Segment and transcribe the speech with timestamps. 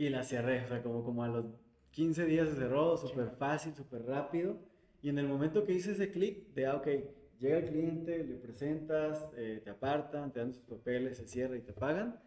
[0.00, 1.44] Y la cerré, o sea, como, como a los
[1.90, 4.56] 15 días se cerró, súper fácil, súper rápido.
[5.02, 6.86] Y en el momento que hice ese clic de, ah, ok,
[7.38, 11.60] llega el cliente, le presentas, eh, te apartan, te dan sus papeles, se cierra y
[11.60, 12.18] te pagan,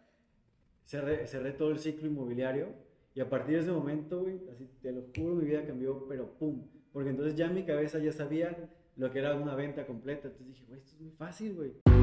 [0.84, 2.68] cerré, cerré todo el ciclo inmobiliario.
[3.12, 6.32] Y a partir de ese momento, güey, así te lo juro, mi vida cambió, pero
[6.38, 6.68] pum.
[6.92, 8.56] Porque entonces ya en mi cabeza ya sabía
[8.96, 10.28] lo que era una venta completa.
[10.28, 11.93] Entonces dije, güey, esto es muy fácil, güey.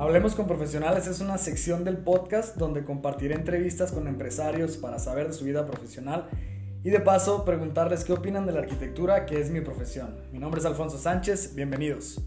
[0.00, 5.26] Hablemos con Profesionales es una sección del podcast donde compartiré entrevistas con empresarios para saber
[5.26, 6.26] de su vida profesional
[6.82, 10.16] y de paso preguntarles qué opinan de la arquitectura, que es mi profesión.
[10.32, 12.18] Mi nombre es Alfonso Sánchez, bienvenidos.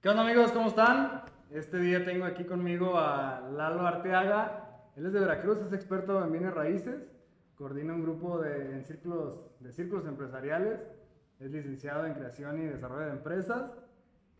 [0.00, 0.50] ¿Qué onda amigos?
[0.52, 1.24] ¿Cómo están?
[1.50, 4.86] Este día tengo aquí conmigo a Lalo Arteaga.
[4.96, 7.02] Él es de Veracruz, es experto en bienes raíces,
[7.54, 10.80] coordina un grupo de, círculos, de círculos empresariales
[11.40, 13.70] es licenciado en creación y desarrollo de empresas.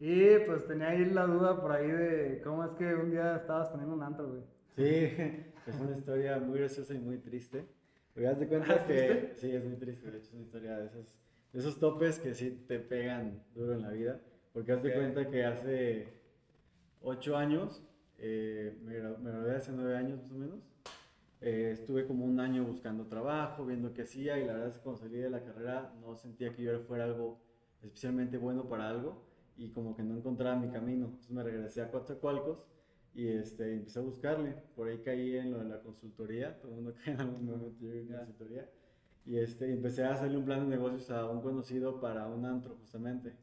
[0.01, 3.68] Y pues tenía ahí la duda por ahí de cómo es que un día estabas
[3.68, 4.43] poniendo un antro, güey.
[4.77, 4.85] Sí,
[5.66, 7.66] es una historia muy graciosa y muy triste.
[8.15, 9.35] Porque haz de cuenta ¿Ah, que.
[9.37, 10.10] Sí, es muy triste.
[10.10, 11.21] De hecho, es una historia de esos,
[11.52, 14.21] de esos topes que sí te pegan duro en la vida.
[14.52, 16.09] Porque haz de cuenta que hace
[17.01, 17.85] ocho años,
[18.18, 20.60] eh, me, me gradué hace nueve años más o menos.
[21.40, 24.82] Eh, estuve como un año buscando trabajo, viendo qué hacía y la verdad es que
[24.82, 27.40] cuando salí de la carrera no sentía que yo fuera algo
[27.80, 29.24] especialmente bueno para algo
[29.56, 31.06] y como que no encontraba mi camino.
[31.06, 32.66] Entonces me regresé a Coatzacoalcos
[33.14, 34.56] y este, empecé a buscarle.
[34.74, 37.78] Por ahí caí en lo de la consultoría, todo el mundo cae en algún momento
[37.80, 38.68] yo en consultoría.
[39.24, 42.76] Y este, empecé a hacerle un plan de negocios a un conocido para un antro
[42.80, 43.36] justamente.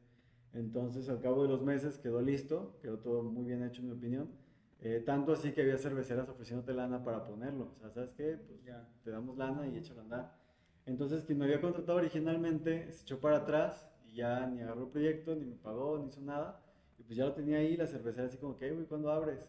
[0.53, 3.93] Entonces al cabo de los meses quedó listo, quedó todo muy bien hecho en mi
[3.93, 4.44] opinión
[4.87, 7.71] eh, tanto así que había cerveceras ofreciéndote lana para ponerlo.
[7.75, 8.37] O sea, ¿sabes qué?
[8.37, 10.37] Pues ya, te damos lana y échalo a andar.
[10.85, 14.89] Entonces, quien me había contratado originalmente se echó para atrás y ya ni agarró el
[14.89, 16.61] proyecto, ni me pagó, ni hizo nada.
[16.99, 19.39] Y pues ya lo tenía ahí, la cervecera así como que, güey, ¿cuándo abres?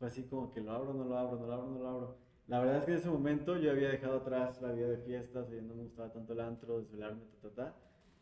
[0.00, 2.16] Fue así como que lo abro, no lo abro, no lo abro, no lo abro.
[2.48, 5.52] La verdad es que en ese momento yo había dejado atrás la vida de fiestas,
[5.52, 7.76] y no me gustaba tanto el antro, desvelarme, ta, ta, ta.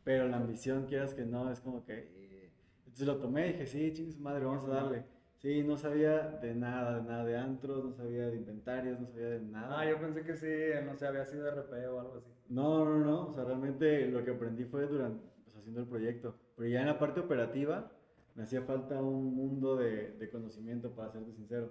[0.05, 1.95] Pero la ambición, quieras que no, es como que...
[1.95, 2.53] Eh.
[2.85, 5.18] Entonces lo tomé y dije, sí, chingos madre, vamos a darle.
[5.39, 9.31] Sí, no sabía de nada, de nada de antros, no sabía de inventarios, no sabía
[9.31, 9.79] de nada.
[9.79, 10.49] Ah, yo pensé que sí,
[10.85, 12.31] no sé, había sido RP o algo así.
[12.49, 16.35] No, no, no, o sea, realmente lo que aprendí fue durante, pues, haciendo el proyecto.
[16.57, 17.93] Pero ya en la parte operativa
[18.35, 21.71] me hacía falta un mundo de, de conocimiento, para serte sincero.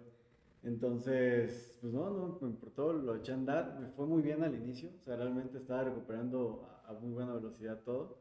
[0.64, 4.56] Entonces, pues no, no, me importó, lo eché a andar, me fue muy bien al
[4.56, 8.18] inicio, o sea, realmente estaba recuperando a, muy buena velocidad todo.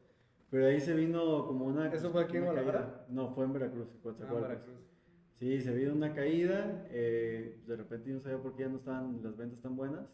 [0.49, 1.91] Pero ahí se vino como una...
[1.93, 3.05] ¿Eso fue aquí en Guadalajara?
[3.09, 4.96] No, fue en Veracruz, en ah, Veracruz.
[5.39, 8.77] Sí, se vio una caída, eh, de repente yo no sabía por qué ya no
[8.77, 10.07] estaban las ventas tan buenas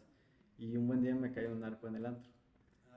[0.58, 2.30] y un buen día me cayó un narco en el antro.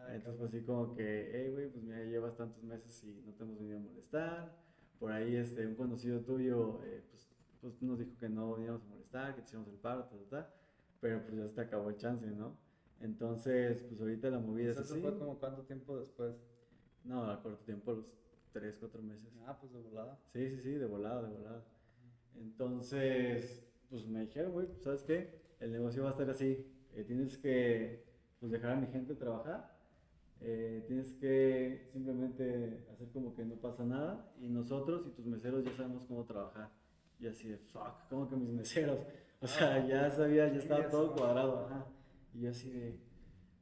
[0.09, 3.43] Entonces fue así como que, hey, güey, pues mira, llevas tantos meses y no te
[3.43, 4.57] hemos venido a molestar.
[4.99, 7.29] Por ahí este, un conocido tuyo eh, pues,
[7.61, 10.53] pues, nos dijo que no veníamos a molestar, que te hiciéramos el paro, ta, ta,
[10.99, 12.57] pero pues ya se te acabó el chance, ¿no?
[12.99, 14.97] Entonces, pues ahorita la movida es así.
[14.97, 16.35] ¿Eso fue como cuánto tiempo después?
[17.05, 18.11] No, a corto tiempo, los
[18.51, 19.31] 3, 4 meses.
[19.45, 20.19] Ah, pues de volada.
[20.33, 21.63] Sí, sí, sí, de volada, de volada.
[22.39, 25.41] Entonces, pues me dijeron, güey, ¿sabes qué?
[25.59, 26.65] El negocio va a estar así.
[26.93, 28.05] Eh, tienes que
[28.39, 29.75] pues, dejar a mi gente trabajar.
[30.39, 34.31] Eh, tienes que simplemente hacer como que no pasa nada.
[34.39, 36.69] Y nosotros y tus meseros ya sabemos cómo trabajar.
[37.19, 38.99] Y así de, fuck, como que mis meseros.
[39.39, 41.67] O sea, ya sabía, ya estaba todo cuadrado.
[41.67, 41.85] Ajá.
[42.33, 42.99] Y yo así de,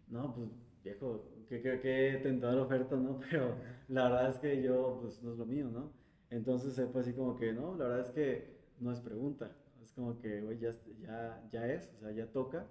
[0.07, 0.49] no, pues
[0.81, 3.19] viejo, qué, qué, qué tentadora oferta, ¿no?
[3.29, 3.55] Pero
[3.89, 5.91] la verdad es que yo, pues no es lo mío, ¿no?
[6.29, 9.51] Entonces fue así como que, no, la verdad es que no es pregunta.
[9.81, 10.71] Es como que, güey, ya,
[11.01, 12.67] ya, ya es, o sea, ya toca.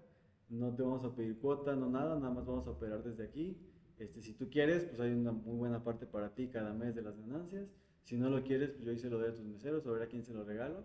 [0.48, 3.56] No te vamos a pedir cuota, no nada, nada más vamos a operar desde aquí.
[3.98, 7.02] Este, si tú quieres, pues hay una muy buena parte para ti cada mes de
[7.02, 7.68] las ganancias.
[8.02, 10.24] Si no lo quieres, pues yo hice lo de tus meseros, a ver a quién
[10.24, 10.84] se lo regalo.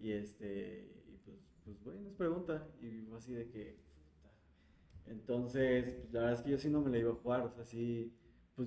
[0.00, 2.66] Y este, y pues, pues, güey, no es pregunta.
[2.80, 3.76] Y fue así de que,
[5.06, 7.50] entonces, pues, la verdad es que yo sí no me la iba a jugar, o
[7.50, 8.14] sea, sí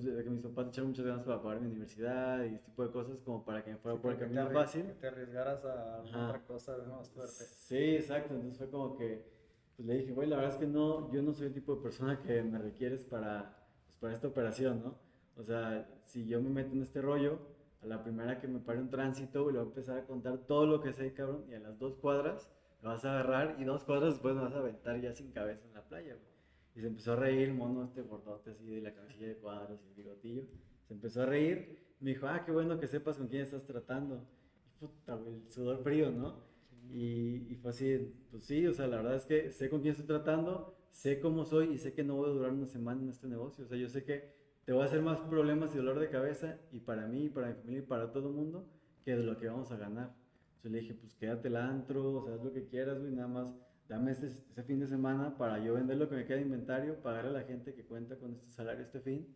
[0.00, 2.84] pues de que mis papás echaron muchas ganas para pagar mi universidad y este tipo
[2.84, 4.84] de cosas como para que me fuera por el camino fácil.
[4.84, 7.44] Que te arriesgaras a otra cosa de más fuerte.
[7.44, 9.36] Sí, exacto, entonces fue como que
[9.76, 11.82] pues le dije, güey, la verdad es que no, yo no soy el tipo de
[11.82, 14.98] persona que me requieres para, pues, para esta operación, ¿no?
[15.36, 17.38] O sea, si yo me meto en este rollo,
[17.82, 20.38] a la primera que me pare un tránsito, y le voy a empezar a contar
[20.46, 22.50] todo lo que sé, cabrón, y a las dos cuadras
[22.82, 25.66] lo vas a agarrar y dos cuadras después me vas a aventar ya sin cabeza
[25.66, 26.35] en la playa, güey.
[26.76, 29.88] Y se empezó a reír, mono este gordote así de la cabecilla de cuadros y
[29.88, 30.42] el bigotillo.
[30.86, 31.78] Se empezó a reír.
[32.00, 34.28] Me dijo, ah, qué bueno que sepas con quién estás tratando.
[34.66, 36.44] Y puta, güey, el sudor frío, ¿no?
[36.90, 39.92] Y, y, fue así, pues sí, o sea, la verdad es que sé con quién
[39.92, 43.08] estoy tratando, sé cómo soy y sé que no voy a durar una semana en
[43.08, 43.64] este negocio.
[43.64, 44.34] O sea, yo sé que
[44.66, 47.48] te va a hacer más problemas y dolor de cabeza y para mí, y para
[47.48, 48.68] mi familia y para todo el mundo
[49.02, 50.14] que de lo que vamos a ganar.
[50.56, 53.28] Entonces le dije, pues quédate el antro, o sea, haz lo que quieras, güey, nada
[53.28, 53.54] más
[53.88, 57.02] dame este, ese fin de semana para yo vender lo que me queda de inventario,
[57.02, 59.34] pagarle a la gente que cuenta con este salario este fin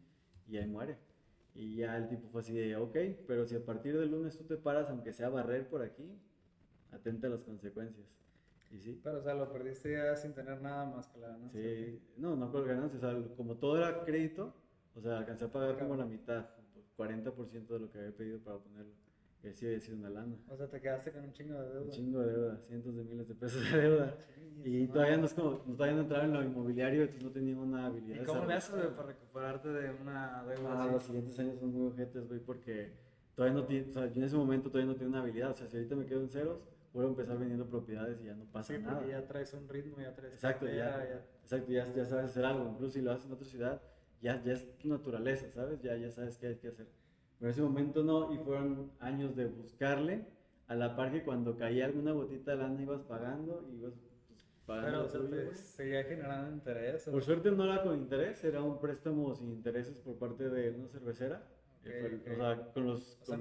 [0.49, 0.99] y ahí muere.
[1.55, 4.45] Y ya el tipo fue así de, ok, pero si a partir del lunes tú
[4.45, 6.19] te paras, aunque sea barrer por aquí,
[6.93, 8.07] atenta a las consecuencias.
[8.71, 9.01] Y sí.
[9.03, 11.61] Pero, o sea, lo perdiste ya sin tener nada más que la ganancia.
[11.61, 14.55] Sí, no, no con ganancia, o sea, como todo era crédito,
[14.95, 16.47] o sea, alcancé a pagar como la mitad,
[16.97, 18.93] 40% de lo que había pedido para ponerlo.
[19.43, 20.37] Y así había sido una lana.
[20.49, 21.81] O sea, te quedaste con un chingo de deuda.
[21.81, 24.15] Un chingo de deuda, cientos de miles de pesos de deuda.
[24.65, 27.87] y todavía no es como, todavía no entraba en lo inmobiliario, entonces no tenía una
[27.87, 28.23] habilidad.
[28.23, 30.85] ¿Y cómo le haces, para recuperarte de una deuda?
[30.85, 32.93] Ah, los siguientes años son muy ojetes, güey, porque
[33.35, 35.53] todavía no tiene, o sea, yo en ese momento todavía no tengo una habilidad.
[35.53, 36.59] O sea, si ahorita me quedo en ceros,
[36.93, 39.07] puedo empezar vendiendo propiedades y ya no pasa sí, nada.
[39.07, 40.35] ya traes un ritmo, ya traes.
[40.35, 42.69] Exacto, ya, ya, Exacto, ya, ya sabes hacer algo.
[42.73, 43.81] Incluso si lo haces en otra ciudad,
[44.21, 45.81] ya, ya es tu naturaleza, ¿sabes?
[45.81, 46.87] Ya, ya sabes qué hay que hacer.
[47.41, 50.27] Pero en ese momento no, y fueron años de buscarle,
[50.69, 53.95] a la par que cuando caía alguna gotita de lana ibas pagando y ibas
[54.29, 55.09] pues, pagando.
[55.11, 57.05] Pero te seguía generando interés.
[57.05, 60.89] Por suerte no era con interés, era un préstamo sin intereses por parte de una
[60.89, 61.43] cervecera.
[61.83, 63.19] Eh, o sea, con los.
[63.27, 63.41] con,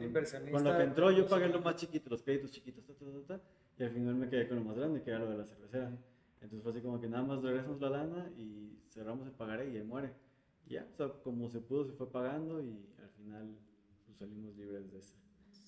[0.64, 2.86] lo que entró, yo pagué lo más chiquito, los créditos chiquitos,
[3.78, 5.92] y al final me quedé con lo más grande, que era lo de la cervecera.
[6.42, 9.76] Entonces fue así como que nada más regresamos la lana y cerramos el pagaré y
[9.76, 10.14] ahí muere.
[10.68, 13.58] Y ya, o sea, como se pudo, se fue pagando y al final
[14.20, 15.16] salimos libres de eso.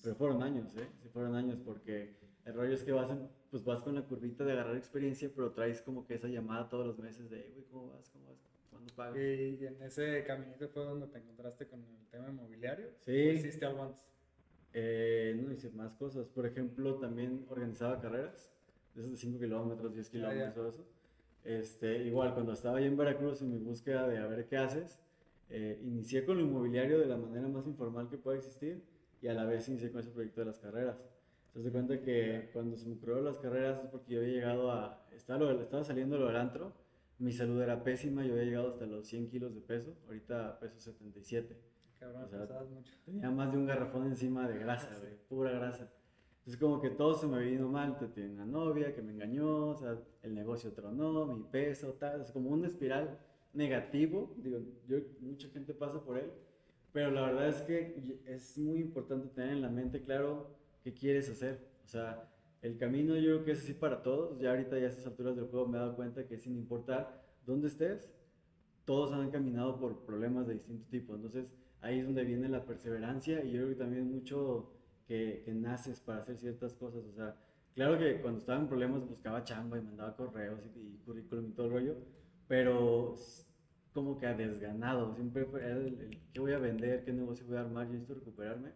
[0.02, 0.88] Pero fueron años, ¿eh?
[1.02, 2.14] Sí, fueron años porque
[2.44, 3.10] el rollo es que vas,
[3.50, 6.86] pues vas con la curvita de agarrar experiencia, pero traes como que esa llamada todos
[6.86, 8.10] los meses de, güey, ¿cómo vas?
[8.10, 8.38] ¿Cómo vas?
[8.70, 9.16] ¿Cuándo pagas?
[9.16, 12.88] ¿Y en ese caminito fue donde te encontraste con el tema inmobiliario?
[13.00, 13.28] Sí.
[13.28, 14.08] ¿O hiciste algo antes?
[14.74, 16.28] Eh, no, hice más cosas.
[16.28, 18.52] Por ejemplo, también organizaba carreras,
[18.94, 20.86] de esos de 5 kilómetros, 10 kilómetros, todo eso.
[21.44, 24.98] Este, igual, cuando estaba allá en Veracruz en mi búsqueda de a ver qué haces,
[25.48, 28.82] eh, inicié con lo inmobiliario de la manera más informal que pueda existir
[29.20, 30.96] y a la vez inicié con ese proyecto de las carreras.
[31.46, 34.70] Entonces, de cuenta que cuando se me ocurrió las carreras es porque yo había llegado
[34.70, 35.06] a.
[35.12, 36.72] Estaba, lo, estaba saliendo lo del antro,
[37.18, 40.80] mi salud era pésima, yo había llegado hasta los 100 kilos de peso, ahorita peso
[40.80, 41.56] 77.
[42.00, 42.92] Cabrón, o sea, mucho.
[43.04, 45.92] Tenía más de un garrafón encima de grasa, güey, pura grasa.
[46.38, 47.96] Entonces, como que todo se me vino mal.
[48.12, 52.22] Tenía una novia que me engañó, o sea, el negocio tronó, mi peso, tal.
[52.22, 53.20] Es como una espiral
[53.52, 56.30] negativo, digo, yo, mucha gente pasa por él,
[56.92, 61.28] pero la verdad es que es muy importante tener en la mente claro qué quieres
[61.30, 61.58] hacer.
[61.84, 62.28] O sea,
[62.60, 64.38] el camino yo creo que es así para todos.
[64.38, 67.24] Ya ahorita, ya a estas alturas del juego, me he dado cuenta que sin importar
[67.46, 68.10] dónde estés,
[68.84, 71.14] todos han caminado por problemas de distinto tipo.
[71.14, 71.46] Entonces,
[71.80, 74.74] ahí es donde viene la perseverancia y yo creo que también mucho
[75.06, 77.04] que, naces para hacer ciertas cosas.
[77.06, 77.36] O sea,
[77.74, 81.52] claro que cuando estaba en problemas buscaba chamba y mandaba correos y, y currículum y
[81.52, 83.16] todo el rollo pero
[83.92, 87.60] como que a desganado, siempre fue el, qué voy a vender, qué negocio voy a
[87.60, 88.70] armar, yo necesito recuperarme.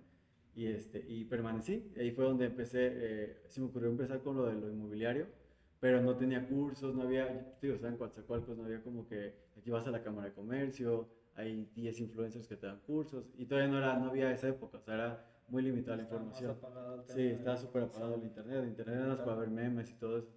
[0.54, 4.46] Y, este, y permanecí, ahí fue donde empecé, eh, se me ocurrió empezar con lo
[4.46, 5.26] de lo inmobiliario,
[5.80, 9.70] pero no tenía cursos, no había, digo, estaba en Coatzacoalcos, no había como que aquí
[9.70, 13.70] vas a la Cámara de Comercio, hay 10 influencers que te dan cursos y todavía
[13.70, 16.56] no, era, no había esa época, o sea, era muy limitada la información.
[17.08, 20.32] Sí, estaba súper apagado el internet, el internet era para ver memes y todo eso.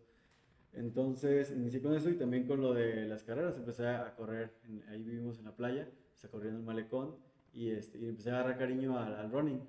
[0.74, 3.56] Entonces inicié con eso y también con lo de las carreras.
[3.58, 4.54] Empecé a correr,
[4.90, 5.88] ahí vivimos en la playa,
[6.24, 7.16] empecé en el malecón
[7.54, 9.62] y, este, y empecé a agarrar cariño al, running.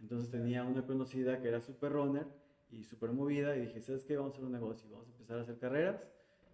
[0.00, 2.26] Entonces tenía una conocida que era super runner
[2.70, 4.16] y super movida y dije, ¿sabes qué?
[4.16, 6.04] Vamos a hacer un negocio, vamos a empezar a hacer carreras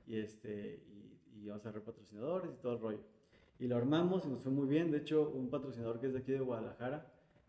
[0.07, 3.01] y, este, y, y vamos a hacer patrocinadores y todo el rollo.
[3.59, 4.91] Y lo armamos y nos fue muy bien.
[4.91, 7.07] De hecho, un patrocinador que es de aquí de Guadalajara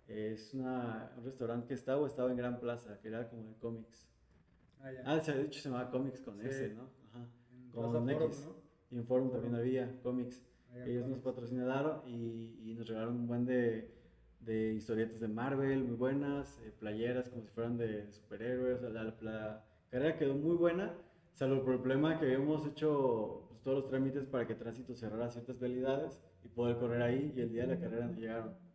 [0.08, 4.09] es una, un restaurante que estaba estaba en Gran Plaza, que era como de cómics.
[4.80, 6.90] Ah, ah de hecho se llamaba Comics con S, ¿no?
[7.10, 7.28] Ajá.
[7.74, 8.48] Con X.
[8.92, 10.42] Y en Forum también había cómics.
[10.86, 13.92] Ellos nos patrocinaron y, y, nos regalaron un buen de,
[14.40, 18.82] de historietas de Marvel muy buenas, eh, playeras como si fueran de superhéroes.
[18.84, 20.94] La, la, carrera quedó muy buena,
[21.34, 25.32] salvo por el problema que habíamos hecho pues, todos los trámites para que Tránsito cerrara
[25.32, 28.69] ciertas vialidades y poder correr ahí y el día de la carrera no llegaron.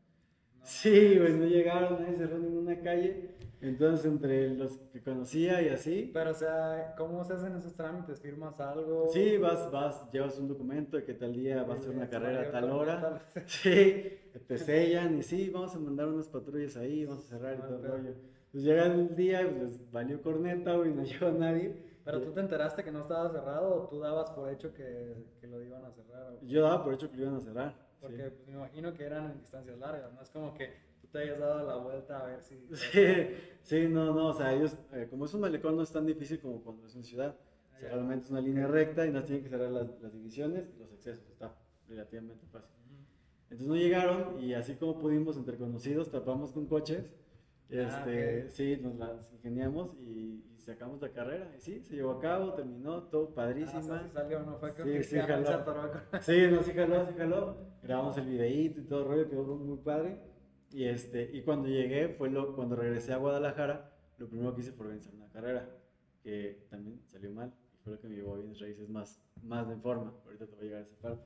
[0.84, 3.34] Sí, güey, no llegaron, nadie cerró ninguna calle.
[3.60, 6.10] Entonces, entre los que conocía y así.
[6.12, 8.20] Pero, o sea, ¿cómo se hacen esos trámites?
[8.20, 9.08] ¿Firmas algo?
[9.10, 12.42] Sí, vas, vas, llevas un documento de que tal día vas a hacer una carrera
[12.42, 13.22] a tal hora.
[13.46, 17.60] Sí, te sellan y sí, vamos a mandar unas patrullas ahí, vamos a cerrar y
[17.62, 18.14] ah, todo el rollo.
[18.52, 21.74] Pues llega el día, pues valió corneta, güey, no llegó nadie.
[22.04, 25.46] ¿Pero tú te enteraste que no estaba cerrado o tú dabas por hecho que, que
[25.46, 26.38] lo iban a cerrar?
[26.42, 27.83] Yo daba por hecho que lo iban a cerrar.
[28.04, 30.74] Porque pues, me imagino que eran en distancias largas, no es como que
[31.10, 32.68] te hayas dado la vuelta a ver si...
[33.62, 36.38] Sí, no, no, o sea, ellos, eh, como es un malecón, no es tan difícil
[36.38, 37.34] como cuando es una ciudad.
[37.80, 40.92] realmente es una línea recta y no tienen que cerrar las, las, divisiones y los
[40.92, 41.56] accesos, está
[41.88, 42.76] relativamente fácil.
[43.44, 47.06] Entonces no llegaron y así como pudimos, entre conocidos, tapamos con coches.
[47.70, 51.52] Ah, Este, Sí, nos las ingeniamos y sacamos la carrera.
[51.56, 53.78] Y sí, se llevó a cabo, terminó, todo Ah, padrísima.
[53.80, 55.46] o sea, sí salió, no fue Sí, que sí, jaló.
[56.20, 57.56] Sí, no, sí jaló, sí jaló.
[57.82, 60.18] Grabamos el videíto y todo el rollo, quedó muy padre.
[60.72, 64.72] Y, este, y cuando llegué, fue lo, cuando regresé a Guadalajara, lo primero que hice
[64.72, 65.68] fue organizar una carrera,
[66.22, 67.52] que también salió mal.
[67.74, 70.12] Y fue lo que me llevó a bienes raíces más, más de forma.
[70.24, 71.24] Ahorita te voy a llegar a esa parte.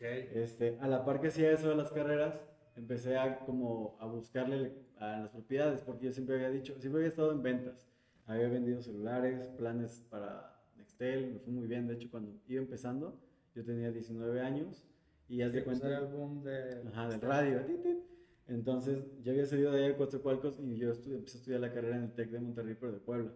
[0.00, 2.40] Este, a la par que hacía eso de las carreras,
[2.74, 7.08] empecé a, como, a buscarle a las propiedades, porque yo siempre había dicho, siempre había
[7.08, 7.86] estado en ventas.
[8.30, 11.88] Había vendido celulares, planes para Nextel, me fue muy bien.
[11.88, 13.18] De hecho, cuando iba empezando,
[13.56, 14.86] yo tenía 19 años
[15.28, 15.98] y haz de pues cuenta...
[15.98, 16.80] el boom de...
[16.92, 17.60] Ajá, del radio.
[18.46, 21.96] Entonces, yo había salido de ahí a Coatzacoalcos y yo empecé a estudiar la carrera
[21.96, 23.32] en el TEC de Monterrey, pero de Puebla.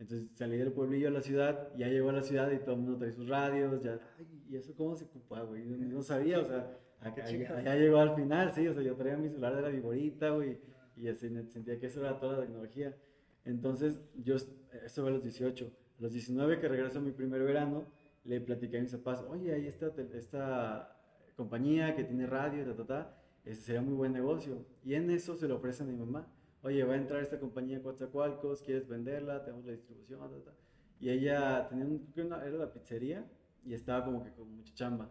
[0.00, 2.80] Entonces, salí del pueblillo a la ciudad, ya llegó a la ciudad y todo el
[2.80, 5.68] mundo trae sus radios, ya, ay, ¿y eso cómo se ocupa, güey?
[5.68, 8.96] Yo no sabía, o sea, acá- Qué allá, llegó al final, sí, o sea, yo
[8.96, 10.58] traía mi celular de la viborita, güey,
[10.96, 12.96] y así sentía que eso era toda la tecnología.
[13.44, 15.70] Entonces, yo, eso fue a los 18.
[15.98, 17.84] A los 19 que regreso a mi primer verano,
[18.24, 20.96] le platiqué a mis papás, oye, ahí está esta
[21.36, 24.64] compañía que tiene radio, ta, ta, ta, ese sería muy buen negocio.
[24.84, 26.26] Y en eso se lo ofrecen a mi mamá,
[26.62, 29.44] oye, va a entrar esta compañía Coatzacoalcos, ¿quieres venderla?
[29.44, 30.56] Tenemos la distribución, ta, ta.
[31.00, 33.24] Y ella tenía un, una- era la pizzería
[33.64, 35.10] y estaba como que con mucha chamba.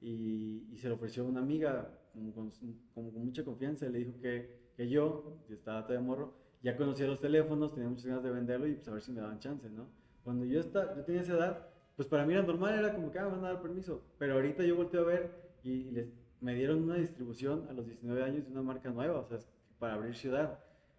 [0.00, 2.50] Y, se lo ofreció a una amiga como con,
[2.94, 3.86] como con mucha confianza.
[3.86, 6.34] y Le dijo que, que yo, que estaba todavía morro,
[6.64, 9.20] ya conocía los teléfonos, tenía muchas ganas de venderlo y pues a ver si me
[9.20, 9.86] daban chance, ¿no?
[10.24, 13.18] Cuando yo, esta, yo tenía esa edad, pues para mí era normal, era como que
[13.20, 14.02] ah, me van a dar permiso.
[14.18, 15.30] Pero ahorita yo volteo a ver
[15.62, 16.08] y, y les,
[16.40, 19.38] me dieron una distribución a los 19 años de una marca nueva, o sea,
[19.78, 20.58] para abrir ciudad.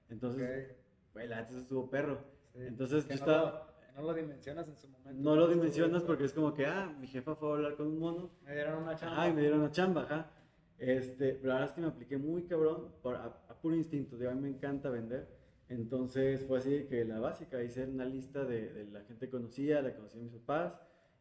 [0.09, 0.75] Entonces, Ok,
[1.13, 2.19] güey, la neta eso estuvo perro.
[2.53, 2.59] sí.
[2.61, 3.51] Entonces, yo no estaba...
[3.51, 5.23] lo- no lo dimensionas en su momento.
[5.23, 7.97] No lo dimensionas porque es como que, ah, mi jefa fue a hablar con un
[7.97, 9.21] mono Me dieron una chamba.
[9.23, 10.29] Ay, me dieron una chamba, ajá.
[10.77, 14.17] Este, pero la verdad es que me apliqué muy cabrón por, a, a puro instinto.
[14.17, 15.27] Digo, a mí me encanta vender.
[15.69, 19.81] Entonces fue así que la básica, hice una lista de, de la gente que conocía,
[19.81, 20.75] la conocía mis papás,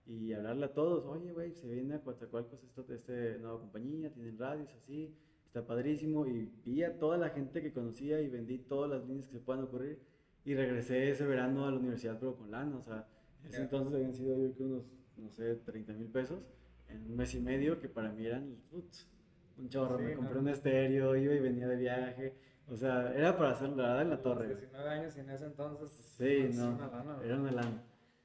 [0.07, 1.05] y hablarle a todos.
[1.07, 5.15] Oye, güey, se viene a Coatzacoalcos esta este nueva compañía, tienen radios así,
[5.47, 6.27] está padrísimo.
[6.27, 9.41] Y vi a toda la gente que conocía y vendí todas las líneas que se
[9.41, 9.99] puedan ocurrir.
[10.45, 12.77] Y regresé ese verano a la universidad, pero con lana.
[12.77, 13.09] O sea,
[13.43, 14.85] en ese entonces habían sido yo que unos,
[15.17, 16.43] no sé, 30 mil pesos
[16.89, 19.09] en un mes y medio, que para mí eran putz,
[19.57, 19.97] un chorro.
[19.97, 20.17] Sí, me no.
[20.19, 22.35] compré un estéreo, iba y venía de viaje.
[22.68, 24.49] O sea, era para hacer la verdad en la Los torre.
[24.49, 25.90] 19 años y en ese entonces.
[26.16, 27.83] Sí, es no, una lana, era una lana.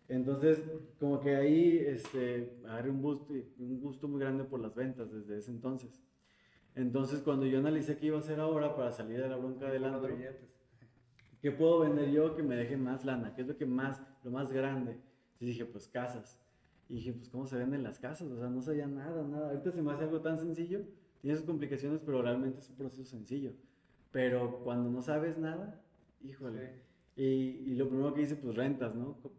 [0.07, 0.63] Entonces,
[0.99, 5.37] como que ahí este, agarré un gusto, un gusto muy grande por las ventas desde
[5.37, 6.01] ese entonces.
[6.73, 9.83] Entonces, cuando yo analicé qué iba a hacer ahora para salir de la bronca del
[9.83, 10.09] antro.
[11.41, 13.33] ¿qué puedo vender yo que me deje más lana?
[13.35, 14.97] ¿Qué es lo que más, lo más grande?
[15.39, 16.39] Y dije, pues casas.
[16.87, 18.29] Y dije, pues ¿cómo se venden las casas?
[18.31, 19.49] O sea, no sabía nada, nada.
[19.49, 20.81] Ahorita se me hace algo tan sencillo,
[21.21, 23.53] tiene sus complicaciones, pero realmente es un proceso sencillo.
[24.11, 25.81] Pero cuando no sabes nada,
[26.21, 26.81] híjole.
[27.15, 29.17] Y, y lo primero que hice, pues rentas, ¿no?
[29.21, 29.33] Pues,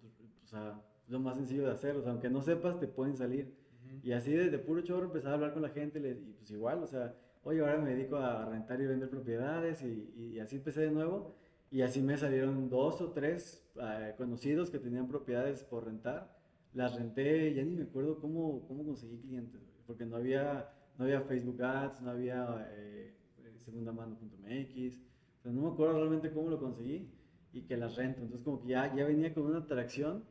[0.45, 1.97] O sea, lo más sencillo de hacer.
[1.97, 3.55] O sea, aunque no sepas, te pueden salir.
[3.85, 4.01] Ujú.
[4.03, 6.83] Y así de, de puro chorro empezaba a hablar con la gente y pues igual,
[6.83, 10.83] o sea, oye, ahora me dedico a rentar y vender propiedades y, y así empecé
[10.83, 11.35] de nuevo.
[11.71, 16.37] Y así me salieron dos o tres eh, conocidos que tenían propiedades por rentar.
[16.75, 21.21] Las renté, ya ni me acuerdo cómo, cómo conseguí clientes, porque no había, no había
[21.23, 23.15] Facebook Ads, no había eh,
[23.65, 24.99] segundamano.mx,
[25.39, 27.11] o sea, no me acuerdo realmente cómo lo conseguí
[27.53, 28.21] y que las rento.
[28.23, 30.25] Entonces como que ya, ya venía con una atracción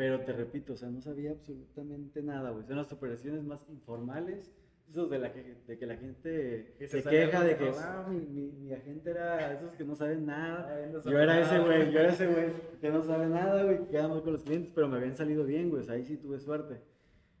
[0.00, 2.64] pero te repito, o sea, no sabía absolutamente nada, güey.
[2.64, 4.50] Son las operaciones más informales,
[4.88, 8.20] esos de, la que, de que la gente se queja de que no ah, mi,
[8.20, 10.70] mi, mi agente era esos que no saben nada.
[10.70, 11.76] Ah, viendo Yo era ese celular.
[11.76, 12.46] güey, yo era ese güey
[12.80, 15.68] que no sabe nada, güey, que mal con los clientes, pero me habían salido bien,
[15.68, 16.80] güey, o sea, ahí sí tuve suerte.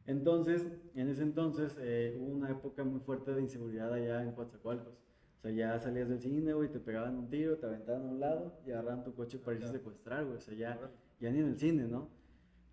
[0.06, 4.98] Entonces, en ese entonces eh, hubo una época muy fuerte de inseguridad allá en Coatzacoalcos.
[5.40, 8.20] O sea, ya salías del cine, güey, te pegaban un tiro, te aventaban a un
[8.20, 10.36] lado y agarraban tu coche para irse a secuestrar, güey.
[10.36, 10.78] O sea, ya,
[11.18, 12.10] ya ni en el cine, ¿no?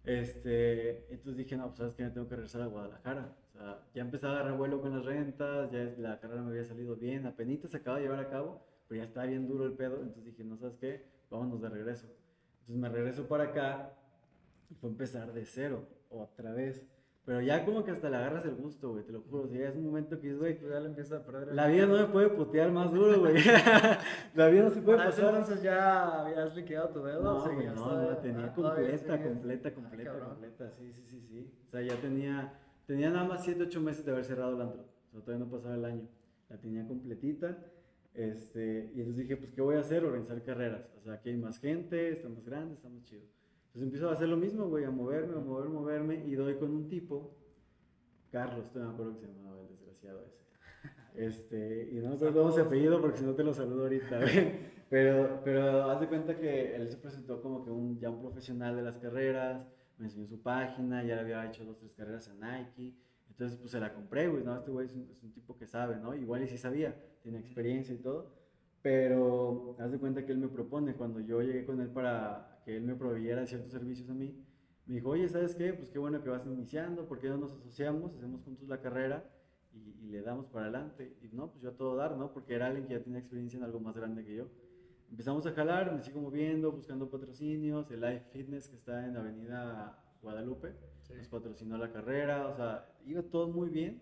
[0.03, 3.37] Este, entonces dije, no, pues sabes que me tengo que regresar a Guadalajara.
[3.47, 6.65] O sea, ya empezaba a agarrar vuelo con las rentas, ya la carrera me había
[6.65, 9.71] salido bien, apenas se acaba de llevar a cabo, pero ya estaba bien duro el
[9.71, 10.01] pedo.
[10.01, 12.07] Entonces dije, no sabes qué, vámonos de regreso.
[12.59, 13.93] Entonces me regreso para acá
[14.69, 16.85] y fue empezar de cero, otra vez.
[17.27, 19.43] Pero ya como que hasta le agarras el gusto, güey, te lo juro.
[19.43, 21.53] O sea, ya es un momento que dices, güey, Pues ya le empieza a perder.
[21.53, 23.35] la vida no me puede putear más duro, güey.
[24.33, 25.35] la vida no se puede pasar.
[25.35, 27.21] entonces ya habías liquidado tu deuda.
[27.21, 31.53] No, güey, no, la tenía ah, completa, completa, Ah, completa, completa, sí, sí, sí, sí.
[31.67, 32.53] O sea, ya tenía,
[32.85, 34.85] tenía nada más 7, 8 meses de haber cerrado el antro.
[35.09, 36.07] O sea, todavía no pasaba el año.
[36.47, 37.57] La tenía completita.
[38.13, 40.05] Este, y entonces dije, pues, ¿qué voy a hacer?
[40.05, 40.89] Organizar carreras.
[40.97, 43.25] O sea, aquí hay más gente, está más grande, está más chido.
[43.77, 46.23] Entonces empiezo a hacer lo mismo, güey, a moverme, a mover, moverme.
[46.25, 47.37] Y doy con un tipo,
[48.31, 50.47] Carlos, todavía me acuerdo que se llamaba el desgraciado ese.
[51.13, 54.19] Este, y no me acuerdo cómo se apellido porque si no te lo saludo ahorita,
[54.19, 54.51] güey.
[54.89, 58.75] Pero, pero haz de cuenta que él se presentó como que un, ya un profesional
[58.75, 59.63] de las carreras,
[59.99, 62.97] me enseñó su página, ya le había hecho dos, tres carreras en Nike.
[63.29, 65.67] Entonces, pues se la compré, güey, no, este güey es un, es un tipo que
[65.67, 66.15] sabe, ¿no?
[66.15, 68.33] Igual y sí sabía, tiene experiencia y todo.
[68.81, 72.75] Pero haz de cuenta que él me propone, cuando yo llegué con él para que
[72.75, 74.35] él me proveyera ciertos servicios a mí,
[74.87, 75.73] me dijo, oye, ¿sabes qué?
[75.73, 78.13] Pues qué bueno que vas iniciando, ¿por qué no nos asociamos?
[78.13, 79.23] Hacemos juntos la carrera
[79.71, 81.15] y, y le damos para adelante.
[81.21, 82.33] Y no, pues yo a todo dar, ¿no?
[82.33, 84.49] Porque era alguien que ya tenía experiencia en algo más grande que yo.
[85.09, 89.97] Empezamos a jalar, me sigo moviendo, buscando patrocinios, el Life Fitness que está en Avenida
[90.21, 91.13] Guadalupe, Sí.
[91.17, 94.01] nos patrocinó la carrera, o sea, iba todo muy bien.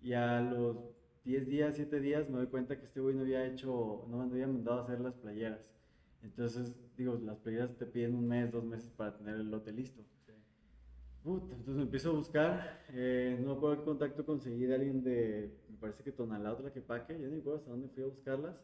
[0.00, 0.78] Y a los
[1.24, 4.32] 10 días, 7 días, me doy cuenta que este güey no había hecho, no me
[4.32, 5.70] había mandado a hacer las playeras.
[6.22, 10.02] Entonces, digo, las playeras te piden un mes, dos meses para tener el lote listo.
[10.26, 10.32] Sí.
[11.22, 15.76] Puta, entonces me empiezo a buscar, eh, no qué contacto conseguí de alguien de, me
[15.78, 18.56] parece que Tonalá, otra que paque, ya no me acuerdo hasta dónde fui a buscarlas.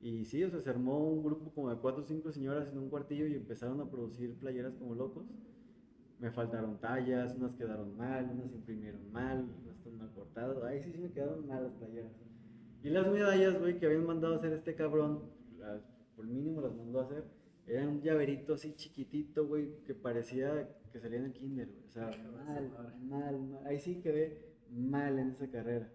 [0.00, 2.78] Y sí, o sea, se armó un grupo como de cuatro o cinco señoras en
[2.78, 5.26] un cuartillo y empezaron a producir playeras como locos.
[6.20, 10.62] Me faltaron tallas, unas quedaron mal, unas imprimieron mal, unas están mal cortadas.
[10.64, 12.12] Ahí sí, sí me quedaron mal las playeras.
[12.82, 15.22] Y las medallas, güey, que habían mandado a hacer este cabrón,
[15.58, 15.82] las-
[16.18, 17.24] por mínimo las mandó a hacer,
[17.66, 21.84] eran un llaverito así chiquitito, güey, que parecía que salía en el kinder, güey.
[21.86, 22.10] O sea,
[22.46, 22.72] mal,
[23.02, 23.66] mal, mal.
[23.66, 25.88] Ahí sí quedé mal en esa carrera.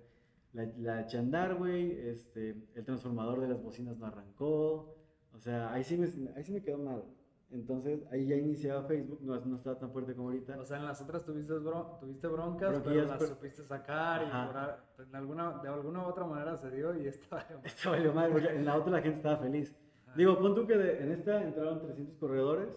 [0.53, 4.95] La, la eché a andar, güey, este, el transformador de las bocinas no arrancó.
[5.33, 7.03] O sea, ahí sí me, ahí sí me quedó mal.
[7.49, 10.59] Entonces, ahí ya iniciaba Facebook, no, no estaba tan fuerte como ahorita.
[10.59, 14.21] O sea, en las otras tuviste, bron- tuviste broncas, pero Bronquillas, las pero- supiste sacar
[14.21, 14.47] y Ajá.
[14.47, 17.91] por a- pues, de, alguna, de alguna u otra manera se dio y esta Esto
[17.91, 19.75] valió mal, porque en la otra la gente estaba feliz.
[20.15, 22.69] Digo, pon tú que de- en esta entraron 300 corredores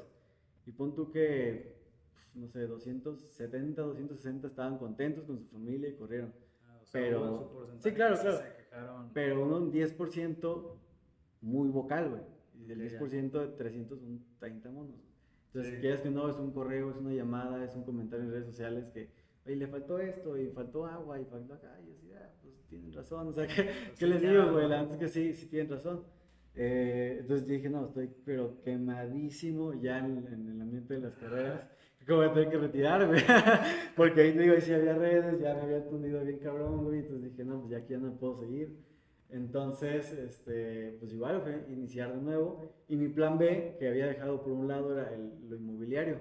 [0.67, 1.75] y pon tú que,
[2.15, 6.33] pf, no sé, 270, 260 estaban contentos con su familia y corrieron.
[6.67, 8.37] Ah, o sea, Pero- sí, claro, que claro.
[8.39, 9.11] Se quejaron.
[9.13, 10.77] Pero un 10%
[11.43, 12.23] muy vocal, güey.
[12.59, 12.85] Y del ya.
[12.99, 14.97] 10% de 300 son 30 monos.
[15.49, 15.81] Entonces, Sí.
[15.81, 18.87] quieras que no, es un correo, es una llamada, es un comentario en redes sociales
[18.93, 19.11] que,
[19.47, 22.93] oye, le faltó esto, y faltó agua, y faltó acá, y así, ah, pues tienen
[22.93, 23.29] razón.
[23.29, 24.65] O sea, ¿qué, Pues ¿qué sí, les digo, güey?
[24.65, 24.69] ¿no?
[24.69, 26.03] La neta es que sí, sí tienen razón.
[26.57, 31.69] Eh, entonces dije, no, estoy pero quemadísimo ya en, en el ambiente de las carreras.
[32.07, 33.19] Que voy a tener que retirarme.
[33.97, 37.01] Porque ahí digo, ahí sí había redes, ya me había tundido bien cabrón, güey.
[37.01, 38.77] Entonces dije, no, pues ya aquí ya no puedo seguir.
[39.29, 42.73] Entonces, este, pues igual fue iniciar de nuevo.
[42.89, 46.19] Y mi plan B, que había dejado por un lado, era el- lo inmobiliario.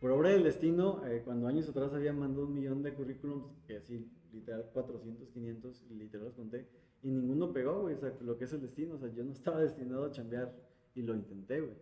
[0.00, 3.76] Por obra del destino, eh, cuando años atrás había mandado un millón de currículums, que
[3.76, 6.66] así, literal, 400, 500, literal los conté,
[7.02, 9.32] y ninguno pegó, güey, o sea, lo que es el destino, o sea, yo no
[9.32, 10.54] estaba destinado a chambear
[10.94, 11.76] y lo intenté, güey.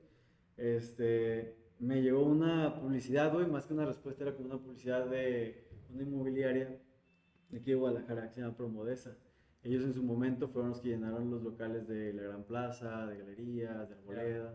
[0.56, 5.64] Este, me llegó una publicidad, güey, más que una respuesta, era como una publicidad de
[5.92, 6.80] una inmobiliaria
[7.50, 9.16] de aquí de Guadalajara, que se llama Promodesa.
[9.62, 13.18] Ellos en su momento fueron los que llenaron los locales de la Gran Plaza, de
[13.18, 14.54] galerías, de arboledas.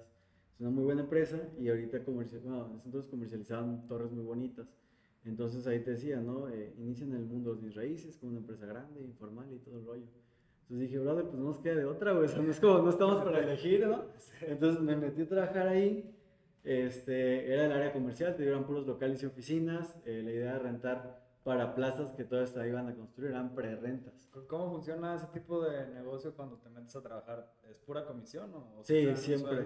[0.54, 4.68] Es una muy buena empresa y ahorita comercial, bueno, entonces comercializaban torres muy bonitas.
[5.26, 6.50] Entonces ahí te decía, ¿no?
[6.50, 9.86] Eh, inician el mundo de mis raíces con una empresa grande, informal y todo el
[9.86, 10.23] rollo.
[10.64, 12.26] Entonces dije, brother, pues no nos queda de otra, güey.
[12.26, 14.06] O sea, no es como, no estamos para elegir, ¿no?
[14.42, 16.10] Entonces me metí a trabajar ahí.
[16.64, 19.98] Este, era el área comercial, te dieron puros locales y oficinas.
[20.06, 24.30] eh, la idea era rentar para plazas que todavía se iban a construir, eran pre-rentas.
[24.48, 27.52] ¿Cómo funciona ese tipo de negocio cuando te metes a trabajar?
[27.70, 29.66] ¿Es pura comisión o, o Sí, siempre.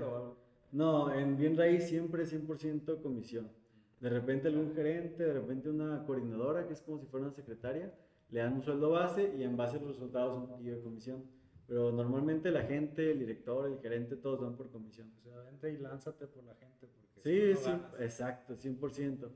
[0.72, 3.50] No, en bien raíz siempre 100% comisión.
[4.00, 7.94] De repente algún gerente, de repente una coordinadora, que es como si fuera una secretaria,
[8.30, 11.24] le dan un sueldo base y en base a los resultados un poquillo de comisión.
[11.68, 15.12] Pero normalmente la gente, el director, el gerente, todos van por comisión.
[15.20, 16.88] O sea, vente y lánzate por la gente.
[17.14, 19.30] Porque Sí, si no, sí, exacto, 100%.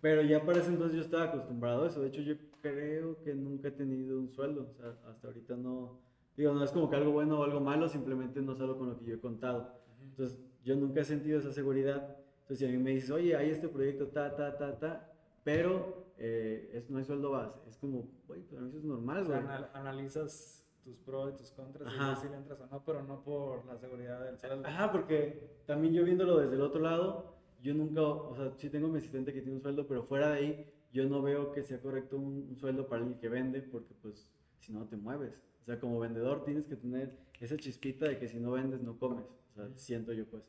[0.00, 2.00] Pero ya para ese entonces yo estaba acostumbrado a eso.
[2.00, 4.68] De hecho, yo creo que nunca he tenido un sueldo.
[4.70, 6.00] O sea, hasta ahorita no.
[6.36, 8.88] Digo, no es como que algo bueno o algo malo, simplemente no es algo con
[8.88, 9.78] lo que yo he contado.
[10.02, 12.16] Entonces, yo nunca he sentido esa seguridad.
[12.40, 16.03] Entonces, si a mí me dices, oye, hay este proyecto, ta, ta, ta, ta, pero
[16.18, 17.58] eh, es, no hay sueldo base.
[17.68, 19.46] Es como, güey, para mí eso es normal, O sea, güey.
[19.48, 22.10] anal- analizas tus pros y tus contras y Ajá.
[22.10, 24.66] ves si le entras o no, pero no por la seguridad del sueldo.
[24.66, 28.88] Ajá, porque también yo viéndolo desde el otro lado, yo nunca, o sea, sí tengo
[28.88, 31.80] mi asistente que tiene un sueldo, pero fuera de ahí, yo no veo que sea
[31.80, 35.40] correcto un, un sueldo para alguien que vende, porque pues si no te mueves.
[35.62, 38.98] O sea, como vendedor tienes que tener esa chispita de que si no vendes no
[38.98, 39.24] comes.
[39.52, 40.44] O sea, siento yo pues.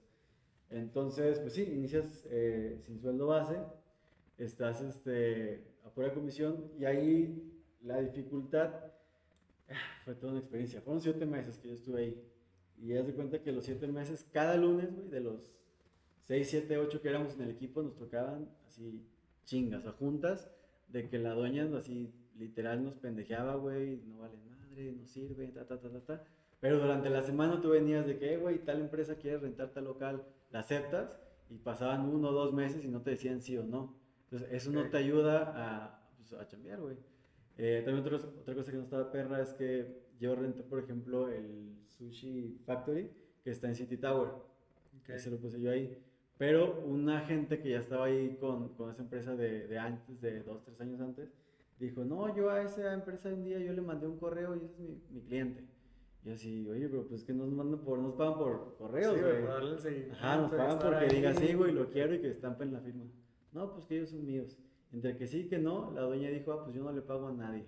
[0.70, 3.58] Entonces, pues sí, inicias eh, sin sueldo base,
[4.38, 8.74] estás este, a pura comisión y ahí la dificultad
[9.70, 10.82] ah, fue toda una experiencia.
[10.82, 12.24] Fueron siete meses que yo estuve ahí.
[12.78, 15.54] Y haz de cuenta que los siete meses, cada lunes, güey, de los
[16.20, 19.06] seis, siete, ocho que éramos en el equipo, nos tocaban así
[19.46, 20.50] chingas, a juntas,
[20.90, 25.66] de que la doña así literal nos pendejeaba, güey, no vale madre, no sirve, ta,
[25.66, 26.24] ta, ta, ta, ta.
[26.60, 29.86] Pero durante la semana tú venías de que, eh, güey, tal empresa quiere rentar tal
[29.86, 31.16] local, la aceptas
[31.50, 33.94] y pasaban uno o dos meses y no te decían sí o no.
[34.36, 36.98] Entonces, eso no te ayuda a, pues, a chambear, güey.
[37.58, 41.30] Eh, también otra, otra cosa que no estaba perra es que yo renté, por ejemplo,
[41.30, 43.10] el Sushi Factory,
[43.44, 44.30] que está en City Tower.
[44.30, 45.10] Ok.
[45.10, 45.98] Ese lo puse yo ahí.
[46.38, 50.44] Pero una gente que ya estaba ahí con, con esa empresa de, de antes, de
[50.44, 51.30] dos, tres años antes,
[51.80, 54.74] dijo, no, yo a esa empresa un día yo le mandé un correo y ese
[54.74, 55.64] es mi, mi cliente.
[56.26, 59.46] Y así, oye, pero pues que nos mandan por, nos pagan por correos, Sí, güey.
[60.12, 63.06] Ajá, nos pagan porque diga sí, güey, lo quiero y que estampen la firma.
[63.56, 64.58] No, pues que ellos son míos.
[64.92, 67.28] Entre que sí y que no, la dueña dijo, ah, pues yo no le pago
[67.28, 67.66] a nadie.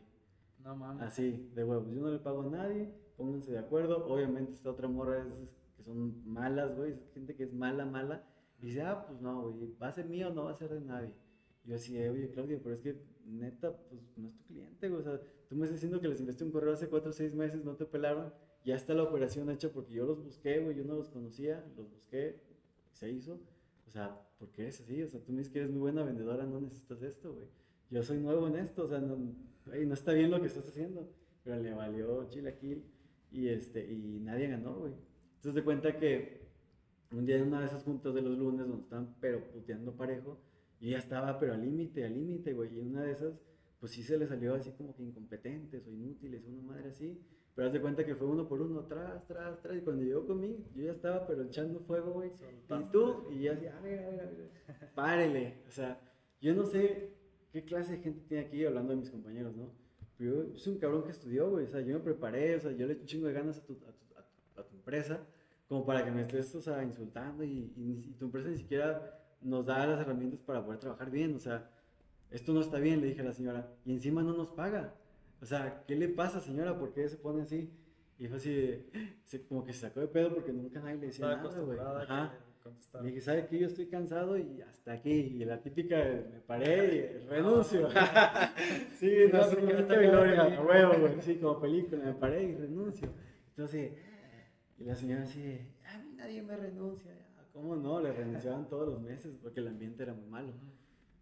[0.61, 1.01] No mames.
[1.01, 4.05] Así, de huevos, yo no le pago a nadie, pónganse de acuerdo.
[4.05, 5.27] Obviamente esta otra morra es
[5.77, 8.27] que son malas, güey, gente que es mala, mala.
[8.59, 10.81] Y dice, ah, pues no, güey, va a ser mío, no va a ser de
[10.81, 11.13] nadie.
[11.63, 14.89] Y yo así, de, oye, Claudia, pero es que neta, pues no es tu cliente,
[14.89, 14.99] güey.
[14.99, 17.33] O sea, tú me estás diciendo que les enviaste un correo hace cuatro o seis
[17.33, 18.33] meses, no te pelaron.
[18.65, 21.89] Ya está la operación hecha porque yo los busqué, güey, yo no los conocía, los
[21.89, 22.41] busqué,
[22.91, 23.39] se hizo.
[23.87, 25.01] O sea, ¿por qué es así?
[25.01, 27.47] O sea, tú me dices que eres muy buena vendedora, no necesitas esto, güey.
[27.89, 31.09] Yo soy nuevo en esto, o sea, no, no está bien lo que estás haciendo.
[31.43, 32.83] Pero le valió chilaquil
[33.31, 34.93] y, este, y nadie ganó, güey.
[35.35, 36.47] Entonces, de cuenta que
[37.11, 40.37] un día en una de esas juntas de los lunes donde estaban pero puteando parejo,
[40.81, 42.75] yo ya estaba pero al límite, al límite, güey.
[42.75, 43.39] Y en una de esas,
[43.79, 47.21] pues sí se le salió así como que incompetentes o inútiles, una madre así.
[47.57, 49.75] Pero haz de cuenta que fue uno por uno, tras, tras, tras.
[49.75, 52.29] Y cuando llegó conmigo, yo ya estaba pero echando fuego, güey.
[52.85, 54.49] Y tú, y yo así, a ver, a ver, a ver,
[54.95, 55.63] párele.
[55.67, 55.99] O sea,
[56.39, 57.13] yo no sé
[57.51, 59.71] qué clase de gente tiene aquí hablando de mis compañeros, ¿no?
[60.19, 61.65] Pero yo soy un cabrón que estudió, güey.
[61.65, 63.65] O sea, yo me preparé, o sea, yo le eché un chingo de ganas a
[63.65, 65.19] tu, a tu, a tu- a tu empresa
[65.67, 69.19] como para que me estés, o sea, insultando y, y y tu empresa ni siquiera
[69.41, 71.35] nos da las herramientas para poder trabajar bien.
[71.35, 71.69] O sea,
[72.29, 73.67] esto no está bien, le dije a la señora.
[73.83, 74.93] Y encima no nos paga.
[75.41, 76.77] O sea, ¿qué le pasa, señora?
[76.77, 77.71] ¿Por qué se pone así?
[78.19, 78.89] Y fue así, de-
[79.23, 81.77] se- como que se sacó de pedo porque nunca nadie le decía nada, güey.
[82.03, 82.33] Ajá.
[83.03, 83.59] Le dije, ¿sabe qué?
[83.59, 85.11] Yo estoy cansado y hasta aquí.
[85.11, 87.87] Y la típica, me paré y renuncio.
[88.99, 91.21] sí, no, No, hasta que gloria, huevo, güey.
[91.21, 93.07] Sí, como película, me paré y renuncio.
[93.49, 93.91] Entonces,
[94.79, 97.11] y la señora así, de, a mí nadie me renuncia.
[97.53, 97.99] ¿Cómo no?
[98.01, 100.53] Le renunciaban todos los meses porque el ambiente era muy malo.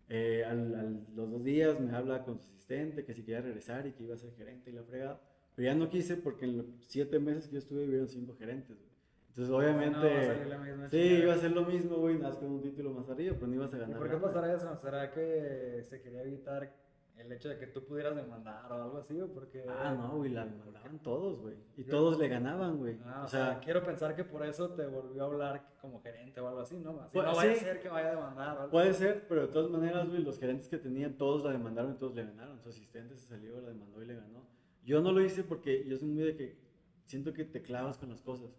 [0.10, 3.88] Eh, al, al- los dos días me habla con su asistente que si quería regresar
[3.88, 5.22] y que iba a ser gerente y la fregada.
[5.56, 8.78] Pero ya no quise porque en los siete meses que yo estuve hubieron cinco gerentes.
[8.78, 8.90] güey.
[9.30, 11.24] Entonces, obviamente, No, misma sí, chingada.
[11.24, 13.74] iba a ser lo mismo, güey, nada con un título más arriba, pero no ibas
[13.74, 13.98] a ¿Y ganar.
[13.98, 14.76] por qué pasará eso?
[14.78, 16.74] ¿Será que se quería evitar
[17.18, 19.20] el hecho de que tú pudieras demandar o algo así?
[19.20, 19.66] ¿O porque...
[19.68, 21.56] Ah, no, güey, la demandaban todos, güey.
[21.78, 23.00] Y Yo- todos le ganaban, güey.
[23.06, 26.48] Ah, o sea, quiero pensar que por eso te volvió a hablar como gerente o
[26.48, 27.00] algo así, ¿no?
[27.02, 27.60] Así Pues, no vaya sí.
[27.60, 28.72] a ser que vaya a demandar o algo.
[28.72, 31.98] puede ser, pero de todas maneras, güey, los gerentes que tenían, todos la demandaron y
[31.98, 32.60] todos le ganaron.
[32.62, 34.46] Su asistente se salió, la demandó y le ganó.
[34.84, 36.58] Yo no lo hice porque yo soy muy de que
[37.06, 38.50] siento que te clavas con las cosas.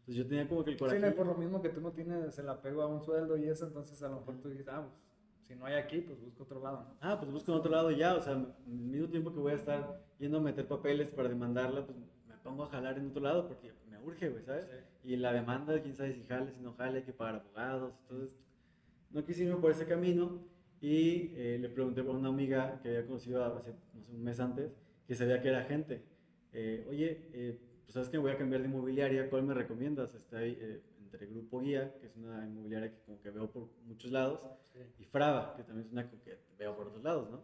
[0.00, 1.08] Entonces yo tenía como que el Sí, coraje.
[1.08, 3.66] y por lo mismo que tú no tienes el apego a un sueldo y eso,
[3.66, 4.94] entonces a lo mejor tú dices, ah, pues
[5.46, 6.96] si no hay aquí, pues busco otro lado, ¿no?
[7.00, 9.56] Ah, pues busco en otro lado ya, o sea, al mismo tiempo que voy a
[9.56, 13.46] estar yendo a meter papeles para demandarla, pues me pongo a jalar en otro lado
[13.46, 14.66] porque me urge, güey, ¿sabes?
[15.02, 18.30] Y la demanda, quién sabe si jale, si no jale, hay que pagar abogados, entonces
[19.10, 20.40] no quise irme por ese camino
[20.80, 24.40] y eh, le pregunté a una amiga que había conocido hace, no sé, un mes
[24.40, 24.72] antes,
[25.06, 26.02] que sabía que era agente,
[26.52, 30.10] eh, oye, eh, pues sabes que me voy a cambiar de inmobiliaria, ¿cuál me recomiendas?
[30.32, 30.80] Eh,
[31.14, 34.40] entre Grupo Guía, que es una inmobiliaria que como que veo por muchos lados,
[34.72, 34.80] Sí.
[34.98, 37.40] y Frava, que también es una que veo por otros lados, ¿no?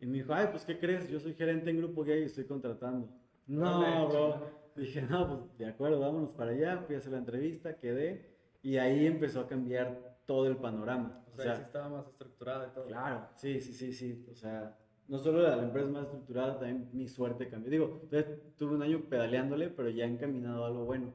[0.00, 1.08] Y me dijo, ay, pues, ¿qué crees?
[1.08, 3.08] Yo soy gerente en Grupo Gay y estoy contratando.
[3.46, 4.58] No, bro.
[4.76, 6.78] Dije, no, pues, de acuerdo, vámonos para allá.
[6.86, 11.24] Fui a hacer la entrevista, quedé, y ahí empezó a cambiar todo el panorama.
[11.34, 12.86] O sea, sí estaba más estructurada y todo.
[12.86, 14.26] Claro, sí, sí, sí, sí.
[14.30, 14.76] O sea,
[15.08, 17.70] no solo la, la empresa más estructurada, también mi suerte cambió.
[17.70, 21.12] Digo, todavía tuve un año pedaleándole, pero ya encaminado a algo bueno.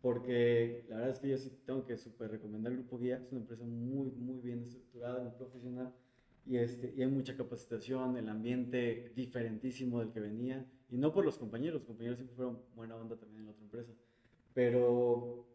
[0.00, 3.20] Porque la verdad es que yo sí tengo que súper recomendar el Grupo Guía.
[3.24, 5.92] Es una empresa muy, muy bien estructurada, muy profesional.
[6.46, 10.64] Y, este, y hay mucha capacitación, el ambiente diferentísimo del que venía.
[10.88, 13.64] Y no por los compañeros, los compañeros siempre fueron buena onda también en la otra
[13.64, 13.92] empresa.
[14.54, 15.46] Pero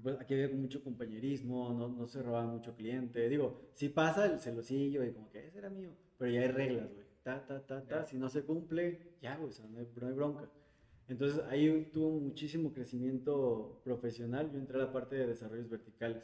[0.00, 3.28] pues, aquí había mucho compañerismo, no, no se robaba mucho cliente.
[3.28, 6.92] Digo, si pasa el celosillo y como que ese era mío, pero ya hay reglas,
[6.94, 7.06] güey.
[7.22, 8.04] Ta, ta, ta, ta.
[8.06, 10.50] Si no se cumple, ya, güey, o sea, no hay, no hay bronca.
[11.08, 14.50] Entonces ahí tuvo muchísimo crecimiento profesional.
[14.52, 16.22] Yo entré a la parte de desarrollos verticales,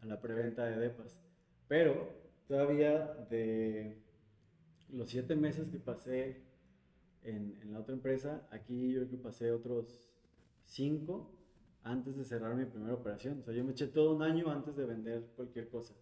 [0.00, 1.18] a la preventa de depas.
[1.68, 2.08] Pero
[2.46, 3.98] todavía de
[4.90, 6.42] los siete meses que pasé
[7.22, 10.08] en, en la otra empresa, aquí yo creo que pasé otros
[10.64, 11.32] cinco
[11.82, 13.40] antes de cerrar mi primera operación.
[13.40, 15.94] O sea, yo me eché todo un año antes de vender cualquier cosa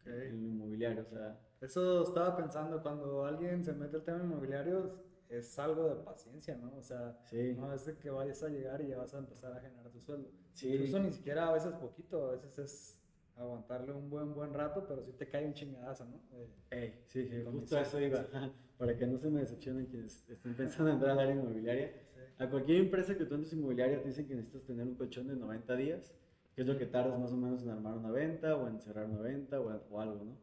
[0.00, 0.06] Ok.
[0.06, 1.02] en el inmobiliario.
[1.02, 4.94] O sea, Eso estaba pensando, cuando alguien se mete al tema inmobiliario,
[5.28, 6.74] es algo de paciencia, ¿no?
[6.76, 7.54] O sea, Sí.
[7.58, 10.00] no es de que vayas a llegar y ya vas a empezar a generar tu
[10.00, 10.30] sueldo.
[10.52, 10.72] Sí.
[10.72, 13.02] Incluso ni siquiera a veces poquito, a veces es
[13.36, 16.20] aguantarle un buen, buen rato, pero sí te cae un chingadazo, ¿no?
[16.32, 18.24] Eh, Ey, sí, sí, justo a eso iba.
[18.78, 21.92] Para que no se me decepcionen quienes estén pensando en entrar al área inmobiliaria.
[22.38, 25.36] A cualquier empresa que tú entres inmobiliaria te dicen que necesitas tener un colchón de
[25.36, 26.12] 90 días,
[26.54, 29.06] que es lo que tardas más o menos en armar una venta o en cerrar
[29.06, 30.36] una venta o, o algo, ¿no?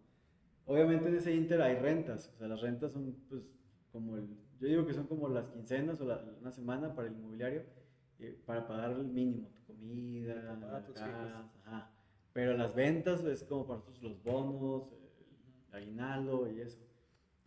[0.66, 3.44] Obviamente en ese inter hay rentas, o sea, las rentas son pues
[3.92, 4.28] como el,
[4.64, 7.64] yo digo que son como las quincenas o la- una semana para el inmobiliario,
[8.20, 11.10] eh, para pagar el mínimo, tu comida, Para pagar tus hijos.
[11.66, 11.92] ajá.
[12.32, 14.92] Pero las ventas es como para nosotros los bonos,
[15.70, 16.80] el aguinaldo y eso.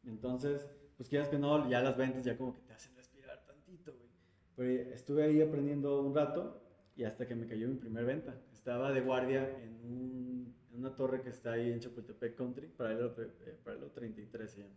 [0.04, 3.92] Entonces, pues quieras que no, ya las ventas ya como que te hacen respirar tantito,
[3.94, 4.08] güey.
[4.56, 6.62] Pero estuve ahí aprendiendo un rato
[6.96, 8.34] y hasta que me cayó mi primer venta.
[8.52, 13.14] Estaba de guardia en, un- en una torre que está ahí en Chapultepec Country, paralelo,
[13.18, 14.74] eh, paralelo 33 se llama.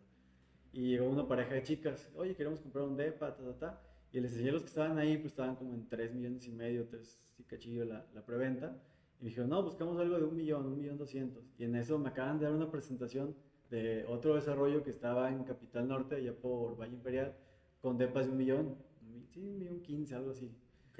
[0.72, 3.82] Y llegó una pareja de chicas, oye, queremos comprar un depa, ta, ta, ta.
[4.12, 6.88] Y les enseñé los que estaban ahí, pues estaban como en 3 millones y medio,
[6.88, 8.76] 3 y cachillo la, la preventa.
[9.20, 11.44] Y me dijeron, no, buscamos algo de un millón, un millón doscientos.
[11.58, 13.36] Y en eso me acaban de dar una presentación
[13.70, 17.36] de otro desarrollo que estaba en Capital Norte, allá por Valle Imperial,
[17.82, 18.78] con depas de un millón,
[19.32, 20.52] sí, un millón quince, algo así.
[20.92, 21.00] Ok.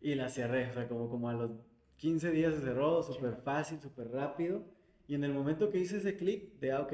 [0.00, 1.50] Y la cerré, o sea, como, como a los
[1.96, 4.62] 15 días se cerró, súper fácil, súper rápido.
[5.08, 6.92] Y en el momento que hice ese clic de, ah, ok,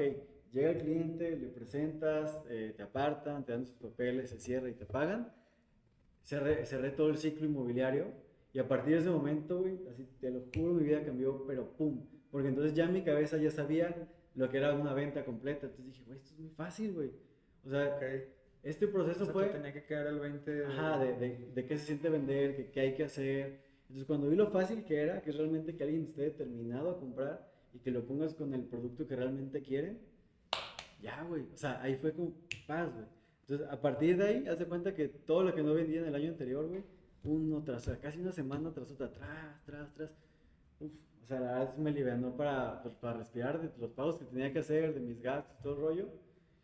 [0.53, 4.73] llega el cliente, le presentas, eh, te apartan, te dan sus papeles, se cierra y
[4.73, 5.33] te pagan,
[6.23, 8.05] cerré, cerré todo el ciclo inmobiliario.
[8.53, 11.75] Y a partir de ese momento, güey, así te lo juro, mi vida cambió, pero
[11.75, 12.05] pum.
[12.29, 15.65] Porque entonces ya en mi cabeza ya sabía lo que era una venta completa.
[15.65, 17.11] Entonces dije, güey, esto es muy fácil, güey.
[17.65, 18.03] O sea, Ok.
[18.61, 19.45] este proceso O sea, fue...
[19.45, 20.65] te tenía que caer el 20 de...
[20.65, 23.59] Ajá, de, de, de qué se siente vender, que, qué hay que hacer.
[23.83, 26.99] Entonces, cuando vi lo fácil que era, que es realmente que alguien esté determinado a
[26.99, 29.99] comprar y que lo pongas con el producto que realmente quieren,
[31.03, 31.43] ya, güey.
[31.53, 32.33] O sea, ahí fue como
[32.67, 33.05] paz, güey.
[33.41, 36.07] Entonces, a partir de ahí, haz de cuenta que todo lo que no vendía en
[36.07, 36.83] el año anterior, güey,
[37.25, 40.11] uno tras, casi una semana tras otra, tras, tras, tras.
[40.79, 44.25] Uf, o sea, la verdad me liberó para, pues, para respirar de los pagos que
[44.25, 46.09] tenía que hacer, de mis gastos, todo el rollo.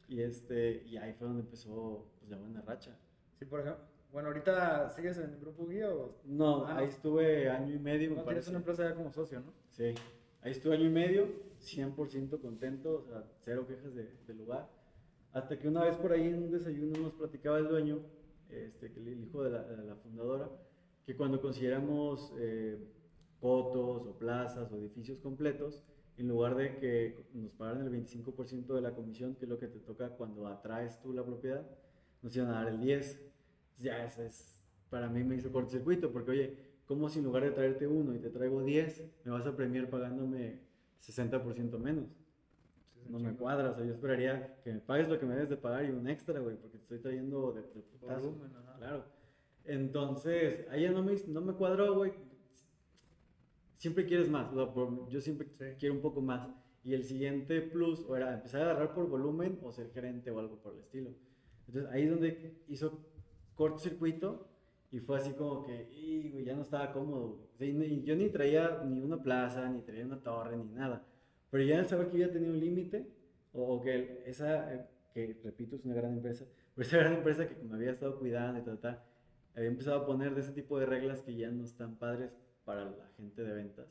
[0.08, 2.98] Y, este, y ahí fue donde empezó pues, la buena racha.
[3.38, 3.84] Sí, por ejemplo.
[4.12, 6.10] Bueno, ahorita sigues en el grupo guía o...
[6.26, 8.50] No, Ah, ahí estuve año y medio, me No, tienes parece.
[8.50, 9.54] una empresa ya como socio, ¿no?
[9.70, 9.94] Sí,
[10.42, 11.28] ahí estuve año y medio,
[11.60, 14.70] 100% contento, o sea, cero quejas de- lugar.
[15.34, 18.00] Hasta que una vez por ahí en un desayuno nos platicaba el dueño,
[18.50, 20.50] este, el hijo de la, de la fundadora,
[21.06, 22.78] que cuando consiguiéramos eh,
[23.40, 25.84] cotos o plazas o edificios completos,
[26.18, 29.68] en lugar de que nos pagaran el 25% de la comisión, que es lo que
[29.68, 31.66] te toca cuando atraes tú la propiedad,
[32.22, 33.30] nos iban a dar el 10%.
[33.78, 37.52] Ya eso es, para mí me hizo cortocircuito, porque oye, ¿cómo si en lugar de
[37.52, 40.60] traerte uno y te traigo 10, me vas a premiar pagándome
[41.02, 42.06] 60% menos?
[43.08, 45.58] No me cuadra, o sea, yo esperaría que me pagues lo que me debes de
[45.58, 48.32] pagar y un extra, güey, porque te estoy trayendo de, de putazo.
[48.32, 48.76] Volumen, ajá.
[48.78, 49.06] Claro.
[49.66, 52.12] Entonces, ahí ya no me, no me cuadró, güey.
[53.78, 55.66] Siempre quieres más, o sea, yo siempre Sí.
[55.80, 56.50] quiero un poco más.
[56.84, 60.40] Y el siguiente plus o era empezar a agarrar por volumen o ser gerente o
[60.40, 61.12] algo por el estilo.
[61.68, 63.06] Entonces ahí es donde hizo
[63.56, 64.48] cortocircuito
[64.92, 67.36] y fue así como que, y, güey, ya no estaba cómodo.
[67.36, 67.48] güey.
[67.54, 71.06] O sea, y yo ni traía ni una plaza, ni traía una torre, ni nada.
[71.52, 73.08] Pero ya el saber que ya tenía un límite,
[73.54, 77.56] o, o que esa, que repito, es una gran empresa, pero esa gran empresa que
[77.64, 79.04] me había estado cuidando y tal, tal,
[79.56, 82.32] había empezado a poner de ese tipo de reglas que ya no están padres
[82.66, 83.88] para la gente de ventas.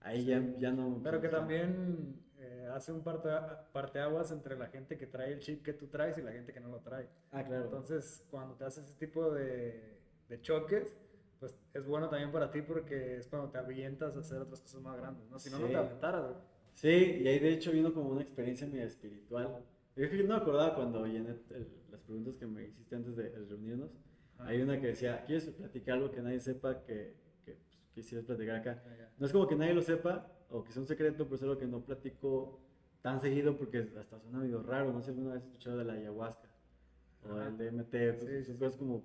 [0.00, 1.00] Ahí ya, ya no...
[1.02, 3.28] Pero que también eh, hace un parte,
[3.72, 6.60] parteaguas entre la gente que trae el chip que tú traes y la gente que
[6.60, 7.08] no lo trae.
[7.32, 7.64] Ah, claro.
[7.64, 9.97] Entonces, cuando te haces ese tipo de,
[10.28, 10.96] de choques,
[11.40, 14.82] pues es bueno también para ti porque es cuando te avientas a hacer otras cosas
[14.82, 15.38] más grandes, ¿no?
[15.38, 15.72] Si no, no Sí.
[15.72, 16.36] te aventaras, güey.
[16.74, 19.64] Sí, y ahí de hecho vino como una experiencia media espiritual.
[19.96, 23.90] Yo no me acordaba cuando llené el- las preguntas que me hiciste antes de reunirnos.
[24.38, 24.48] Ajá.
[24.50, 28.56] Hay una que decía, ¿quieres platicar algo que nadie sepa que, que pues, quisieras platicar
[28.56, 28.82] acá?
[28.86, 29.12] Ya, ya.
[29.18, 31.58] No es como que nadie lo sepa o que sea un secreto, pero es algo
[31.58, 32.60] que no platico
[33.02, 34.92] tan seguido porque hasta suena medio raro.
[34.92, 36.48] No sé si alguna vez has escuchado de la ayahuasca
[37.24, 37.48] o Ajá.
[37.48, 37.90] el DMT.
[38.12, 38.58] Pues, Sí, sí, sí.
[38.58, 39.02] cosas como,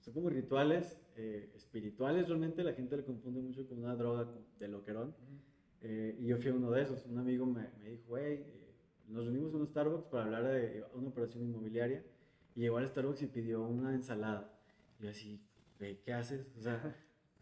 [0.00, 2.28] son como rituales eh, espirituales.
[2.28, 5.08] Realmente la gente le confunde mucho con una droga de loquerón.
[5.08, 5.40] Ujú.
[5.82, 7.06] Eh, y yo fui a uno de esos.
[7.06, 8.74] Un amigo me, me dijo, hey, eh,
[9.08, 12.04] nos reunimos en un Starbucks para hablar de una operación inmobiliaria.
[12.54, 14.52] Y llegó al Starbucks y pidió una ensalada.
[14.98, 15.40] Y yo así,
[15.78, 16.52] "Güey, ¿qué haces?
[16.58, 16.96] O sea,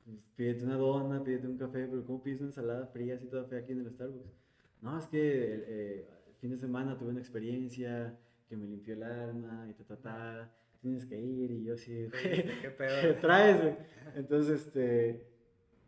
[0.05, 3.45] pues, pídete una dona, pídete un café, pero ¿cómo pides una ensalada fría así toda
[3.45, 4.33] fea aquí en el Starbucks?
[4.81, 8.19] No, es que eh, el fin de semana tuve una experiencia
[8.49, 10.53] que me limpió el alma y ta, ta, ta.
[10.81, 11.51] Tienes que ir.
[11.51, 13.17] Y yo güey, ¿Qué ¿Qué pedo?
[13.21, 13.77] traes, güey?
[14.15, 15.27] Entonces, este,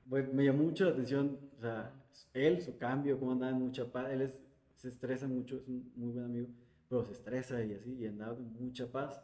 [0.06, 1.92] me llamó mucho la atención, o sea,
[2.34, 4.40] él, su cambio, cómo andaba en mucha paz, él es-
[4.74, 6.48] se estresa mucho, es un muy buen amigo,
[6.88, 9.22] pero se estresa y así, y andaba con mucha paz.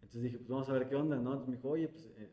[0.00, 1.30] Entonces dije, pues vamos a ver qué onda, ¿no?
[1.32, 2.30] Entonces me dijo, oye, pues eh,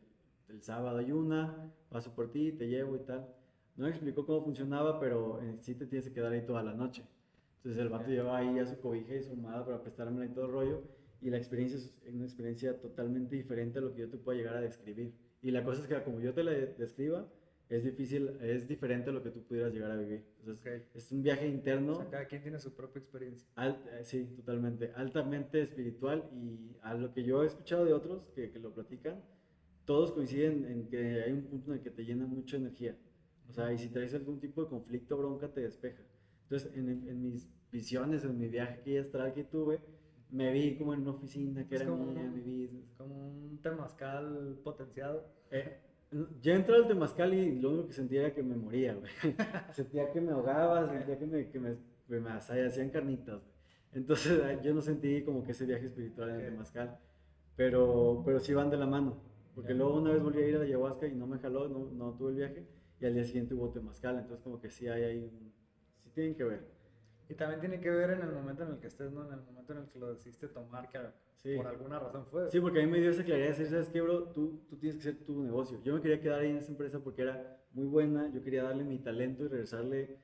[0.48, 3.28] el sábado hay una, paso por ti, te llevo y tal.
[3.76, 6.74] No me explicó cómo funcionaba, pero eh, sí te tienes que quedar ahí toda la
[6.74, 7.02] noche.
[7.58, 10.46] Entonces el vato llevaba ahí a su cobija y su almohada para prestármela y todo
[10.46, 10.82] el rollo.
[11.22, 14.56] Y la experiencia es una experiencia totalmente diferente a lo que yo te puedo llegar
[14.56, 15.14] a describir.
[15.40, 17.28] Y la cosa es que como yo te la describa,
[17.68, 20.26] es difícil, es diferente a lo que tú pudieras llegar a vivir.
[20.40, 21.92] Entonces, es un viaje interno.
[21.92, 23.48] O sea, cada quien tiene su propia experiencia.
[23.56, 24.92] Eh, sí, totalmente.
[24.94, 29.22] Altamente espiritual y a lo que yo he escuchado de otros que, que, lo platican,
[29.86, 32.96] todos coinciden en que hay un punto en el que te llena mucha energía.
[33.48, 36.02] O sea, y si traes algún tipo de conflicto, bronca, te despeja.
[36.42, 39.80] Entonces, en, en mis visiones, en mi viaje aquí astral que tuve,
[40.32, 42.90] me vi como en una oficina que era como, mía, mi business.
[42.96, 45.26] Como un temazcal potenciado.
[45.50, 45.78] Eh,
[46.40, 49.12] yo entré al temazcal y lo único que sentía era que me moría, güey.
[49.72, 51.76] sentía que me ahogaba, sentía que me, que me,
[52.08, 53.52] me hacían carnitas, güey.
[53.92, 56.98] Entonces yo no sentí como que ese viaje espiritual en el temazcal,
[57.54, 59.22] pero, pero sí van de la mano.
[59.54, 61.90] Porque luego una vez volví a ir a la ayahuasca y no me jaló, no,
[61.90, 62.66] no tuve el viaje,
[62.98, 65.30] y al día siguiente hubo temazcal, entonces como que sí hay ahí,
[66.02, 66.81] sí tienen que ver.
[67.32, 69.24] Y también tiene que ver en el momento en el que estés, ¿no?
[69.24, 72.50] En el momento en el que lo decidiste tomar, que por alguna razón fue.
[72.50, 74.24] Sí, porque a mí me dio esa claridad de decir, ¿sabes qué, bro?
[74.24, 75.80] Tú, tú tienes que ser tu negocio.
[75.82, 78.84] Yo me quería quedar ahí en esa empresa porque era muy buena, yo quería darle
[78.84, 80.18] mi talento y regresarle,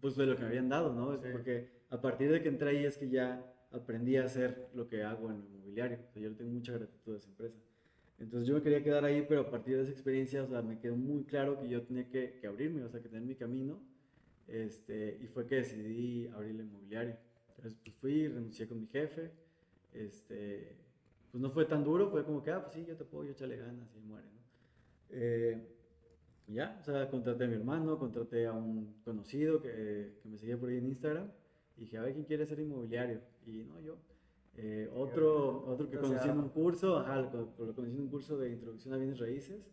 [0.00, 1.20] pues, de lo que me habían dado, ¿no?
[1.30, 3.40] Porque a partir de que entré ahí es que ya
[3.70, 6.00] aprendí a hacer lo que hago en el inmobiliario.
[6.08, 7.56] O sea, yo le tengo mucha gratitud a esa empresa.
[8.18, 10.80] Entonces yo me quería quedar ahí, pero a partir de esa experiencia, o sea, me
[10.80, 13.80] quedó muy claro que yo tenía que, que abrirme, o sea, que tener mi camino.
[14.48, 17.16] Este, y fue que decidí abrir el inmobiliario.
[17.50, 19.30] Entonces, pues fui, renuncié con mi jefe.
[19.92, 20.76] Este,
[21.30, 23.32] pues no fue tan duro, fue como que, ah, pues sí, yo te puedo, yo
[23.32, 24.40] échale ganas y muere, ¿no?
[25.10, 25.74] Eh,
[26.46, 30.58] ya, o sea, contraté a mi hermano, contraté a un conocido que, que, me seguía
[30.58, 31.30] por ahí en Instagram
[31.76, 33.20] y dije, a ver quién quiere ser inmobiliario.
[33.46, 33.96] Y no, yo.
[34.56, 38.36] Eh, otro, otro que conocí en un curso, ajá, lo, lo, conocí en un curso
[38.38, 39.70] de introducción a bienes raíces.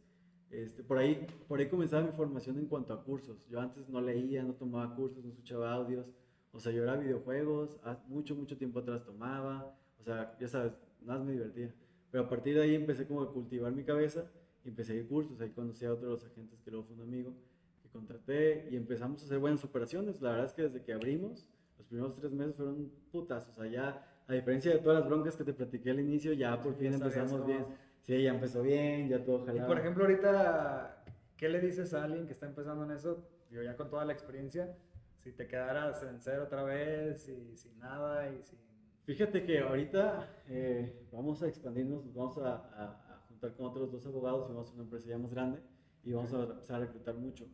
[0.52, 3.46] Este, por, ahí, por ahí comenzaba mi formación en cuanto a cursos.
[3.50, 6.06] Yo antes no leía, no tomaba cursos, no escuchaba audios.
[6.52, 9.78] O sea, yo era videojuegos, mucho, mucho tiempo atrás tomaba.
[10.00, 11.74] O sea, ya sabes, nada me divertía.
[12.12, 14.32] Pero a partir de ahí empecé como a cultivar mi cabeza
[14.64, 15.42] y empecé a ir cursos.
[15.42, 17.34] Ahí conocí a otros agentes que luego fue un amigo
[17.82, 20.22] que contraté y empezamos a hacer buenas operaciones.
[20.22, 21.46] La verdad es que desde que abrimos,
[21.78, 23.50] los primeros tres meses fueron putas.
[23.50, 26.62] O sea, ya, a diferencia de todas las broncas que te platiqué al inicio, ya
[26.62, 27.66] por fin empezamos bien.
[28.06, 29.66] Sí, ya empezó bien, ya todo jalaba.
[29.66, 31.04] Y por ejemplo, ahorita,
[31.38, 33.28] ¿qué le dices a alguien que está empezando en eso?
[33.50, 34.78] Yo ya con toda la experiencia,
[35.24, 38.60] si te quedaras en cero otra vez y sin nada y sin...
[39.06, 44.50] Fíjate que ahorita eh, vamos a expandirnos, vamos a, a, juntar con otros dos abogados
[44.50, 45.60] y vamos a una empresa ya más grande
[46.04, 47.48] y vamos a empezar a reclutar mucho.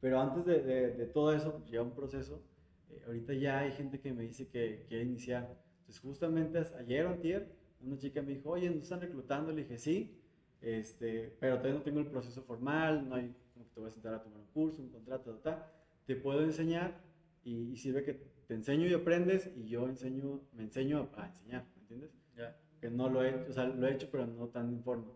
[0.00, 2.42] Pero antes de, de, todo eso, pues lleva un proceso.
[2.88, 5.58] Eh, ahorita ya hay gente que me dice que quiere iniciar.
[5.80, 9.52] Entonces justamente ayer o antier una chica me dijo, oye, ¿nos están reclutando?
[9.52, 10.20] Le dije, sí,
[10.60, 13.92] este, pero todavía no tengo el proceso formal, no hay como que te voy a
[13.92, 15.72] sentar a tomar un curso, un contrato, ta,
[16.06, 17.00] te puedo enseñar
[17.44, 21.82] y, sirve que te enseño y aprendes y yo enseño, me enseño a, enseñar, ¿me
[21.82, 22.10] entiendes?
[22.36, 22.56] Ya.
[22.80, 25.12] Que no lo he hecho, o sea, lo he hecho, pero no tan en forma.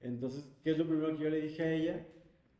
[0.00, 2.06] Entonces, ¿qué es lo primero que yo le dije a ella?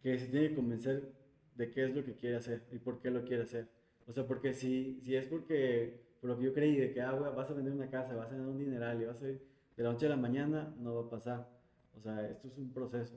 [0.02, 1.12] Que se tiene que convencer
[1.54, 3.68] de qué es lo que quiere hacer y por qué lo quiere hacer.
[4.06, 7.12] O sea, porque si, si es porque por lo que yo creí de que ah,
[7.12, 9.40] vas a vender una casa, vas a ganar un dineral y vas a ir
[9.76, 11.48] de la noche a la mañana, no va a pasar.
[11.96, 13.16] O sea, esto es un proceso.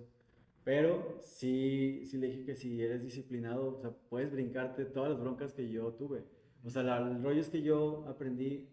[0.63, 5.19] Pero sí, sí le dije que si eres disciplinado, o sea, puedes brincarte todas las
[5.19, 6.23] broncas que yo tuve.
[6.63, 8.69] O sea, el rollo es que yo aprendí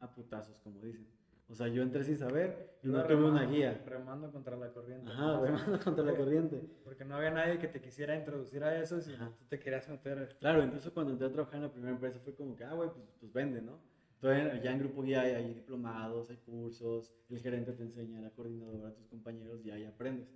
[0.00, 1.06] a putazos, como dicen.
[1.50, 3.82] O sea, yo entré sin saber y no, tuve una guía.
[3.86, 5.10] Remando contra la corriente.
[5.10, 6.62] Ajá, remando contra la corriente.
[6.84, 10.36] Porque no había nadie que te quisiera introducir a eso si tú te querías meter.
[10.40, 12.90] Claro, incluso cuando entré a trabajar en la primera empresa fue como que, ah, güey,
[12.90, 13.80] pues, pues vende, ¿no?
[14.20, 18.30] Entonces, ya en Grupo Guía hay, hay, diplomados, hay cursos, el gerente te enseña, la
[18.30, 20.28] coordinadora, tus compañeros, y ahí aprendes.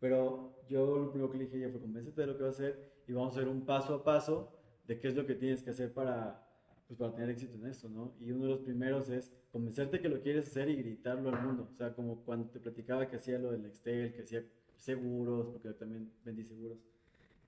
[0.00, 2.52] Pero yo lo primero que le dije ya fue, convéncete de lo que va a
[2.52, 4.52] hacer y vamos a hacer un paso a paso
[4.86, 6.47] de qué es lo que tienes que hacer para,
[6.88, 8.14] pues, para tener éxito en esto, ¿no?
[8.18, 11.68] Y uno de los primeros es convencerte que lo quieres hacer y gritarlo al mundo.
[11.70, 14.42] O sea, como cuando te platicaba que hacía lo del Excel, que hacía
[14.78, 16.78] seguros, porque yo también vendí seguros.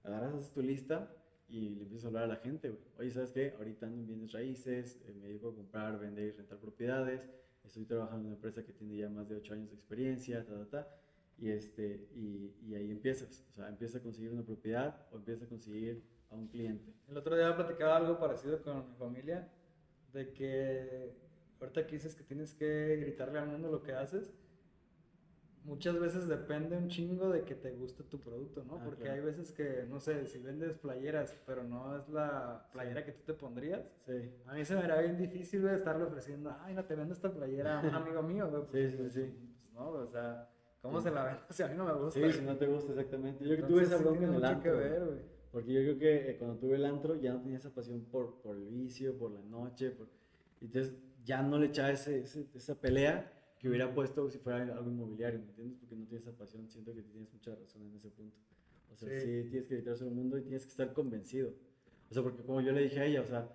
[0.05, 1.11] Agarras, haces tu lista
[1.49, 2.82] y le empiezas a hablar a la gente, güey.
[2.99, 3.55] Oye, ¿sabes qué?
[3.57, 7.26] Ahorita ando en bienes raíces, eh, me dedico a comprar, vender y rentar propiedades.
[7.64, 10.53] Estoy trabajando en una empresa que tiene ya más de 8 años de experiencia, ta,
[10.53, 10.88] ta, ta.
[11.38, 13.43] Y, este, y, y ahí empiezas.
[13.49, 16.93] O sea, empiezas a conseguir una propiedad o empiezas a conseguir a un cliente.
[17.09, 19.49] El otro día platicaba algo parecido con mi familia,
[20.12, 21.12] de que
[21.61, 24.33] ahorita que dices que tienes que gritarle al mundo lo que haces,
[25.64, 28.76] muchas veces depende un chingo de que te guste tu producto, ¿no?
[28.76, 29.16] Ah, Porque claro.
[29.16, 33.22] hay veces que, no sé, si vendes playeras, pero no es la playera que tú
[33.26, 34.33] te pondrías, Sí.
[34.47, 37.81] a mí se me era bien difícil, estarle ofreciendo, ay, no te vendo esta playera
[37.81, 38.62] a un amigo mío, güey.
[38.72, 39.20] Sí, sí, pues, sí.
[39.22, 40.49] pues, no, o sea,
[40.81, 41.09] ¿cómo Sí.
[41.09, 42.20] se la vendo si a mí no me gusta?
[42.20, 43.45] Sí, si no te gusta exactamente.
[43.47, 44.62] Yo que tuve esa sí bronca en el antro.
[44.72, 45.30] que ver, güey.
[45.53, 48.40] Porque yo creo que eh, cuando tuve el antro ya no tenía esa pasión por,
[48.40, 49.90] por el vicio, por la noche.
[49.90, 50.09] Por...
[50.61, 50.94] Entonces
[51.24, 55.38] ya no le echaba ese, ese- esa pelea que hubiera puesto si fuera algo inmobiliario,
[55.40, 55.76] ¿me entiendes?
[55.78, 56.68] Porque no tienes esa pasión.
[56.68, 58.36] Siento que tienes mucha razón en ese punto.
[58.92, 59.20] O sea, Sí.
[59.42, 61.53] sí, tienes que editarse el mundo y tienes que estar convencido.
[62.11, 63.48] O sea, porque como yo le dije a ella, o sea,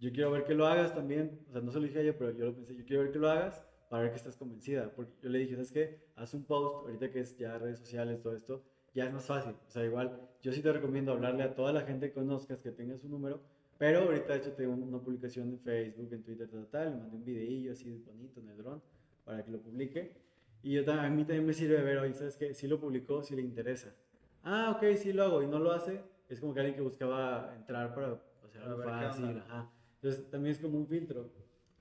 [0.00, 1.40] yo quiero ver que lo hagas también.
[1.48, 3.12] O sea, no se lo dije a ella, pero yo lo pensé, yo quiero ver
[3.12, 4.92] que lo hagas para ver que estás convencida.
[4.94, 5.98] Porque yo le dije, ¿sabes qué?
[6.16, 8.64] Haz un post, ahorita que es ya redes sociales, todo esto,
[8.94, 9.52] ya es más fácil.
[9.66, 12.70] O sea, igual, yo sí te recomiendo hablarle a toda la gente que conozcas, que
[12.70, 13.40] tenga su número.
[13.76, 17.16] Pero ahorita, de hecho, tengo una publicación en Facebook, en Twitter, tal, tal, le mandé
[17.16, 18.80] un videillo así bonito en el dron
[19.24, 20.12] para que lo publique.
[20.62, 22.54] Y yo, también- a mí también me sirve ver, oye, ¿sabes qué?
[22.54, 23.92] Si lo publicó, si le interesa.
[24.44, 26.00] Ah, ok, sí lo hago y no lo hace.
[26.28, 29.38] Es como que alguien que buscaba entrar para hacer algo fácil.
[29.38, 29.70] Ajá.
[29.96, 31.30] Entonces, también es como un filtro.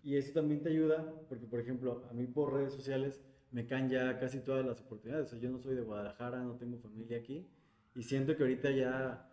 [0.01, 3.21] Y eso también te ayuda, porque, por ejemplo, a mí por redes sociales
[3.53, 5.31] me caen ya casi todas las oportunidades.
[5.39, 7.47] Yo no soy de Guadalajara, no tengo familia aquí.
[7.95, 9.29] Y siento que ahorita ya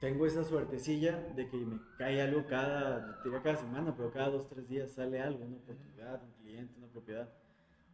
[0.00, 4.48] tengo esa suertecilla de que me cae algo cada, diría cada semana, pero cada dos,
[4.48, 7.32] tres días sale algo, una oportunidad, un cliente, una propiedad.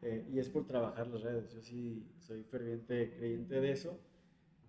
[0.02, 1.54] Eh, y es por trabajar las redes.
[1.54, 4.00] Yo sí soy ferviente creyente de eso.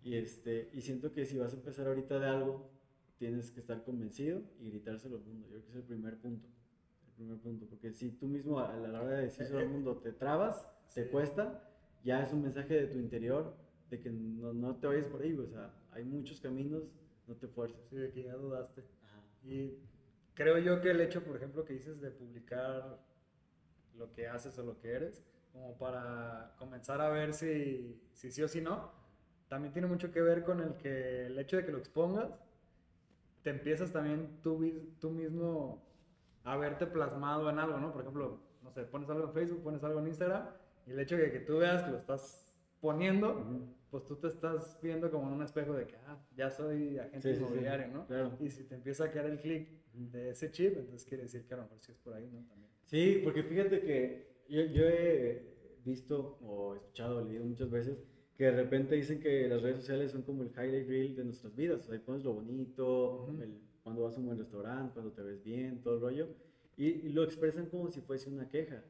[0.04, 2.70] Y, este, y siento que si vas a empezar ahorita de algo,
[3.18, 5.48] tienes que estar convencido y gritárselo al mundo.
[5.48, 6.48] Yo creo que es el primer punto.
[7.16, 7.66] Primer punto.
[7.68, 11.70] Porque si tú mismo a la hora de decírselo al mundo te trabas, te cuesta,
[12.04, 13.56] ya es un mensaje de tu interior
[13.90, 15.34] de que no, no te vayas por ahí.
[15.38, 16.84] O sea, hay muchos caminos,
[17.28, 17.80] no te fuerces.
[17.90, 18.82] Sí, de que ya dudaste.
[19.04, 19.24] Ajá.
[19.44, 19.80] Y
[20.34, 23.00] creo yo que el hecho, por ejemplo, que dices de publicar
[23.98, 28.44] lo que haces o lo que eres, como para comenzar a ver si, si sí
[28.44, 28.92] o si no,
[29.48, 32.30] también tiene mucho que ver con el que el hecho de que lo expongas,
[33.42, 34.60] te empiezas también tú,
[35.00, 35.82] tú mismo
[36.46, 37.92] a verte plasmado en algo, ¿no?
[37.92, 40.48] Por ejemplo, no sé, pones algo en Facebook, pones algo en Instagram,
[40.88, 43.76] y el hecho de que tú veas que lo estás poniendo, Ujú.
[43.90, 47.22] pues tú te estás viendo como en un espejo de que, ah, ya soy agente
[47.22, 47.42] Sí, sí, sí.
[47.44, 48.06] inmobiliario, ¿no?
[48.08, 48.32] Claro.
[48.40, 50.12] Y si te empieza a caer el clic Ujú.
[50.12, 52.46] de ese chip, entonces quiere decir que a lo mejor sí es por ahí, ¿no?
[52.48, 52.72] También.
[52.86, 57.98] Sí, porque fíjate que yo, yo he visto o escuchado o leído muchas veces
[58.38, 61.56] que de repente dicen que las redes sociales son como el highlight reel de nuestras
[61.56, 61.80] vidas.
[61.80, 63.42] O sea, ahí pones lo bonito, Ujú.
[63.42, 66.28] el- cuando vas a un buen restaurante, cuando te ves bien, todo el rollo.
[66.76, 68.84] Y, y lo expresan como si fuese una queja.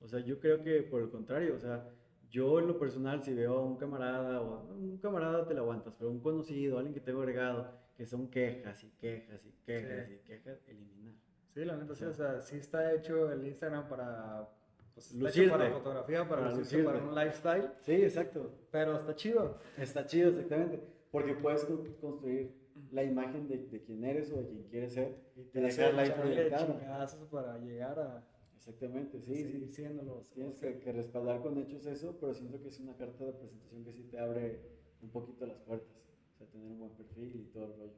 [0.00, 1.88] O sea, yo creo que por el contrario, o sea,
[2.28, 5.94] yo en lo personal, si veo a un camarada, o un camarada te lo aguantas,
[5.96, 10.14] pero un conocido, alguien que tengo agregado, que son quejas y quejas y quejas Sí.
[10.14, 11.14] y quejas, eliminar.
[11.54, 14.48] Sí, la neta, sí, O o sea, sí está hecho el Instagram para,
[14.94, 15.46] pues está Lucirte.
[15.48, 17.18] hecho para fotografía, para, Para lucirte, para lucirte.
[17.20, 18.52] un lifestyle, Sí, exacto.
[18.72, 19.58] pero está chido.
[19.78, 20.80] Está chido, exactamente.
[21.12, 22.59] Porque puedes co- construir
[22.92, 26.10] la imagen de, de quién eres o de quién quieres ser Y te dejarla ahí
[26.10, 27.06] proyectada.
[27.30, 28.26] para llegar a
[28.56, 29.68] Exactamente, sí, sí.
[29.68, 30.20] siéndolo.
[30.34, 33.84] Tienes que, que respaldar con hechos eso, pero siento que es una carta de presentación
[33.84, 34.60] que sí te abre
[35.02, 35.96] un poquito las puertas.
[36.34, 37.92] O sea, tener un buen perfil y todo el rollo.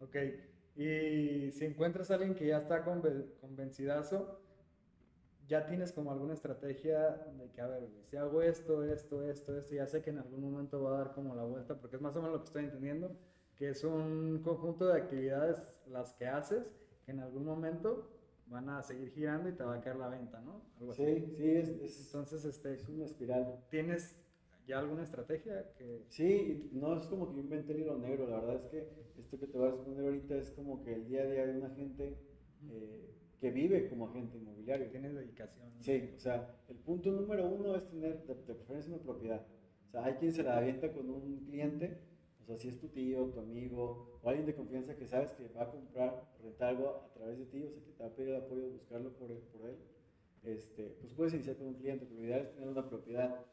[0.00, 0.16] Ok,
[0.76, 4.40] y si encuentras a alguien que ya está conven- convencidazo,
[5.48, 9.74] ya tienes como alguna estrategia de que, a ver, si hago esto, esto, esto, esto,
[9.74, 12.14] ya sé que en algún momento va a dar como la vuelta, porque es más
[12.16, 13.16] o menos lo que estoy entendiendo,
[13.56, 16.70] que es un conjunto de actividades las que haces,
[17.04, 18.10] que en algún momento
[18.48, 20.62] van a seguir girando y te va a caer la venta, ¿no?
[20.78, 21.04] Algo así.
[21.04, 23.64] Sí, sí, es, es, Entonces, este, es una espiral.
[23.70, 24.16] ¿tienes
[24.66, 26.04] ya alguna estrategia que...
[26.08, 28.88] Sí, no es como que yo inventé el hilo negro, la verdad es que
[29.18, 31.58] esto que te voy a responder ahorita es como que el día a día de
[31.58, 32.18] una gente
[32.68, 34.88] eh, que vive como agente inmobiliario.
[34.90, 35.68] Tienes dedicación.
[35.72, 35.82] ¿no?
[35.82, 39.46] Sí, o sea, el punto número uno es tener de, de preferencia una propiedad.
[39.88, 41.98] O sea, hay quien se la avienta con un cliente,
[42.46, 45.48] o sea, si es tu tío, tu amigo o alguien de confianza que sabes que
[45.48, 48.14] va a comprar rentar algo a través de ti, o sea, que te va a
[48.14, 49.76] pedir el apoyo de buscarlo por él, por él
[50.46, 53.44] este, pues puedes iniciar con un cliente, pero ideal es tener una propiedad.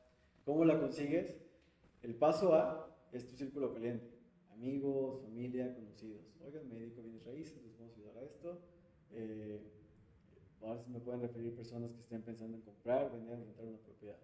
[0.46, 1.36] ¿Cómo la consigues?
[2.04, 4.06] El paso A es tu círculo caliente.
[4.52, 6.22] Amigos, familia, conocidos.
[6.46, 8.62] Oigan, me dedico a bienes raíces, les podemos ayudar a esto.
[9.10, 9.60] Eh,
[10.62, 14.18] ahora sí me pueden referir personas que estén pensando en comprar, vender, rentar una propiedad.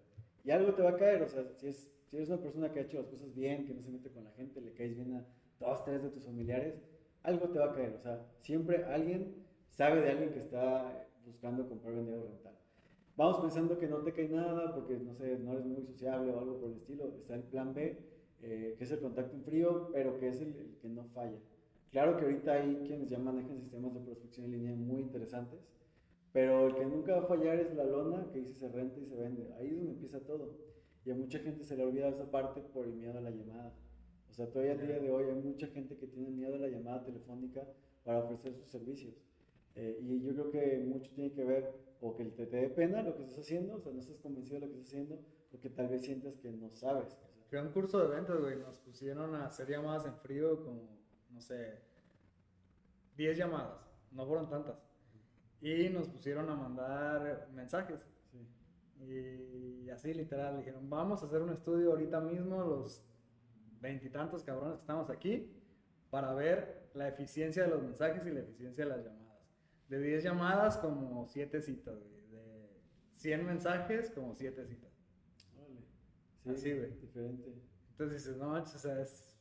[0.44, 2.80] Y algo te va a caer, o sea, si, es, si eres una persona que
[2.80, 5.14] ha hecho las cosas bien, que no se mete con la gente, le caes bien
[5.14, 5.24] a
[5.60, 6.74] dos, tres de tus familiares,
[7.22, 11.68] algo te va a caer, o sea, siempre alguien sabe de alguien que está buscando
[11.68, 12.58] comprar, vender o rentar.
[13.16, 16.40] Vamos pensando que no te cae nada porque, no sé, no eres muy sociable o
[16.40, 17.12] algo por el estilo.
[17.16, 17.98] Está el plan B,
[18.42, 21.38] eh, que es el contacto en frío, pero que es el, el que no falla.
[21.92, 25.60] Claro que ahorita hay quienes ya manejan sistemas de prospección en línea muy interesantes,
[26.32, 29.04] pero el que nunca va a fallar es la lona que dice se renta y
[29.04, 29.52] se vende.
[29.58, 30.69] Ahí es donde empieza todo.
[31.04, 33.72] Y a mucha gente se le olvida esa parte por el miedo a la llamada.
[34.28, 36.68] O sea, todavía al día de hoy hay mucha gente que tiene miedo a la
[36.68, 37.62] llamada telefónica
[38.04, 39.14] para ofrecer sus servicios.
[39.74, 43.02] Eh, y yo creo que mucho tiene que ver o que te, te dé pena
[43.02, 45.20] lo que estás haciendo, o sea, no estás convencido de lo que estás haciendo,
[45.52, 47.12] o que tal vez sientas que no sabes.
[47.12, 48.56] O sea, Fui a un curso de ventas, güey.
[48.58, 50.88] Nos pusieron a hacer llamadas en frío como,
[51.30, 51.80] no sé,
[53.16, 53.80] 10 llamadas.
[54.12, 54.76] No fueron tantas.
[55.60, 57.98] Y nos pusieron a mandar mensajes.
[59.06, 59.82] Sí.
[59.84, 63.04] Y así literal, dijeron, vamos a hacer un estudio ahorita mismo, los
[63.80, 65.52] veintitantos cabrones que estamos aquí,
[66.10, 69.20] para ver la eficiencia de los mensajes y la eficiencia de las llamadas.
[69.88, 72.26] De 10 llamadas, como 7 citas, güey.
[72.28, 72.80] De
[73.16, 74.92] 100 mensajes, como 7 citas.
[75.56, 75.80] Órale.
[76.46, 76.90] Así, güey.
[77.00, 77.52] Diferente.
[77.90, 79.36] Entonces dices, no manches, o sea, es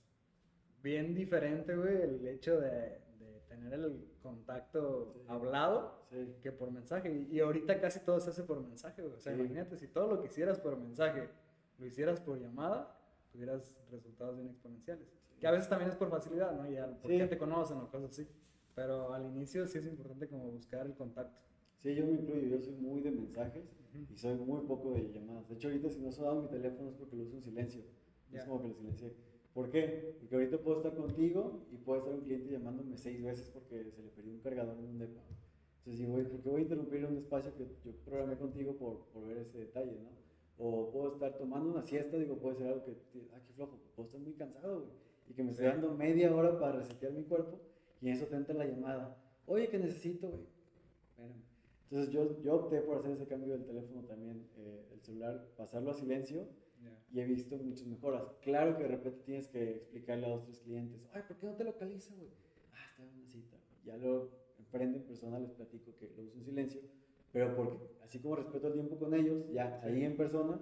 [0.82, 5.26] bien diferente, güey, el hecho de, de tener el contacto Sí.
[5.28, 6.28] hablado Sí.
[6.42, 7.28] que por mensaje.
[7.30, 9.14] Y, ahorita casi todo se hace por mensaje, güey.
[9.14, 9.40] O sea, Sí.
[9.40, 11.30] imagínate, si todo lo que hicieras por mensaje
[11.78, 12.98] lo hicieras por llamada,
[13.32, 15.08] tuvieras resultados bien exponenciales.
[15.40, 16.70] Que a veces también es por facilidad, ¿no?
[16.70, 17.30] Ya, porque Sí.
[17.30, 18.28] te conocen o cosas así.
[18.76, 21.38] Pero al inicio sí es importante como buscar el contacto.
[21.82, 23.64] Sí, yo me incluyo, yo soy muy de mensajes
[24.12, 25.48] y soy muy poco de llamadas.
[25.48, 27.84] De hecho, ahorita si no he sonado mi teléfono es porque lo uso en silencio.
[28.32, 28.40] Ya.
[28.40, 29.14] Es como que lo silencié.
[29.54, 30.16] ¿Por qué?
[30.20, 34.04] Porque ahorita puedo estar contigo y puede estar un cliente llamándome seis veces porque se
[34.04, 35.22] le perdió un cargador en un depa.
[35.80, 39.06] Entonces digo, "Oye, ¿por qué voy a interrumpir un espacio que yo programé contigo por,
[39.14, 40.10] por ver ese detalle, no?
[40.58, 42.92] O puedo estar tomando una siesta, digo, puede ser algo que,
[43.34, 44.92] ah, qué flojo, puedo estar muy cansado, güey.
[45.30, 45.72] Y que me estoy Sí.
[45.72, 47.60] dando media hora para resetear mi cuerpo
[48.02, 49.18] y en eso te entra la llamada.
[49.46, 50.44] Oye, que necesito, güey.
[51.12, 51.42] Espérame.
[51.90, 55.92] Entonces yo, yo opté por hacer ese cambio del teléfono también, eh, el celular, pasarlo
[55.92, 56.48] a silencio
[57.12, 58.24] y he visto muchas mejoras.
[58.44, 61.56] Claro que de repente tienes que explicarle a dos, tres clientes, ay, ¿por qué no
[61.56, 62.30] te localiza, güey?
[62.74, 63.58] Ah, está en una cita.
[63.86, 64.30] Ya lo
[64.70, 66.82] enfrente en persona, les platico que lo uso en silencio,
[67.32, 70.60] pero porque así como respeto el tiempo con ellos, ya ahí en persona,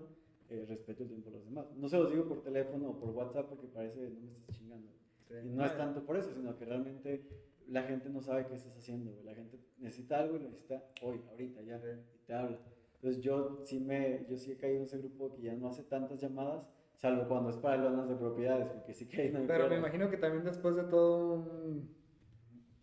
[0.50, 1.66] eh, respeto el tiempo de los demás.
[1.76, 4.88] No se los digo por teléfono o por WhatsApp porque parece no me estás chingando.
[5.28, 5.34] Sí.
[5.46, 7.28] Y no es tanto por eso, sino que realmente
[7.68, 9.26] la gente no sabe qué estás haciendo, güey.
[9.26, 11.88] La gente necesita algo y lo necesita hoy, ahorita, ya, Sí.
[12.16, 12.60] y te habla.
[12.96, 15.84] Entonces yo sí, me, yo sí he caído en ese grupo que ya no hace
[15.84, 19.48] tantas llamadas, salvo cuando es para lonas de propiedades, porque sí que ahí no hay
[19.48, 21.97] Pero me imagino que también después de todo un,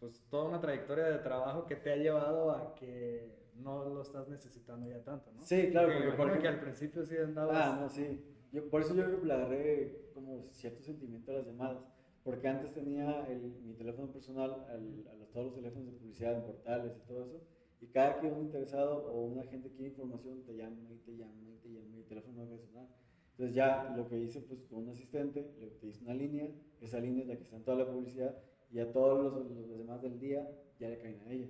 [0.05, 4.29] pues toda una trayectoria de trabajo que te ha llevado a que no lo estás
[4.29, 5.43] necesitando ya tanto, ¿no?
[5.43, 7.57] Sí, claro, Porque porque por imagino que ejemplo- al principio sí andabas...
[7.57, 8.21] Ah, no, sí.
[8.53, 11.79] Yo, por eso yo creo que le agarré como cierto sentimiento a las llamadas.
[12.23, 16.35] Porque antes tenía el, mi teléfono personal, al- a los, todos los teléfonos de publicidad
[16.35, 17.41] en portales y todo eso.
[17.81, 21.51] Y cada que un interesado o una gente quiere información, te llama y te llama
[21.55, 22.89] y te llama y el teléfono no sonar.
[23.33, 26.49] Entonces ya lo que hice pues con un asistente, le hice una línea,
[26.81, 28.37] esa línea es la que está en toda la publicidad
[28.71, 30.49] y a todos los, los, demás del día
[30.79, 31.49] ya le caen a ella.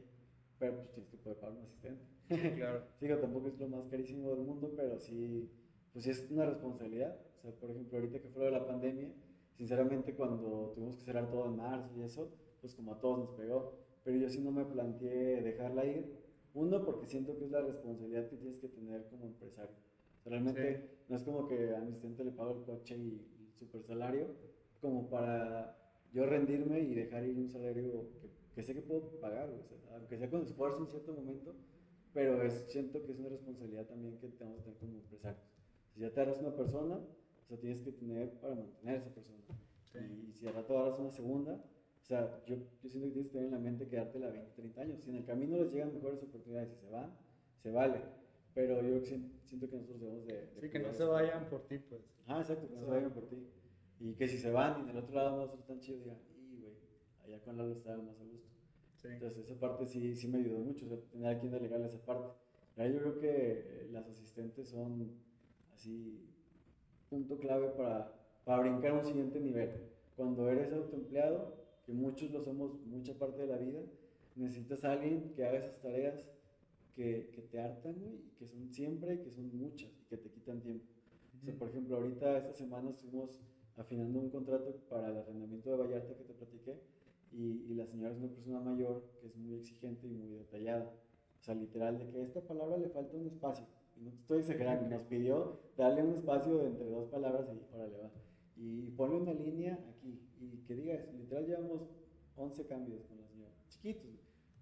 [0.58, 2.04] Pero pues tienes que poder pagar un asistente.
[2.56, 2.82] claro.
[2.98, 5.50] Sí, que tampoco es lo más carísimo del mundo, pero sí,
[5.92, 7.18] pues sí es una responsabilidad.
[7.38, 9.12] O sea, por ejemplo, ahorita que fue lo de la pandemia,
[9.52, 13.30] sinceramente cuando tuvimos que cerrar todo en marzo y eso, pues como a todos nos
[13.30, 13.78] pegó.
[14.04, 16.24] Pero yo sí no me planteé dejarla ir.
[16.54, 19.74] Uno, porque siento que es la responsabilidad que tienes que tener como empresario.
[20.20, 23.26] O sea, realmente no es como que a mi asistente le pago el coche y
[23.40, 24.28] el super salario,
[24.80, 25.83] como para
[26.14, 29.96] yo rendirme y dejar ir un salario que, que sé que puedo pagar, o sea,
[29.96, 31.54] aunque sea con esfuerzo en cierto momento,
[32.12, 35.42] pero es, siento que es una responsabilidad también que tenemos que tener como empresarios.
[35.92, 39.12] Si ya te agarras una persona, o sea, tienes que tener para mantener a esa
[39.14, 39.38] persona.
[39.92, 39.98] Sí.
[40.28, 43.32] Y, si al rato agarras una segunda, o sea, yo, yo siento que tienes que
[43.32, 45.00] tener en la mente quedártela 20, 30 años.
[45.02, 47.16] Si en el camino les llegan mejores oportunidades y se van,
[47.62, 48.00] se vale.
[48.54, 50.34] Pero yo sien- siento que nosotros debemos de...
[50.46, 52.02] de Sí, que no se vayan por ti, pues.
[52.26, 53.36] Ah, exacto, que no se vayan por ti.
[54.00, 56.18] Y que si se van y en el otro lado no es tan chido, digan,
[56.50, 56.74] y güey,
[57.24, 58.48] allá con Lalo estaba más a gusto.
[58.96, 59.08] Sí.
[59.08, 62.04] Entonces esa parte sí, sí me ayudó mucho, o sea, tener a quien delegarle esa
[62.04, 62.36] parte.
[62.76, 65.12] Ya yo creo que eh, las asistentes son
[65.72, 66.28] así
[67.08, 68.12] punto clave para,
[68.44, 69.70] para brincar a un siguiente nivel.
[70.16, 71.54] Cuando eres autoempleado,
[71.86, 73.80] que muchos lo somos mucha parte de la vida,
[74.34, 76.24] necesitas a alguien que haga esas tareas
[76.94, 80.60] que, que te hartan, y que son siempre, que son muchas y que te quitan
[80.60, 80.86] tiempo.
[81.36, 83.38] O sea, por ejemplo, ahorita esta semana estuvimos
[83.76, 86.80] afinando un contrato para el arrendamiento de Vallarta que te platiqué
[87.32, 90.92] y, y la señora es una persona mayor que es muy exigente y muy detallada.
[91.40, 93.66] O sea, literal, de que a esta palabra le falta un espacio.
[93.96, 97.74] Y no te estoy exagerando, nos pidió darle un espacio de entre dos palabras y
[97.74, 98.10] órale va.
[98.56, 101.12] Y ponle una línea aquí y que diga eso.
[101.12, 101.82] Literal, llevamos
[102.36, 104.10] 11 cambios con la señora, chiquitos,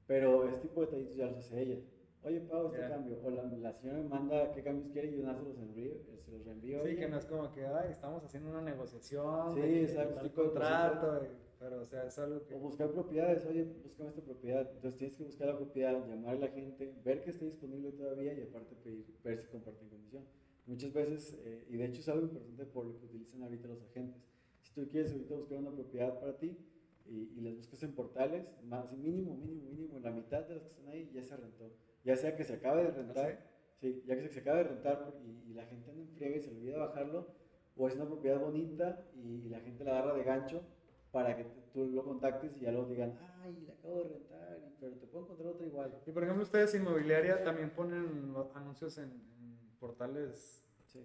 [0.07, 1.81] pero este tipo de detallitos ya los hace ella.
[2.25, 2.89] Oye, Pau, este Ya.
[2.89, 3.19] cambio.
[3.25, 5.95] O la, la señora me manda qué cambios quiere y yo nada se los envío,
[6.19, 6.83] se los reenvío.
[6.85, 7.01] Sí, ella.
[7.01, 9.55] que no es como que, ay, estamos haciendo una negociación.
[9.55, 11.21] Sí, de exacto, de contrato,
[11.59, 12.55] pero o sea, es algo que...
[12.55, 14.71] O buscar propiedades, oye, búscame esta propiedad.
[14.73, 18.35] Entonces tienes que buscar la propiedad, llamar a la gente, ver que esté disponible todavía
[18.35, 20.25] y aparte pedir, ver si comparten comisión.
[20.67, 23.83] Muchas veces, eh, y de hecho es algo importante por lo que utilizan ahorita los
[23.83, 24.23] agentes.
[24.61, 26.57] Si tú quieres ahorita buscar una propiedad para ti
[27.05, 30.69] y, y las buscas en portales, más mínimo, mínimo, mínimo, la mitad de las que
[30.69, 31.73] están ahí ya se rentó.
[32.05, 33.39] Ya sea que se acabe de rentar,
[33.81, 36.41] sí, ya que se, acabe de rentar y, y la gente anda en friega y
[36.41, 37.29] se le olvida bajarlo,
[37.77, 40.63] o es una propiedad bonita y, y la gente la agarra de gancho
[41.11, 44.93] para que tú lo contactes y ya lo digan, ay, la acabo de rentar, pero
[44.97, 46.01] te puedo encontrar otra igual.
[46.07, 51.01] Y por ejemplo, ustedes inmobiliaria también ponen anuncios en, en portales Sí.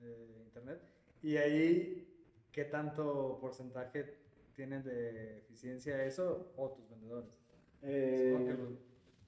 [0.00, 0.80] de internet.
[1.22, 2.08] Y ahí,
[2.50, 4.18] ¿qué tanto porcentaje
[4.54, 7.30] tienen de eficiencia eso o tus vendedores?
[7.82, 8.34] Eh,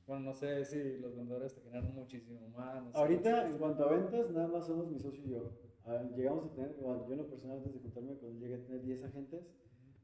[0.07, 2.83] bueno, no sé si los vendedores te generan muchísimo más.
[2.85, 2.99] no sé.
[2.99, 5.51] ahorita, en cuanto a ventas, nada más somos mi socio y yo.
[5.87, 8.55] Ah, llegamos a tener, bueno, yo en lo personal, antes de juntarme con él, llegué
[8.57, 9.47] a tener 10 agentes,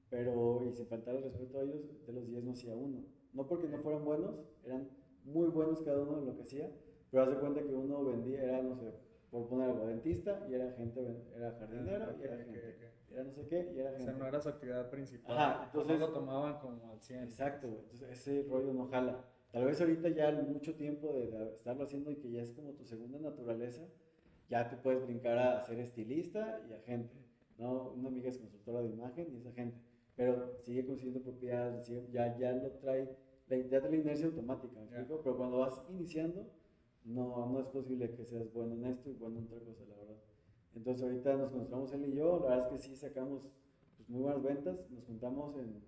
[0.08, 3.04] pero, y sin faltar el respeto a ellos, de los 10 no hacía uno.
[3.32, 4.88] No porque no fueran buenos, eran
[5.24, 6.70] muy buenos cada uno en lo que hacía,
[7.10, 8.92] pero haz de cuenta que uno vendía, era, no sé,
[9.30, 11.00] por poner algo, dentista, y era gente,
[11.36, 12.58] era jardinero, Ah, y era gente.
[12.58, 13.10] ok.
[13.12, 14.04] Era no sé qué, y era O gente.
[14.04, 15.36] sea, no era su actividad principal.
[15.38, 17.24] Ajá, entonces- lo tomaban como al 100.
[17.24, 17.66] Exacto.
[17.68, 19.24] Entonces ese rollo no jala.
[19.52, 22.72] Tal vez ahorita ya mucho tiempo de, de estarlo haciendo y que ya es como
[22.72, 23.82] tu segunda naturaleza,
[24.48, 27.16] ya te puedes brincar a ser estilista y agente.
[27.58, 27.90] ¿no?
[27.92, 29.78] Una amiga es consultora de imagen y es agente,
[30.16, 33.08] pero sigue consiguiendo propiedades, sigue- ya, ya lo trae,
[33.48, 35.20] la, ya trae la inercia automática, ¿me explico?
[35.22, 36.46] Pero cuando vas iniciando,
[37.04, 39.96] no, no es posible que seas bueno en esto y bueno en otra cosa, la
[39.96, 40.16] verdad.
[40.74, 43.52] Entonces ahorita nos concentramos él y yo, la verdad es que sí sacamos
[43.96, 45.82] pues, muy buenas ventas, nos juntamos en,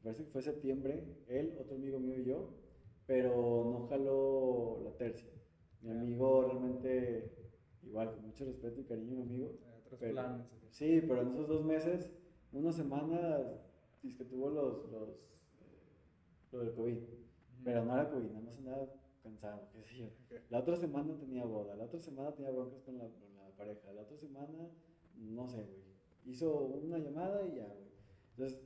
[0.00, 2.48] me parece que fue septiembre, él, otro amigo mío y yo,
[3.06, 5.28] pero no jaló la tercia.
[5.82, 6.00] Mi Ya.
[6.00, 7.32] amigo realmente,
[7.82, 9.46] igual, con mucho respeto y cariño, mi amigo.
[9.62, 10.46] Eh, otros pero- planes.
[10.70, 12.12] Sí, pero en esos dos meses,
[12.52, 13.40] una semana,
[14.02, 15.08] dice que tuvo los, los,
[15.60, 16.98] eh, lo del COVID,
[17.64, 18.88] pero no era COVID, nada más andaba
[19.22, 20.06] cansado, qué sé yo.
[20.06, 20.40] Ok.
[20.48, 23.92] La otra semana tenía boda, la otra semana tenía broncas con la, con la pareja,
[23.92, 24.70] la otra semana,
[25.16, 25.90] no sé, güey.
[26.24, 27.90] Hizo una llamada y ya, güey.
[28.30, 28.62] Entonces,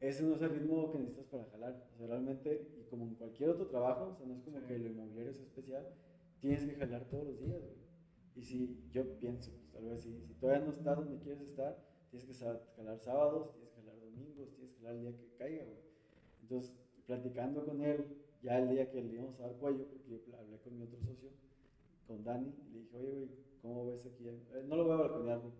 [0.00, 1.86] ese no es el ritmo que necesitas para jalar.
[1.94, 4.66] O sea, realmente, y como en cualquier otro trabajo, o sea, no es como Sí.
[4.66, 5.86] que lo inmobiliario es especial,
[6.40, 7.80] tienes que jalar todos los días, güey.
[8.36, 11.76] Y si yo pienso, pues, tal vez si, si todavía no estás donde quieres estar,
[12.10, 12.34] tienes que
[12.76, 15.78] jalar sábados, tienes que jalar domingos, tienes que jalar el día que caiga, güey.
[16.42, 16.76] Entonces,
[17.06, 18.04] platicando con él,
[18.42, 21.00] ya el día que le íbamos a dar cuello, porque yo hablé con mi otro
[21.02, 21.28] socio,
[22.06, 23.28] con Dani, y le dije, oye, güey,
[23.60, 24.26] ¿cómo ves aquí?
[24.28, 25.52] Eh, no lo voy a balconear, güey,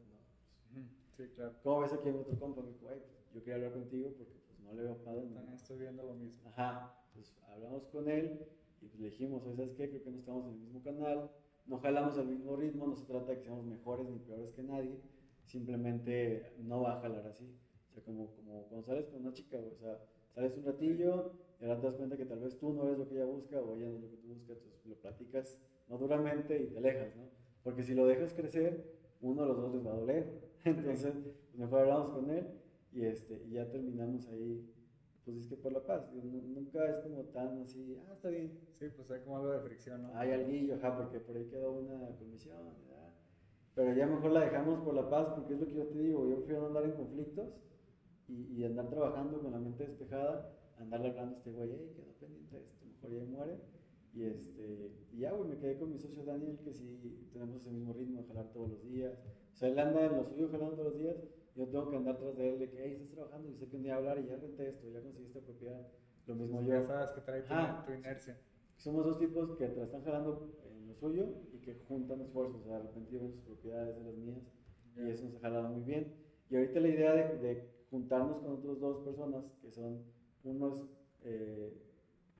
[0.72, 0.88] no.
[1.16, 1.54] Sí, claro.
[1.62, 2.62] ¿Cómo ves aquí en otro compa?
[2.62, 5.22] Me dijo, güey, pues, yo quería hablar contigo porque pues no le veo padre.
[5.26, 5.34] ¿no?".
[5.34, 6.48] También estoy viendo lo mismo.
[6.48, 8.46] Ajá, pues hablamos con él
[8.80, 9.88] y pues, le dijimos, oye, ¿sabes qué?
[9.88, 11.30] Creo que no estamos en el mismo canal,
[11.66, 14.62] no jalamos al mismo ritmo, no se trata de que seamos mejores ni peores que
[14.62, 14.98] nadie,
[15.44, 17.44] simplemente no va a jalar así.
[17.90, 19.98] O sea, como, como cuando sales con una chica, o sea,
[20.34, 23.08] sales un ratillo y ahora te das cuenta que tal vez tú no eres lo
[23.08, 25.58] que ella busca o ella no es lo que tú buscas, entonces lo platicas
[25.88, 27.24] no duramente y te alejas, ¿no?
[27.62, 30.50] Porque si lo dejas crecer, uno de los dos les va a doler.
[30.64, 32.46] Entonces, pues mejor hablamos con él
[32.92, 34.68] y, este, y ya terminamos ahí,
[35.24, 36.10] pues es que por la paz.
[36.12, 40.02] Nunca es como tan así, ah, está bien, Sí, pues hay como algo de fricción,
[40.02, 40.16] ¿no?
[40.16, 42.56] hay alguillo, ajá, porque por ahí quedó una comisión,
[42.88, 43.12] ¿verdad?
[43.74, 46.26] Pero ya mejor la dejamos por la paz, porque es lo que yo te digo,
[46.26, 47.50] yo prefiero andar en conflictos
[48.26, 52.12] y, y andar trabajando con la mente despejada, andarle hablando a este güey, hey, quedó
[52.14, 53.58] pendiente esto, mejor ya muere.
[54.12, 57.70] Y, este, y ya, güey, me quedé con mi socio Daniel, que sí tenemos ese
[57.70, 59.14] mismo ritmo de jalar todos los días.
[59.52, 61.16] O sea, él anda en lo suyo jalando todos los días,
[61.60, 63.76] yo tengo que andar tras de él de que, hey, estás trabajando y sé que
[63.76, 65.86] un día hablar y ya renté esto, ya conseguí esta propiedad.
[66.26, 66.68] Lo mismo yo.
[66.68, 67.54] Ya sabes que trae tu,
[67.86, 68.40] tu inercia.
[68.76, 72.62] Somos dos tipos que te están jalando en lo suyo y que juntan esfuerzos.
[72.62, 74.38] O sea, de repente sus propiedades de las mías
[74.96, 76.14] y eso nos ha jalado muy bien.
[76.48, 80.02] Y ahorita la idea de, de juntarnos con otras dos personas que son
[80.44, 80.86] unos
[81.24, 81.74] eh,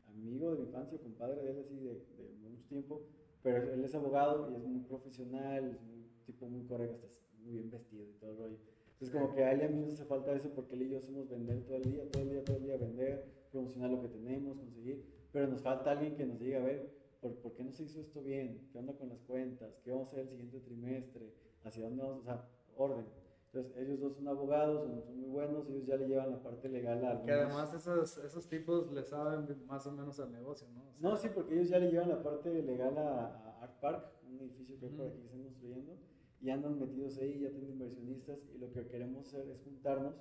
[0.06, 3.02] amigo de mi infancia, compadre de él así de, de mucho tiempo,
[3.42, 7.52] pero él es abogado y es muy profesional, es un tipo muy correcto, está muy
[7.52, 8.69] bien vestido y todo el rollo.
[9.00, 10.90] Entonces como que a él y a mí nos hace falta eso porque él y
[10.90, 14.02] yo somos vender todo el día, todo el día, todo el día, vender, promocionar lo
[14.02, 16.92] que tenemos, conseguir, pero nos falta alguien que nos diga, a ver,
[17.22, 18.68] ¿por, por qué no se hizo esto bien?
[18.70, 19.80] ¿Qué onda con las cuentas?
[19.82, 21.32] ¿Qué vamos a hacer el siguiente trimestre?
[21.64, 22.20] ¿Hacia dónde vamos?
[22.20, 22.46] O sea,
[22.76, 23.06] orden.
[23.46, 26.68] Entonces ellos dos son abogados, son, son muy buenos, ellos ya le llevan la parte
[26.68, 30.88] legal a Que además esos, esos tipos le saben más o menos al negocio, ¿no?
[30.90, 33.80] O sea, No, sí, porque ellos ya le llevan la parte legal a, a Art
[33.80, 35.96] Park, un edificio que hay por aquí que están construyendo,
[36.40, 40.14] y andan metidos ahí, ya tienen inversionistas, y lo que queremos hacer es juntarnos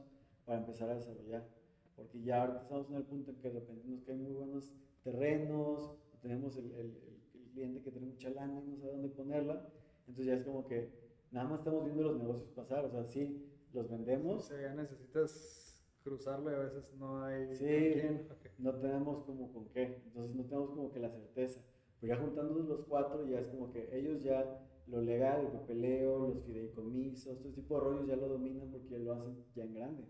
[0.46, 1.48] para empezar a desarrollar.
[1.96, 4.74] Porque ya ahorita estamos en el punto en que de repente nos caen muy buenos
[5.04, 7.20] terrenos, tenemos el, el- el-
[7.54, 9.68] cliente que tiene mucha lana y no sabe dónde ponerla,
[10.08, 10.92] entonces ya es como que
[11.32, 13.44] nada más estamos viendo los negocios pasar, o sea, sí,
[13.74, 17.66] los o vendemos, sea, ya necesitas cruzarlo y a veces no hay Sí.
[17.66, 18.28] con quién.
[18.32, 18.46] Ok.
[18.60, 21.60] no tenemos como con qué, entonces no tenemos como que la certeza.
[22.00, 26.28] Pero ya juntándonos los cuatro, ya es como que ellos ya lo legal, el papeleo,
[26.28, 29.64] los fideicomisos, todo ese tipo de rollos ya lo dominan porque ya lo hacen ya
[29.64, 30.04] en grande.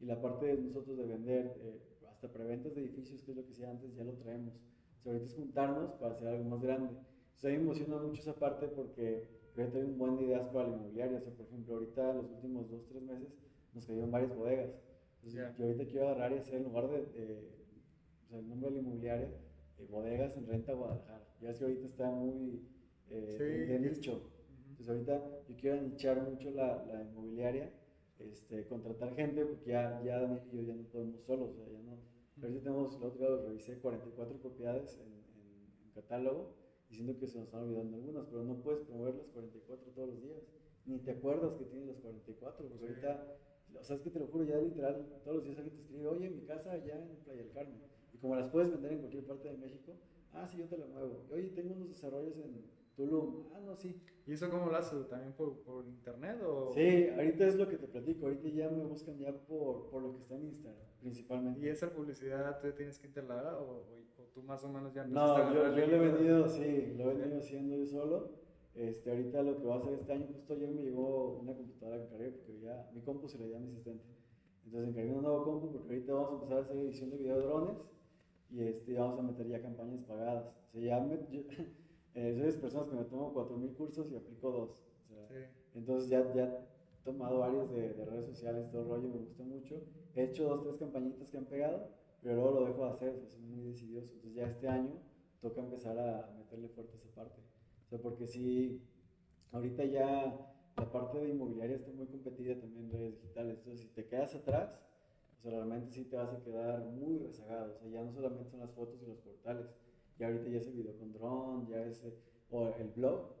[0.00, 1.80] Y la parte de nosotros de vender, eh,
[2.10, 4.54] hasta preventas de edificios, que es lo que hacía antes, ya lo traemos.
[4.98, 6.94] O sea, ahorita es juntarnos para hacer algo más grande.
[6.94, 10.46] O a mí me emociona mucho esa parte porque yo tengo un buen de ideas
[10.46, 11.18] para la inmobiliaria.
[11.18, 13.28] O sea, por ejemplo, ahorita los últimos dos, tres meses
[13.74, 14.70] nos cayeron varias bodegas.
[15.22, 16.98] Entonces, yo ahorita quiero agarrar y hacer en lugar de,
[18.24, 19.28] o sea, el nombre de la inmobiliaria,
[19.78, 21.26] eh, bodegas en renta Guadalajara.
[21.40, 22.62] Ya que ahorita está muy
[23.12, 24.22] eh, de nicho.
[24.70, 27.72] Entonces, ahorita yo quiero nichar mucho la, la inmobiliaria,
[28.18, 31.50] este, contratar gente, porque ya, ya Daniel y yo ya no podemos solos.
[31.50, 31.98] O sea, ya no.
[32.42, 37.38] Ahorita tenemos, el otro día revisé 44 propiedades en, en, en catálogo diciendo que se
[37.38, 40.42] nos están olvidando algunas, pero no puedes promover las 44 todos los días.
[40.84, 43.38] Ni te acuerdas que tienes las 44, porque ahorita,
[43.80, 46.06] o sea, es que te lo juro, ya literal, todos los días alguien te escribe,
[46.06, 47.80] oye, mi casa ya en Playa del Carmen.
[48.12, 49.94] Y como las puedes vender en cualquier parte de México,
[50.32, 51.24] ah, sí, yo te la muevo.
[51.30, 52.62] Oye, tengo unos desarrollos en
[52.96, 54.00] Tulum, ah, no, sí.
[54.26, 55.08] ¿Y eso cómo lo haces?
[55.08, 56.70] ¿También por, por internet o...?
[56.72, 60.12] Sí, ahorita es lo que te platico, ahorita ya me buscan ya por, por lo
[60.12, 61.66] que está en Instagram, principalmente.
[61.66, 63.86] ¿Y esa publicidad tú tienes que interlagar o,
[64.18, 67.14] o, tú más o menos ya No, yo, yo lo he venido, sí, lo he
[67.14, 68.30] venido haciendo yo solo.
[68.74, 71.98] Este, ahorita lo que voy a hacer este año, justo ayer me llegó una computadora
[71.98, 74.04] que encargué, porque ya mi compu se le dio a mi asistente.
[74.64, 77.38] Entonces encargué un nuevo compu porque ahorita vamos a empezar a hacer edición de video
[77.38, 77.76] de drones
[78.50, 80.46] y este, vamos a meter ya campañas pagadas.
[80.68, 81.16] O sea, ya me,
[82.14, 84.70] eh, soy de personas que me tomo 4.000 cursos y aplico dos.
[84.70, 89.08] O sea, Entonces ya, ya he tomado varios de, de, redes sociales, todo el rollo,
[89.08, 89.82] me gusta mucho.
[90.14, 91.88] He hecho dos, tres campañitas que han pegado,
[92.22, 94.12] pero luego lo dejo de hacer, o sea, soy muy decidioso.
[94.12, 94.92] Entonces ya este año
[95.40, 97.40] toca empezar a meterle fuerte esa parte.
[97.86, 98.82] O sea, porque si
[99.50, 103.58] ahorita ya la parte de inmobiliaria está muy competida también en redes digitales.
[103.58, 104.80] Entonces si te quedas atrás,
[105.38, 107.74] o sea, realmente sí te vas a quedar muy rezagado.
[107.74, 109.66] O sea, ya no solamente son las fotos y los portales,
[110.18, 112.02] ya ahorita ya es el video con dron, ya es
[112.50, 113.34] o el blog.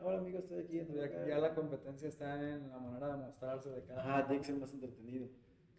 [0.00, 0.80] Ahora amigos, estoy aquí.
[0.94, 4.46] Ya, ya, la competencia está en la manera de mostrarse de cada Ajá, tiene que
[4.46, 5.28] ser más entretenido.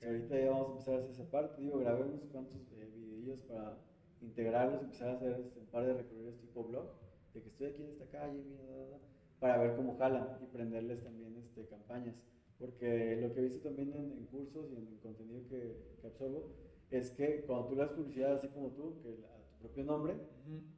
[0.06, 1.62] ahorita ya vamos a empezar a hacer esa parte.
[1.62, 3.78] Digo, grabé unos cuantos eh, videos para
[4.22, 6.92] integrarlos, empezar a hacer este, un par de recorridos tipo blog,
[7.34, 8.64] de que estoy aquí en esta calle, mira,
[9.40, 12.16] para ver cómo jalan y prenderles también este, campañas.
[12.60, 16.54] Porque lo que he visto también en, cursos y en el contenido que, que, absorbo
[16.92, 19.18] es que cuando tú le das publicidad así como tú, que
[19.64, 20.18] propio nombre,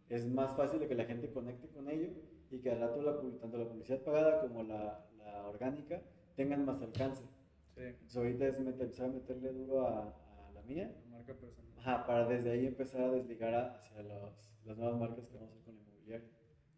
[0.10, 2.10] es más fácil de que la gente conecte con ello
[2.52, 6.02] y que al rato la, tanto la publicidad pagada como la, la orgánica
[6.36, 7.24] tengan más alcance.
[7.74, 7.82] Sí.
[7.82, 10.96] Entonces ahorita es empezar a meterle duro a, a la mía.
[11.04, 11.72] La marca personal.
[11.80, 15.54] Ajá, para desde ahí empezar a desligar hacia los, las nuevas marcas que vamos a
[15.54, 16.30] hacer con el inmobiliario.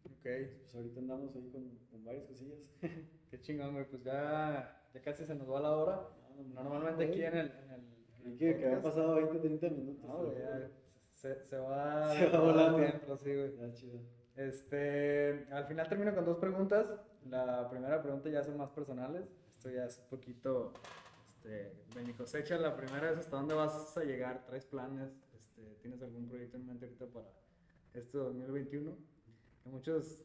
[0.04, 0.26] Ok.
[0.60, 2.70] Pues ahorita andamos ahí con, con varias cosillas.
[3.30, 3.86] Qué chingón, güey.
[3.88, 6.08] Pues ya, ya casi se nos va la hora.
[6.54, 7.52] Normalmente aquí en el...
[7.52, 10.04] En el, en el que, que habían pasado 20, 30 minutos.
[10.04, 10.70] No, ya,
[11.20, 12.78] se, se va, se va volando.
[12.78, 13.56] Tiempo, sí, güey.
[13.56, 13.98] Ya, chido.
[14.36, 16.86] Este, al final termino con dos preguntas.
[17.28, 19.24] La primera pregunta ya son más personales.
[19.56, 20.72] Esto ya es un poquito
[21.26, 22.56] este, de mi cosecha.
[22.58, 26.66] La primera es hasta dónde vas a llegar, traes planes, este, tienes algún proyecto en
[26.66, 27.26] mente ahorita para
[27.94, 28.92] este 2021.
[29.64, 30.22] Que muchos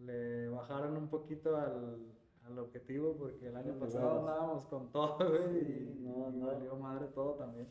[0.00, 2.12] le bajaron un poquito al,
[2.44, 6.46] al objetivo porque el año pasado andábamos con todo, güey, y no, no.
[6.46, 7.68] valió madre todo también.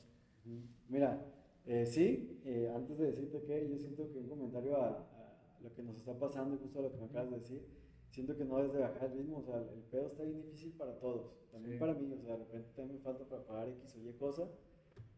[0.87, 1.21] Mira,
[1.65, 5.09] eh, sí, eh, antes de decirte que yo siento que un comentario a,
[5.61, 7.65] lo que nos está pasando y justo a lo que me acabas de decir,
[8.09, 10.73] siento que no es de bajar el ritmo, o sea, el pedo está bien difícil
[10.73, 13.95] para todos, también para mí, o sea, de repente también me falta para pagar X
[13.95, 14.49] o Y cosa,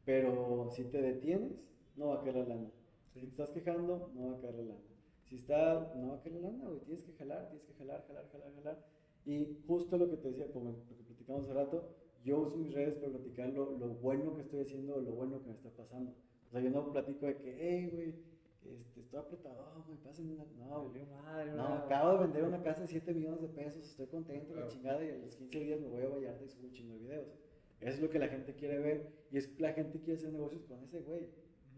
[0.05, 1.53] pero si te detienes,
[1.95, 2.71] no va a caer la lana.
[3.11, 4.81] Si te estás quejando, no va a caer la lana.
[5.23, 8.05] Si está, no va a caer la lana, güey, tienes que jalar, tienes que jalar,
[8.07, 8.85] jalar, jalar, jalar.
[9.25, 11.89] Y justo lo que te decía, como lo que platicamos hace rato,
[12.23, 15.47] yo uso mis redes para platicar lo, lo bueno que estoy haciendo, lo bueno que
[15.47, 16.13] me está pasando.
[16.55, 18.15] O sea, yo no platico de que, hey, güey,
[18.73, 20.45] este, estoy apretado, güey, pásenme una.
[20.57, 20.89] No,
[21.21, 24.65] madre, no, acabo de vender una casa de 7 millones de pesos, estoy contento, la
[24.69, 26.99] chingada, y a los 15 días me voy a Vallarta y subo un chingo de
[26.99, 27.27] videos.
[27.81, 30.31] Eso es lo que la gente quiere ver, y es que la gente quiere hacer
[30.31, 31.27] negocios con ese güey.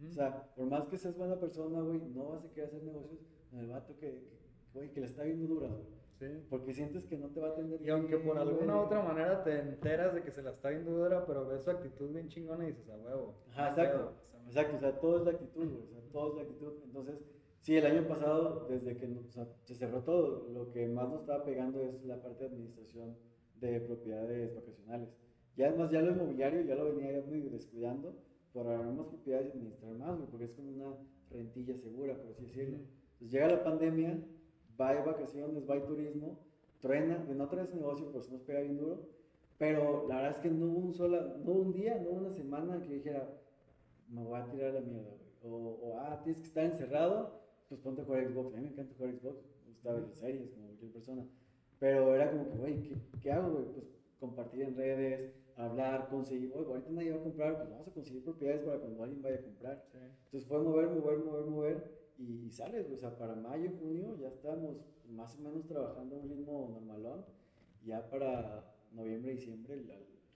[0.07, 3.25] O sea, por más que seas buena persona, güey, no vas a querer hacer negocios
[3.49, 4.29] con el vato que,
[4.75, 5.87] güey, que le está viendo dura, güey.
[6.19, 6.27] Sí.
[6.51, 7.81] Porque sientes que no te va a atender.
[7.81, 10.91] Y aunque por alguna u otra manera te enteras de que se la está viendo
[10.91, 13.35] dura, pero ves su actitud bien chingona y dices, a huevo.
[13.49, 14.13] Ajá, exacto.
[14.47, 15.83] Exacto, o sea, todo es la actitud, güey.
[15.83, 16.73] O sea, todo es la actitud.
[16.83, 17.15] Entonces,
[17.61, 21.21] sí, el año pasado, desde que o sea, se cerró todo, lo que más nos
[21.21, 23.15] estaba pegando es la parte de administración
[23.59, 25.09] de propiedades vacacionales.
[25.55, 28.15] Ya además, ya lo inmobiliario ya lo venía ya muy descuidando
[28.53, 30.95] por agarrar más propiedades y administrar más, güey, porque es como una
[31.31, 32.77] rentilla segura, por así decirlo.
[33.13, 34.23] Entonces llega la pandemia,
[34.79, 36.39] va a vacaciones, va a turismo,
[36.79, 39.09] truena, de no trae ese negocio, pues nos pega bien duro,
[39.57, 42.79] pero la verdad es que no hubo un, sola, no un día, no una semana
[42.81, 43.27] que dijera,
[44.07, 45.11] me voy a tirar la mierda,
[45.43, 47.37] O, o, ah, tienes que estar encerrado
[47.69, 48.53] pues ponte a jugar Xbox.
[48.53, 51.25] A mí me encanta jugar Xbox, me gusta ver series como cualquier persona.
[51.79, 53.65] Pero era como que, güey, ¿qué, ¿qué, hago, güey?
[53.73, 57.91] Pues compartir en redes, hablar, conseguir, oye, ahorita nadie va a comprar, pues vamos a
[57.91, 59.85] conseguir propiedades para cuando alguien vaya a comprar.
[60.25, 64.77] Entonces fue mover, mover, mover, mover y, sales, o sea, para mayo, junio ya estábamos
[65.07, 67.25] más o menos trabajando a un ritmo normalón.
[67.85, 69.89] Ya para noviembre, diciembre el,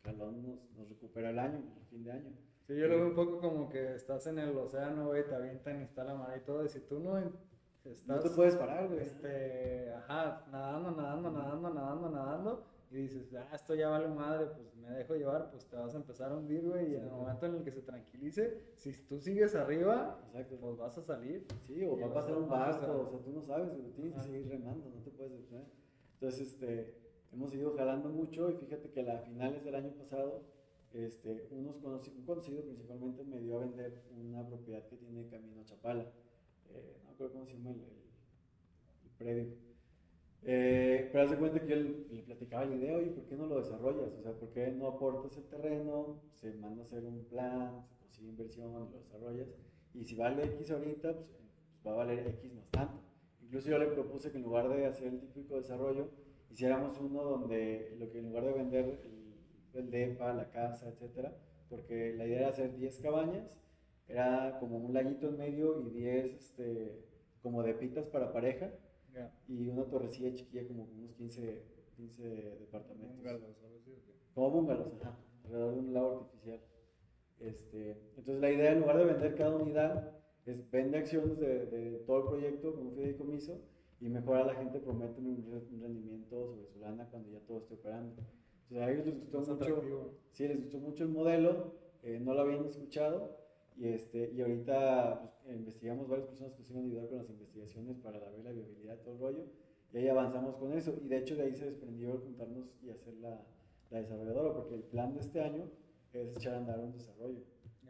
[0.03, 2.31] jalón nos, nos recupera el año, el fin de año.
[2.67, 5.81] Sí, yo lo veo un poco como que estás en el océano, güey, te avientan
[5.81, 8.07] y está la mar y todo, y si tú no estás...
[8.07, 9.01] No te puedes parar, güey.
[9.01, 14.75] Este, ajá, nadando, nadando, nadando, nadando, nadando, y dices, ah, esto ya vale madre, pues
[14.75, 17.45] me dejo llevar, pues te vas a empezar a hundir, güey, y en el momento
[17.45, 20.57] en el que se tranquilice, si tú sigues arriba, Exacto.
[20.61, 21.47] pues vas a salir.
[21.65, 24.19] Sí, o va a pasar un barco, o sea, tú no sabes, güey, tienes que
[24.19, 25.65] seguir remando, no te puedes detener.
[26.13, 26.95] Entonces, este,
[27.31, 30.43] hemos ido jalando mucho, y fíjate que a finales del año pasado,
[30.93, 35.61] este, unos conocidos, un conocido principalmente me dio a vender una propiedad que tiene camino
[35.61, 36.03] a Chapala.
[36.69, 39.45] Eh, no creo cómo se llama el, el, predio.
[40.43, 43.45] Eh, pero haz de cuenta que él le platicaba la idea, oye, ¿por qué no
[43.45, 44.11] lo desarrollas?
[44.17, 46.19] O sea, ¿por qué no aportas el terreno?
[46.33, 49.47] Se manda a hacer un plan, se consigue inversión, lo desarrollas.
[49.93, 53.01] Y si vale X ahorita, pues, pues va a valer X más tanto.
[53.41, 56.09] Incluso yo le propuse que en lugar de hacer el típico desarrollo,
[56.49, 59.20] hiciéramos uno donde lo que en lugar de vender el
[59.73, 61.33] depa, la casa, etcétera,
[61.69, 63.49] porque la idea era hacer 10 cabañas,
[64.07, 67.05] era como un laguito en medio y 10 este,
[67.41, 68.71] como depitas para pareja
[69.47, 71.63] y una torrecilla chiquilla como unos 15,
[71.97, 72.23] 15
[72.59, 73.23] departamentos.
[74.33, 76.59] Como bungalows, ajá, alrededor de un lago artificial.
[77.39, 80.11] Este, entonces la idea en lugar de vender cada unidad
[80.45, 83.61] es vende acciones de, de todo el proyecto con un fideicomiso
[83.99, 85.45] y mejor a la gente promete un
[85.81, 88.21] rendimiento sobre su lana cuando ya todo esté operando
[88.77, 90.13] a ellos les gustó mucho.
[90.31, 93.37] Sí, les gustó mucho el modelo, eh, no lo habían escuchado.
[93.77, 97.29] Y, este, y ahorita pues, investigamos varias personas que nos iban a ayudar con las
[97.29, 99.45] investigaciones para la, ver la viabilidad, todo el rollo.
[99.93, 100.93] Y ahí avanzamos con eso.
[101.03, 103.43] Y de hecho de ahí se desprendió el juntarnos y hacer la,
[103.89, 105.69] la desarrolladora, porque el plan de este año
[106.13, 107.41] es echar a andar un desarrollo.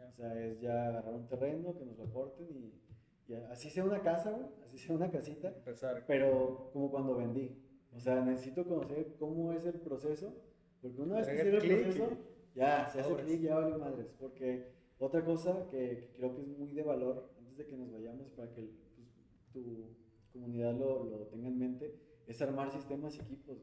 [0.08, 3.84] O sea, es ya agarrar un terreno, que nos lo aporten y, y así sea
[3.84, 5.48] una casa, así sea una casita.
[5.48, 6.04] Empezar.
[6.06, 7.56] Pero como cuando vendí.
[7.94, 10.34] O sea, necesito conocer cómo es el proceso
[10.82, 12.08] porque una vez que se el proceso,
[12.56, 14.06] ya se hace clic, ya vale madres.
[14.18, 18.28] Porque otra cosa que, creo que es muy de valor, antes de que nos vayamos,
[18.32, 19.08] para que pues,
[19.52, 19.94] tu
[20.32, 21.94] comunidad lo, lo, tenga en mente,
[22.26, 23.58] es armar sistemas y equipos.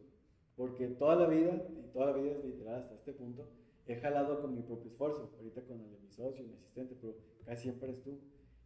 [0.55, 3.49] Porque toda la vida, y toda la vida es literal hasta este punto,
[3.85, 5.33] he jalado con mi propio esfuerzo.
[5.37, 8.17] Ahorita con el de mi socio, mi asistente, pero casi siempre eres tú.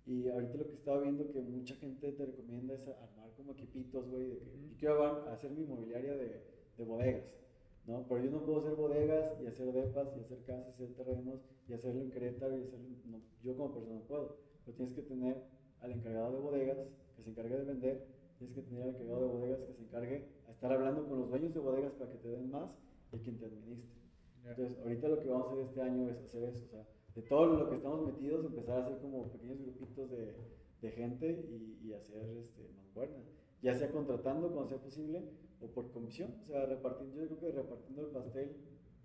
[0.05, 4.07] Y ahorita lo que estaba viendo que mucha gente te recomienda es armar como equipitos,
[4.09, 6.43] güey, de que yo quiero hacer mi inmobiliaria de,
[6.77, 7.42] de bodegas
[7.85, 8.05] ¿no?
[8.07, 11.41] Pero yo no puedo hacer bodegas y hacer depas y hacer casas y hacer terrenos
[11.67, 14.37] y hacerlo en Querétaro y hacerlo, no, yo como persona no puedo.
[14.65, 15.43] Pero tienes que tener
[15.81, 16.77] al encargado de bodegas
[17.15, 18.07] que se encargue de vender,
[18.37, 21.29] tienes que tener al encargado de bodegas que se encargue a estar hablando con los
[21.29, 22.71] dueños de bodegas para que te den más
[23.11, 24.03] y quien te administre.
[24.45, 27.21] Entonces, ahorita lo que vamos a hacer este año es hacer eso, o sea, de
[27.21, 30.35] todo lo que estamos metidos, empezar a hacer como pequeños grupitos de,
[30.81, 33.23] de gente y, y, hacer este, mancuerna,
[33.61, 35.23] ya sea contratando cuando sea posible
[35.63, 36.35] o por comisión.
[36.41, 38.55] O sea, repartiendo, yo creo que repartiendo el pastel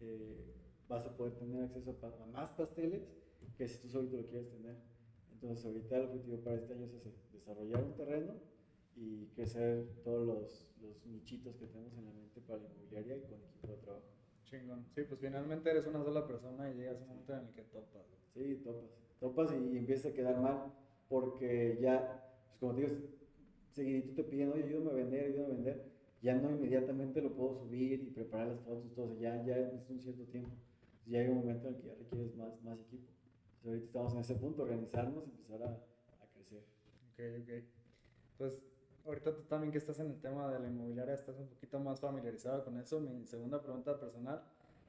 [0.00, 0.54] eh,
[0.88, 3.02] vas a poder tener acceso a, más pasteles
[3.56, 4.76] que si tú solito lo quieres tener.
[5.32, 8.34] Entonces, ahorita el objetivo para este año es ese, desarrollar un terreno
[8.96, 13.20] y crecer todos los, los nichitos que tenemos en la mente para la inmobiliaria y
[13.22, 14.06] con equipo de trabajo.
[14.44, 14.86] Chingón.
[14.94, 17.62] Sí, pues finalmente eres una sola persona y llegas a un momento en el que
[17.62, 18.06] topas.
[18.34, 18.90] Sí, topas.
[19.20, 20.72] Topas y, y empiezas a quedar mal
[21.08, 22.94] porque ya, pues como te digo,
[23.70, 27.54] seguidito te piden, oye, ayúdame a vender, ayúdame a vender ya no inmediatamente lo puedo
[27.54, 30.50] subir y preparar las fotos, todo, ya, ya es un cierto tiempo.
[31.06, 33.08] Ya hay un momento en el que ya requieres más, más equipo.
[33.58, 36.62] Entonces, ahorita estamos en ese punto, organizarnos y empezar a, a, crecer.
[37.12, 37.64] Ok, ok.
[38.36, 38.64] Pues
[39.06, 42.00] ahorita tú también que estás en el tema de la inmobiliaria, estás un poquito más
[42.00, 43.00] familiarizado con eso.
[43.00, 44.42] Mi segunda pregunta personal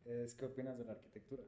[0.05, 1.43] es, ¿qué opinas de la arquitectura?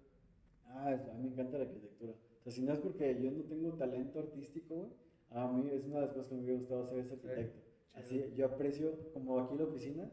[0.67, 2.13] Ah, a mí me encanta la arquitectura.
[2.13, 4.89] O sea, si no es porque yo no tengo talento artístico,
[5.31, 7.70] a mí es una de las cosas que me hubiera gustado ser ese arquitecto.
[7.93, 10.11] Así, yo aprecio, como aquí en la oficina,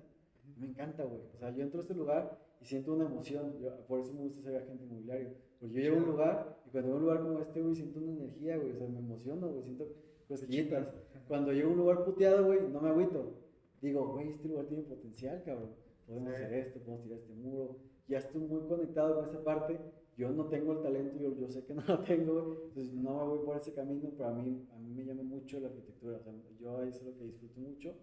[0.57, 1.21] me encanta, güey.
[1.35, 3.55] O sea, yo entro a este lugar y siento una emoción.
[3.87, 5.35] por eso me gusta ser agente inmobiliario.
[5.61, 7.99] Porque yo llego a un lugar y cuando veo un lugar como este, güey, siento
[8.01, 8.73] una energía, güey.
[8.73, 9.65] O sea, me emociono, güey.
[9.65, 9.89] Siento
[10.27, 10.89] cosquillitas.
[11.27, 13.35] Cuando llego a un lugar puteado, güey, no me agüito.
[13.81, 15.71] Digo, güey, este lugar tiene potencial, cabrón.
[16.07, 17.77] Podemos hacer esto, podemos tirar este muro.
[18.09, 19.79] Ya estoy muy conectado con esa parte
[20.19, 23.25] yo no tengo el talento, yo, yo sé que no lo tengo, entonces no me
[23.25, 26.21] voy por ese camino, pero a mí, a mí me llama mucho la arquitectura, o
[26.21, 27.95] sea, yo eso es lo que disfruto mucho.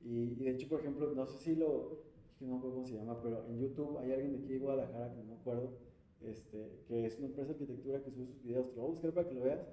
[0.00, 2.04] Y, de hecho, por ejemplo, no sé si lo,
[2.38, 5.16] no me cómo se llama, pero en YouTube hay alguien de aquí de Guadalajara, que
[5.16, 5.72] no me acuerdo,
[6.20, 8.92] este, que es una empresa de arquitectura que sube sus videos, te lo voy a
[8.92, 9.66] buscar para que lo veas.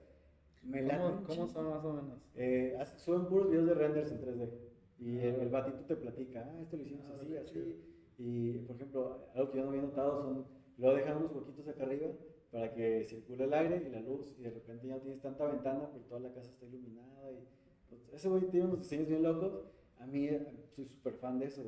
[0.63, 2.19] Me ¿Cómo, cómo son más o menos?
[2.33, 4.49] Eh, suben puros videos de renders en 3D.
[4.97, 7.75] Y el, el batito te platica, ah, esto lo hicimos Ah, así, así.
[8.17, 10.45] Y, por ejemplo, algo que yo no había notado son,
[10.78, 12.07] luego dejan unos huequitos acá arriba
[12.51, 14.34] para que circule el aire y la luz.
[14.39, 17.32] Y de repente ya no tienes tanta ventana, pero toda la casa está iluminada.
[17.32, 17.45] Y,
[17.89, 19.61] pues, ese güey tiene unos diseños bien locos.
[19.99, 21.63] A mí eh, soy súper fan de eso.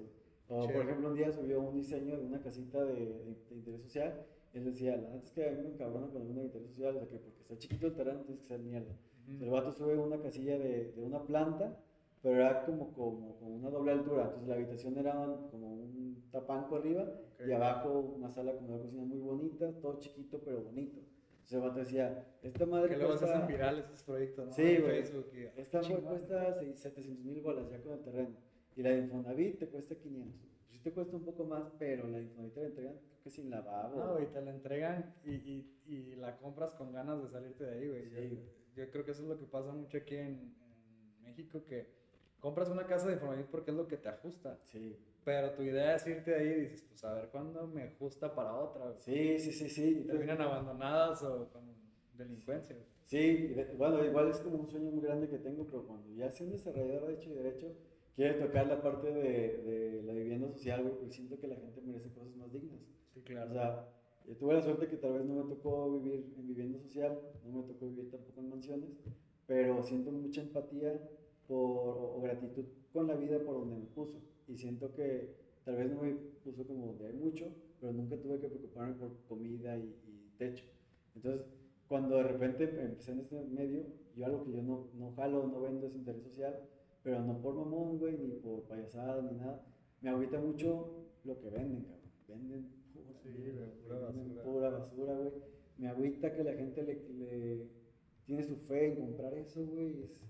[0.50, 3.82] O, por ejemplo, un día subió un diseño de una casita de, de- de interés
[3.82, 4.26] social.
[4.54, 6.96] Él decía, la neta es que a mí me encabrona cuando uno de interés social,
[6.96, 8.96] o sea, que porque está chiquito el terreno tienes que ser mierda.
[9.42, 11.78] El vato sube una casilla de, de una planta,
[12.28, 14.24] pero era como, como, como una doble altura.
[14.24, 15.14] Entonces la habitación era
[15.50, 17.48] como un tapanco arriba Ok.
[17.48, 21.00] y abajo una sala como una cocina muy bonita, todo chiquito pero bonito.
[21.00, 24.52] Entonces el vato decía, esta madre Que luego se cuesta, hacen virales esos proyectos, ¿no?
[24.52, 25.02] Sí, güey.
[25.04, 26.10] Facebook y- esta madre chingón.
[26.10, 28.36] cuesta seis- 700 mil bolas ya con el terreno.
[28.76, 30.42] Y la de Infonavit te cuesta 500.
[30.66, 33.50] Sí te cuesta un poco más, pero la Infonavit te la entregan creo que sin
[33.50, 33.98] lavabo.
[34.04, 37.72] No, güey, te la entregan y, y, y la compras con ganas de salirte de
[37.72, 38.10] ahí, güey.
[38.10, 38.36] Sí,
[38.76, 40.54] Yo- yo, creo que eso es lo que pasa mucho aquí en,
[41.18, 41.97] en México, que
[42.40, 44.60] compras una casa de Infonavit porque es lo que te ajusta.
[44.64, 47.84] Sí, Pero tu idea es irte de ahí y dices, pues a ver cuándo me
[47.84, 48.96] ajusta para otra.
[49.00, 49.70] sí, sí, sí.
[49.70, 50.02] sí.
[50.04, 51.64] Y terminan abandonadas o con
[52.14, 52.78] delincuencia.
[53.06, 56.46] Sí, bueno, igual es como un sueño muy grande que tengo, pero cuando ya sea
[56.46, 57.74] un desarrollador de hecho y derecho,
[58.16, 61.82] quiere tocar la parte de, de la vivienda social, güey, porque siento que la gente
[61.82, 62.82] merece cosas más dignas.
[63.14, 63.54] Sí, O claro.
[63.54, 63.90] sea,
[64.28, 67.62] yo tuve la suerte que tal vez no me tocó vivir en vivienda social, no
[67.62, 68.90] me tocó vivir tampoco en mansiones,
[69.46, 71.00] pero siento mucha empatía
[71.48, 74.20] por, o gratitud con la vida por donde me puso.
[74.48, 75.36] Y siento que
[75.66, 77.46] tal vez no me puso como donde hay mucho,
[77.80, 80.66] pero nunca tuve que preocuparme por comida y, y techo.
[81.16, 81.46] Entonces,
[81.88, 83.84] cuando de repente empecé en este medio,
[84.16, 86.60] yo algo que yo no, no jalo, no vendo es interés social,
[87.04, 89.66] pero no por mamón, güey, ni por payasada, ni nada.
[90.02, 92.12] Me agüita mucho lo que venden, cabrón.
[92.28, 94.44] Venden pura, Sí, mierda, pura venden basura.
[94.44, 95.32] pura basura, güey.
[95.78, 97.68] Me agüita que la gente le, le
[98.26, 100.02] tiene su fe en comprar eso, güey.
[100.04, 100.22] Es,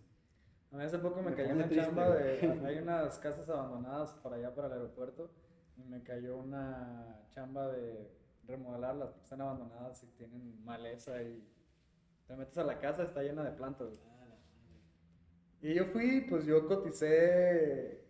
[0.72, 2.40] A mí hace poco me, Me cayó una triste, chamba de...
[2.66, 5.32] Hay unas casas abandonadas para allá, para el aeropuerto,
[5.78, 8.12] y me cayó una chamba de
[8.46, 11.48] remodelarlas porque están abandonadas y tienen maleza y
[12.28, 14.02] te metes a la casa, está llena de plantas.
[15.62, 18.06] Y yo fui, pues yo coticé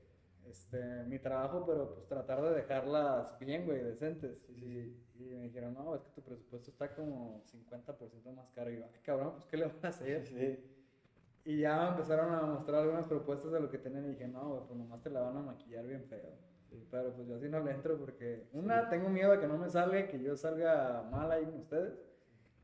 [0.46, 4.50] este, mi trabajo, pero pues tratar de dejarlas bien, güey, decentes.
[4.50, 8.72] Y me dijeron, no, es que tu presupuesto está como 50% más caro.
[8.72, 10.26] Y yo, ay, cabrón, pues ¿qué le van a hacer?
[10.28, 10.77] sí,
[11.48, 14.62] Y ya empezaron a mostrar algunas propuestas de lo que tenían y dije, no, güey,
[14.68, 16.30] pues nomás te la van a maquillar bien feo.
[16.70, 16.86] sí.
[16.92, 19.70] Pero pues yo así no le entro porque, una, tengo miedo de que no me
[19.70, 21.94] salga, que yo salga mal ahí con ustedes.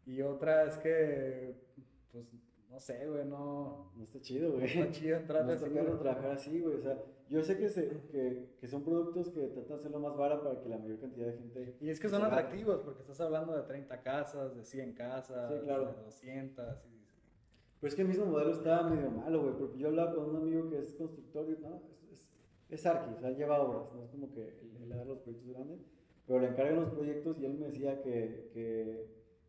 [0.05, 1.55] Y otra es que,
[2.11, 2.29] pues,
[2.69, 4.63] no sé, güey, no, No está chido, güey.
[4.63, 6.75] no está chido entrar No está así, trabajar así, güey.
[6.75, 6.97] O sea,
[7.29, 10.59] yo sé que, se, que, que son productos que tratan de hacerlo más barato para
[10.59, 11.77] que la mayor cantidad de gente.
[11.79, 15.59] Y es que son atractivos porque estás hablando de 30 casas, de 100 casas, Sí,
[15.63, 15.85] claro.
[15.85, 16.85] de 200.
[16.85, 16.92] Y,
[17.83, 19.55] Pero es que el mismo modelo estaba medio malo, güey.
[19.57, 22.29] Porque yo hablaba con un amigo que es constructor y no, es, es,
[22.69, 23.93] es arqui, o sea, lleva obras.
[23.93, 25.81] No es como que él, él haga los proyectos grandes,
[26.25, 29.05] pero le encargan los proyectos y él me decía que, que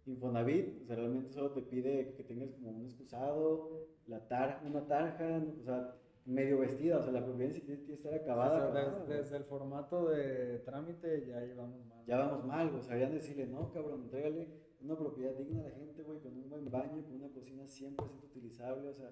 [0.07, 4.85] Infonavit, o sea, realmente solo te pide que tengas como un excusado, la tar, una
[4.85, 5.55] tarja, ¿no?
[5.61, 8.69] o sea, medio vestida, o sea, la sí tiene que estar acabada.
[8.69, 9.19] o sea, acabada, des- güey.
[9.19, 12.05] desde, el formato de trámite ya llevamos mal.
[12.05, 12.83] ya vamos mal, güey.
[12.83, 16.71] Sabrían decirle, no, cabrón, entrégale una propiedad digna a la gente, güey, con un buen
[16.71, 19.11] baño, con una cocina 100% utilizable, o sea.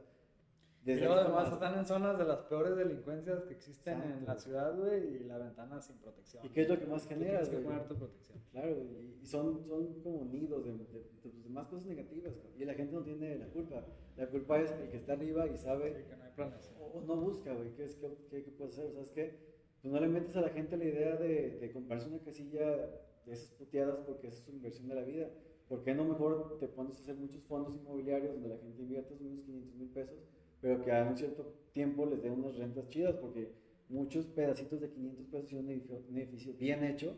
[0.85, 4.27] Y ahí luego además están en zonas de las peores delincuencias que existen en Exacto.
[4.27, 6.45] la ciudad, güey, y la ventana sin protección.
[6.45, 8.39] ¿Y qué es lo que más genera, Tienes que poner tu protección.
[8.51, 10.79] Claro, y, y son, son como nidos de, de,
[11.23, 12.61] de, de más cosas negativas, cabrón.
[12.61, 13.87] y la gente no tiene la culpa.
[14.17, 16.77] La culpa es el que está arriba y Sí, sabe, que no hay planeación.
[16.81, 19.53] o, o no busca, güey, qué es qué, qué, qué puedes hacer, ¿sabes qué?
[19.81, 22.67] Pues no le metes a la gente la idea de, de comprarse una casilla
[23.25, 25.31] de esas puteadas porque esa es su inversión de la vida.
[25.73, 29.15] ¿Por qué no mejor te pones a hacer muchos fondos inmobiliarios donde la gente invierte
[29.19, 30.19] unos 500 mil pesos,
[30.61, 33.17] pero que a un cierto tiempo les dé unas rentas chidas?
[33.17, 33.53] Porque
[33.89, 37.17] muchos pedacitos de 500 pesos y un edificio, un edificio bien hecho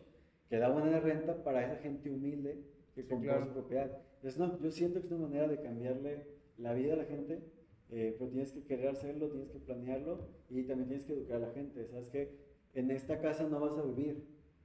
[0.48, 2.62] que da buena renta para esa gente humilde
[2.94, 3.46] que Sí, compró claro.
[3.46, 3.90] su propiedad.
[4.16, 7.42] Entonces, no, yo siento que es una manera de cambiarle la vida a la gente,
[7.90, 11.48] eh, pero tienes que querer hacerlo, tienes que planearlo y también tienes que educar a
[11.48, 11.86] la gente.
[11.88, 12.38] ¿Sabes que
[12.74, 14.24] En esta casa no vas a vivir,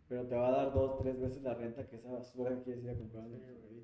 [0.09, 2.83] pero te va a dar dos, tres veces la renta que esa basura que quieres
[2.83, 3.27] ir a comprar.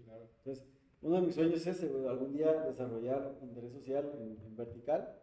[0.06, 0.28] claro.
[0.40, 0.66] Entonces,
[1.02, 5.16] uno de mis sueños es ese, güey, algún día desarrollar interés social en, en vertical,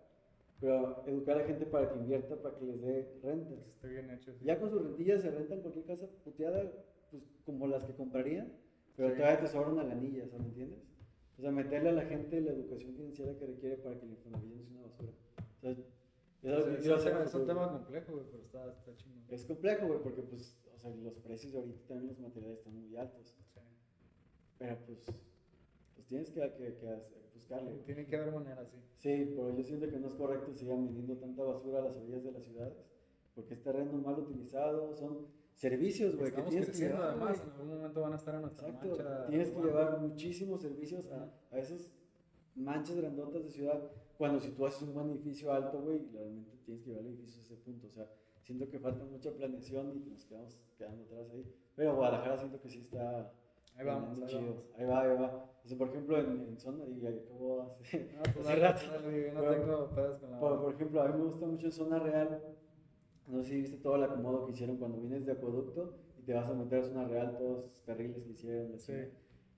[0.61, 3.59] pero educar a la gente para que invierta, para que les dé rentas.
[3.65, 4.33] Que esté bien hecho.
[4.33, 4.45] sí.
[4.45, 6.71] Ya con sus rentillas se rentan cualquier casa puteada,
[7.11, 8.53] pues como las que comprarían,
[8.97, 9.17] pero Sí.
[9.17, 10.41] todavía te sobra una lanilla, ¿sabes?
[10.43, 10.79] ¿Me entiendes?
[11.39, 14.53] O sea, meterle a la gente la educación financiera que requiere para que el Infonavit
[14.55, 15.13] no sea una basura.
[15.57, 15.77] O sea, es
[16.43, 16.75] Sí, es, un-
[17.23, 19.25] es tema complejo, güey, pero está, está chingón.
[19.29, 22.97] Es complejo, güey, porque pues, sea, los precios de ahorita también los materiales están muy
[22.97, 23.29] altos.
[23.29, 23.61] Sí.
[24.59, 25.05] Pero pues,
[25.95, 26.99] pues tienes que, que, que
[27.35, 27.73] buscarle.
[27.85, 28.77] Tiene que haber manera, sí.
[28.99, 32.23] Sí, pero yo siento que no es correcto sigan vendiendo tanta basura a las orillas
[32.23, 32.75] de las ciudades,
[33.35, 37.49] porque es terreno mal utilizado, son servicios, güey, que tienes que llevar, además, güey.
[37.49, 39.27] en algún momento van a estar en nuestra Exacto, mancha.
[39.27, 41.91] tienes que llevar muchísimos servicios a, a esas
[42.55, 46.83] manchas grandotas de ciudad, cuando si tú haces un buen edificio alto, güey, realmente tienes
[46.83, 48.09] que llevar el edificio a ese punto, o sea,
[48.43, 52.61] siento que falta mucha planeación y que nos quedamos quedando atrás ahí, pero Guadalajara siento
[52.61, 53.33] que sí está...
[53.77, 54.41] Ahí vamos, ahí chido.
[54.43, 54.65] vamos.
[54.77, 55.49] ahí va, ahí va.
[55.65, 58.81] O sea, por ejemplo, en, en zona, y acabo hace, No, pues hace rato,
[59.35, 61.73] no Pero- tengo pedos con la por, por ejemplo, a mí me gusta mucho en
[61.73, 62.43] Zona Real.
[63.29, 66.35] No sé si viste todo el acomodo que hicieron cuando vienes de acueducto y te
[66.35, 68.75] vas a meter a Zona Real, todos los carriles que hicieron.
[68.75, 68.93] así.
[68.93, 69.09] Sí.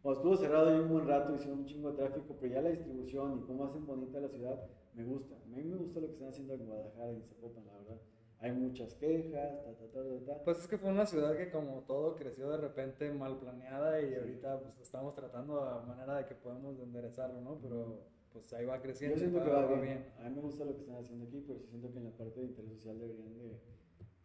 [0.03, 2.69] Cuando estuvo cerrado ahí un buen rato, hicieron un chingo de tráfico, pero ya la
[2.69, 4.63] distribución y cómo hacen bonita la ciudad,
[4.95, 5.35] me gusta.
[5.35, 8.01] A mí me gusta lo que están haciendo en Guadalajara y en Zapopan, la verdad.
[8.45, 10.45] Hay muchas quejas, ta, ta, ta, ta.
[10.45, 14.15] Pues es que fue una ciudad que como todo creció de repente mal planeada y
[14.15, 17.59] ahorita pues estamos tratando a manera de que podamos enderezarlo, ¿no?
[17.63, 18.03] Pero
[18.35, 19.17] pues ahí va creciendo.
[19.17, 20.13] Yo siento que va- va va bien.
[20.19, 22.11] A mí me gusta lo que están haciendo aquí, pero sí siento que en la
[22.11, 23.61] parte de interés social deberían de,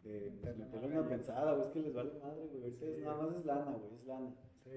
[0.02, 1.66] de pues, Meterle una pensada, güey.
[1.68, 2.62] Es que les vale madre, güey.
[2.64, 3.02] Ahorita es- Sí.
[3.02, 3.94] nada más es lana, güey.
[3.94, 4.34] Es lana.
[4.64, 4.70] Sí.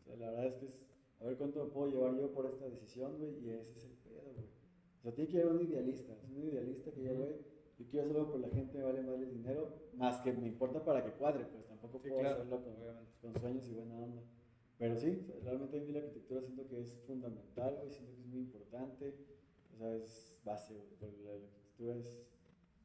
[0.00, 0.86] O sea, la verdad es que es,
[1.20, 3.92] a ver cuánto me puedo llevar yo por esta decisión, güey, y ese es el
[3.98, 4.46] pedo, güey.
[4.98, 7.36] O sea, tiene que haber un idealista, es un idealista que ya, güey,
[7.78, 11.04] yo quiero hacerlo por la gente, vale más el dinero, más que me importa para
[11.04, 12.74] que cuadre, pues tampoco Sí, puedo claro, hacerlo con,
[13.32, 14.22] con sueños y buena onda.
[14.78, 18.40] Pero sí, realmente a mí la arquitectura siento que es fundamental, siento que es muy
[18.40, 19.14] importante,
[19.74, 20.88] o sea, es base, güey,
[21.24, 22.06] la, arquitectura es,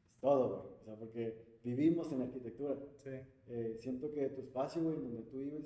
[0.10, 2.78] es todo, güey, o sea, porque vivimos en la arquitectura.
[3.04, 3.10] Sí.
[3.48, 5.66] Eh, siento que tu espacio, güey, donde tú vives,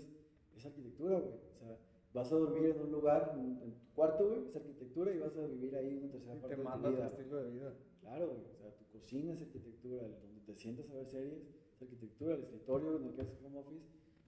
[0.56, 1.34] es arquitectura, güey.
[1.34, 1.78] O sea,
[2.14, 5.36] vas a dormir en un lugar, en, en tu cuarto, güey, es arquitectura y vas
[5.38, 7.08] a vivir ahí una tercera Y parte te de tu manda tu vida.
[7.08, 7.74] estilo de vida.
[8.02, 8.42] Claro, güey.
[8.54, 11.44] O sea, tu cocina es arquitectura, el donde te sientas a ver series
[11.74, 13.86] es arquitectura, el escritorio en el que haces home office,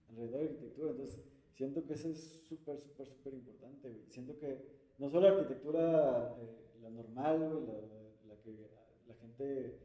[0.08, 0.90] alrededor de arquitectura.
[0.92, 1.20] Entonces,
[1.54, 4.02] siento que eso es súper, súper, súper importante, güey.
[4.08, 4.58] Siento que
[4.98, 8.52] no solo la arquitectura, eh, la normal, güey, la, la que
[9.08, 9.78] la gente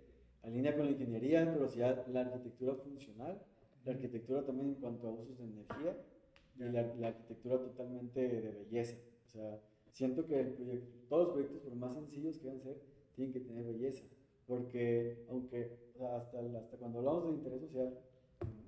[0.44, 3.42] alinea con la ingeniería, pero sí ya la arquitectura funcional,
[3.86, 5.98] la arquitectura también en cuanto a usos de energía
[6.58, 8.96] y la, la arquitectura totalmente de belleza.
[9.28, 9.62] O sea,
[9.92, 12.78] siento que el proyecto- todos los proyectos, por más sencillos que van a ser,
[13.16, 14.04] tienen que tener belleza.
[14.48, 15.78] Porque, aunque
[16.16, 17.98] hasta, hasta cuando hablamos de interés social,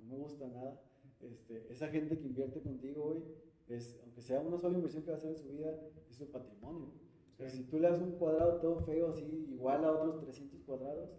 [0.05, 0.81] no me gusta nada,
[1.21, 3.23] este, esa gente que invierte contigo hoy,
[3.67, 5.77] es, aunque sea una sola inversión que va a hacer en su vida,
[6.09, 6.87] es su patrimonio.
[7.33, 7.57] O sea, Sí.
[7.57, 11.09] si tú le das un cuadrado todo feo, así, igual a otros 300 cuadrados,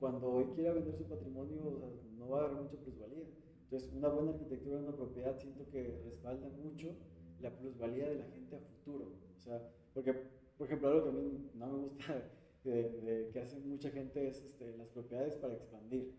[0.00, 1.88] cuando hoy quiera vender su patrimonio, o sea,
[2.18, 3.24] no va a haber mucha plusvalía.
[3.64, 6.94] Entonces, una buena arquitectura en una propiedad siento que respalda mucho
[7.40, 9.12] la plusvalía de la gente a futuro.
[9.36, 10.14] O sea, porque,
[10.56, 12.22] por ejemplo, algo que a mí no me gusta
[12.68, 16.14] de, de que hace mucha gente es este, las propiedades para expandir.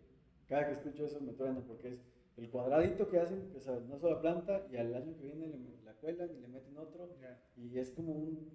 [0.47, 2.01] Cada que escucho eso me truena porque es
[2.37, 5.59] el cuadradito que hacen, o sea, una sola planta y al año que viene le,
[5.83, 7.09] la cuelan y le meten otro
[7.57, 8.49] y es como un...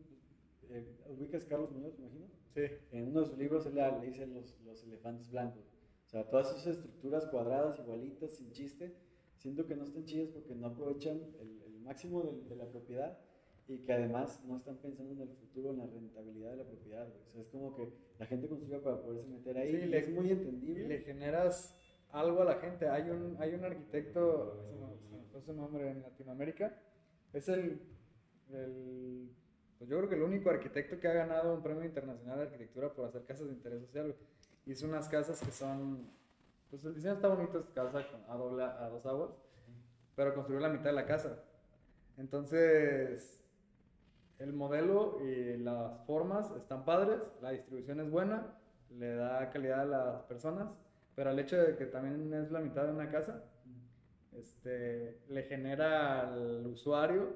[0.71, 2.27] eh, ¿Ubicas Carlos Muñoz, me imagino?
[2.55, 2.63] Sí.
[2.93, 5.65] En uno de sus libros él le dice los, los elefantes blancos.
[6.07, 8.95] O sea, todas esas estructuras cuadradas, igualitas, sin chiste,
[9.37, 13.19] siento que no están chidas porque no aprovechan el, el máximo del- de, la propiedad
[13.67, 17.07] y que además no están pensando en el futuro, en la rentabilidad de la propiedad.
[17.09, 17.21] güey.
[17.29, 19.99] O sea, es como que la gente construye para poderse meter ahí Sí, y le-
[19.99, 20.89] es muy Y entendible.
[20.89, 21.75] le generas
[22.11, 22.89] algo a la gente.
[22.89, 24.63] Hay un, hay un arquitecto,
[25.11, 26.79] me fue su nombre en Latinoamérica,
[27.33, 27.81] es el,
[28.51, 29.31] el-
[29.79, 32.93] pues yo creo que el único arquitecto que ha ganado un premio internacional de arquitectura
[32.93, 34.05] por hacer casas de interés social.
[34.13, 34.17] güey.
[34.67, 36.11] Hizo unas casas que son,
[36.71, 39.31] pues el diseño está bonito, es casa con- a, doble, a dos aguas,
[40.15, 41.43] pero construyó la mitad de la casa.
[42.17, 43.44] Entonces,
[44.39, 48.57] el modelo y las formas están padres, la distribución es buena,
[48.91, 50.69] le da calidad a las personas,
[51.15, 53.45] pero el hecho de que también es la mitad de una casa,
[54.33, 57.35] este, le genera al usuario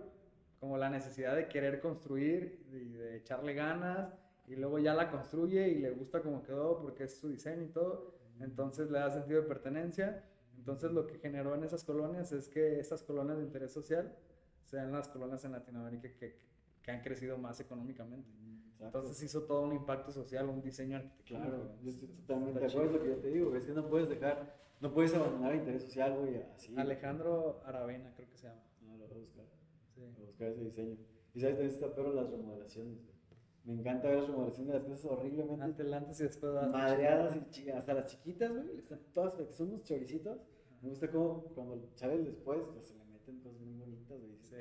[0.61, 4.13] como la necesidad de querer construir y de echarle ganas
[4.49, 7.69] y luego ya la construye y le gusta como quedó porque es su diseño y
[7.69, 10.25] todo, entonces le da sentido de pertenencia.
[10.57, 14.13] Entonces lo que generó en esas colonias es que estas colonias de interés social
[14.65, 16.37] sean las colonias en Latinoamérica que,
[16.89, 18.31] que han crecido más económicamente.
[18.73, 18.99] Exacto.
[19.01, 21.51] Entonces hizo todo un impacto social, un diseño arquitectónico.
[21.51, 23.87] Claro, yo estoy totalmente de acuerdo con lo que yo te digo, es que no
[23.91, 26.75] puedes dejar, no puedes abandonar el interés social, güey, así.
[26.79, 28.63] Alejandro Aravena, creo que se llama.
[28.81, 29.45] No, lo voy a buscar.
[29.95, 30.01] Sí.
[30.03, 30.97] a buscar ese diseño.
[31.35, 32.95] Y sabes, también está pero las remodelaciones.
[33.05, 33.19] güey.
[33.65, 36.67] Me encanta ver las remodelaciones de las casas horriblemente Ante el antes y después de
[36.69, 40.39] madreadas y chi- hasta las chiquitas, güey, están todas, son unos choricitos.
[40.81, 44.39] Me gusta cómo cuando salen después, pues, se le meten cosas muy bonitas, güey.
[44.41, 44.57] Sí.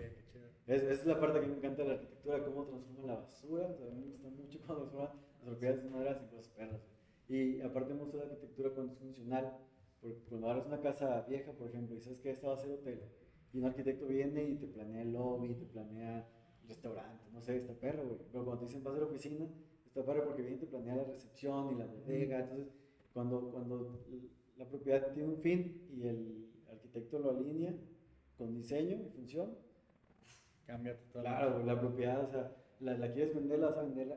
[0.67, 3.67] Es, esa es la parte que me encanta de la arquitectura, cómo transforman la basura.
[3.67, 6.49] O sea, a mí me gusta mucho cómo transforman las propiedades de madera en cosas
[6.49, 6.81] perras.
[7.29, 9.57] Y aparte me gusta la arquitectura cuando es funcional.
[10.01, 12.71] Porque cuando agarras una casa vieja, por ejemplo, y sabes que esta va a ser
[12.71, 13.01] hotel,
[13.53, 16.29] y un arquitecto viene y te planea el lobby, te planea
[16.67, 18.19] restaurante, no sé, está perro, güey.
[18.31, 19.47] Pero cuando te dicen vas a la oficina,
[19.85, 22.39] está perro porque viene te planea la recepción y la bodega.
[22.41, 22.67] Entonces,
[23.13, 24.05] cuando, cuando
[24.57, 27.75] la propiedad tiene un fin y el arquitecto lo alinea
[28.37, 29.57] con diseño y función,
[30.67, 31.21] Cambia totalmente.
[31.39, 34.09] Claro, la propiedad, o sea, la, la quieres vender, la vas a vender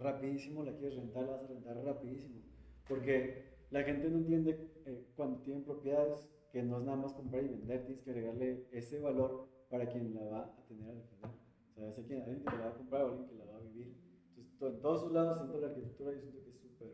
[0.00, 2.40] rapidísimo, la quieres rentar, la vas a rentar rapidísimo.
[2.88, 7.44] Porque la gente no entiende eh, cuando tienen propiedades que no es nada más comprar
[7.44, 11.30] y vender, tienes que agregarle ese valor para quien la va a tener al final.
[11.70, 13.56] O sea, es alguien, alguien que la va a comprar o alguien que la va
[13.58, 13.94] a vivir.
[14.30, 16.88] Entonces, to- en todos sus lados, de la arquitectura, yo siento que es súper,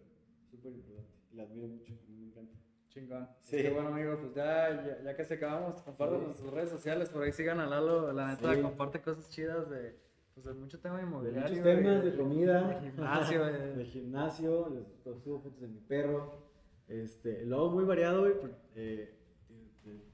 [0.50, 1.12] súper importante.
[1.32, 2.58] Y la admiro mucho, a mí me encanta.
[2.94, 3.28] Chingón.
[3.40, 3.56] Sí.
[3.56, 6.42] Que bueno, amigo, pues ya, ya, ya que se acabamos, compártanos Sí.
[6.42, 8.62] sus redes sociales, por ahí sigan a Lalo, la neta, Sí.
[8.62, 9.96] comparte cosas chidas de,
[10.32, 11.48] pues, de mucho tema De inmobiliario.
[11.50, 14.68] muchos temas, de comida, de gimnasio, de- de gimnasio,
[15.04, 16.44] les subo fotos de mi perro.
[16.86, 18.34] Este, luego muy variado, güey.
[18.76, 19.14] eh,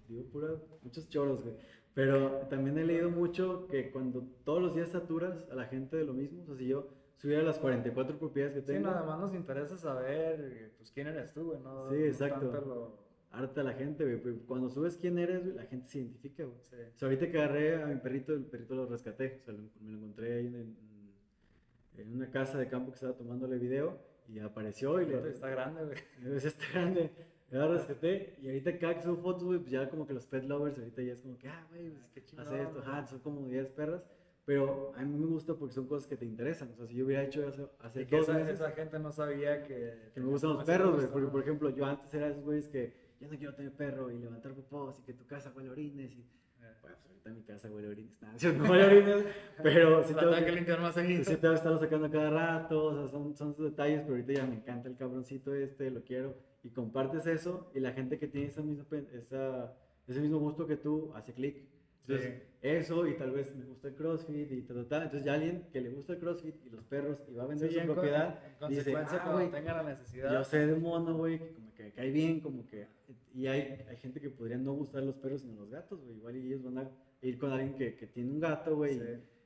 [0.09, 0.49] digo pura,
[0.83, 1.55] muchos choros, güey.
[1.95, 6.05] Pero también he leído mucho que cuando todos los días saturas a la gente de
[6.05, 6.89] lo mismo, o sea, si yo
[7.21, 11.33] subiera las 44 propiedades que Sí, tengo, nada más nos interesa saber, pues, quién eres
[11.33, 11.89] tú, güey, ¿no?
[11.91, 12.47] Sí, no exacto.
[12.67, 14.21] lo- harta la gente, güey.
[14.21, 16.57] pero Cuando subes quién eres, güey, la gente se identifica, güey.
[16.63, 16.75] sí.
[16.95, 19.39] O sea, ahorita que agarré a mi perrito, el perrito lo rescaté.
[19.43, 22.95] O sea, lo- me lo encontré ahí en, en- en una casa de campo que
[22.97, 23.99] estaba tomándole video
[24.29, 25.99] y apareció y lo, Está grande, güey.
[26.37, 27.11] Es este grande.
[27.51, 28.37] Ya lo rescaté.
[28.41, 31.03] Y ahorita cada que subo fotos, güey, pues ya como que los pet lovers ahorita
[31.03, 32.85] ya es como que, ah, güey, pues, hace esto, güey.
[32.89, 34.03] ajá, son como 10 perras.
[34.45, 36.71] Pero a mí me gusta porque son cosas que te interesan.
[36.73, 39.63] O sea, si yo hubiera hecho hace, hace dos esa, meses, esa gente no sabía
[39.63, 40.11] que...
[40.13, 41.07] que me gustan los perros, güey.
[41.09, 44.19] Porque, por ejemplo, yo antes era esos güeyes que ya no quiero tener perro y
[44.19, 46.13] levantar popós y que tu casa huele a orines.
[46.13, 46.21] Y,
[46.63, 48.21] Eh, bueno, pues ahorita mi casa huele orines.
[48.23, 49.25] Nada, no huele orines,
[49.63, 51.25] pero sí tengo que limpiar más seguido.
[51.25, 52.85] sí tengo que estarlo sacando cada rato.
[52.87, 56.03] O sea, son, son esos detalles, pero ahorita ya me encanta el cabroncito este, lo
[56.03, 56.35] quiero.
[56.63, 59.75] Y compartes eso y la gente que tiene esa misma, esa,
[60.07, 61.63] ese mismo gusto que tú hace clic.
[62.11, 62.47] Entonces, Sí.
[62.63, 64.97] eso y tal vez me gusta el CrossFit y ta, ta, ta.
[65.05, 67.69] Entonces, ya alguien que le gusta el CrossFit y los perros y va a vender
[67.69, 70.33] Sí, su en propiedad, en dice, consecuencia, "Ah, cuando güey, tenga la necesidad.
[70.33, 72.87] yo sé de un mono, güey, que como que cae bien, como que...
[73.35, 76.17] Y hay, hay gente que podría no gustar los perros sino los gatos, güey.
[76.17, 76.91] Igual y ellos van a
[77.23, 78.95] ir con alguien que, que tiene un gato, güey.
[78.95, 79.05] Sí.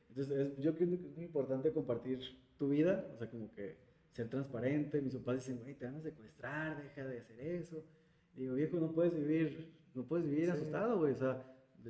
[0.09, 2.19] Entonces, es- yo creo que es muy importante compartir
[2.59, 3.77] tu vida, o sea, como que
[4.13, 5.01] ser transparente.
[5.03, 7.85] Mis papás dicen, güey, te van a secuestrar, deja de hacer eso.
[8.37, 11.13] Y digo, viejo, no puedes vivir, no puedes vivir asustado, güey.
[11.13, 11.43] O sea,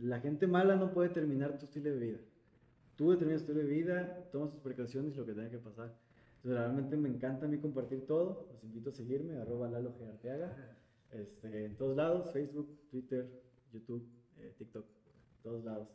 [0.02, 2.18] la gente mala no puede terminar tu estilo de vida.
[2.96, 5.94] Tú determinas tu estilo de vida, tomas tus precauciones y lo que tenga que pasar.
[6.36, 8.48] Entonces, realmente me encanta a mí compartir todo.
[8.52, 10.08] Los invito a seguirme, arroba Lalo G.
[10.08, 10.76] Arteaga.
[11.10, 13.42] Este, en todos lados, Facebook, Twitter,
[13.72, 14.04] YouTube,
[14.38, 14.84] eh, TikTok,
[15.42, 15.88] todos lados.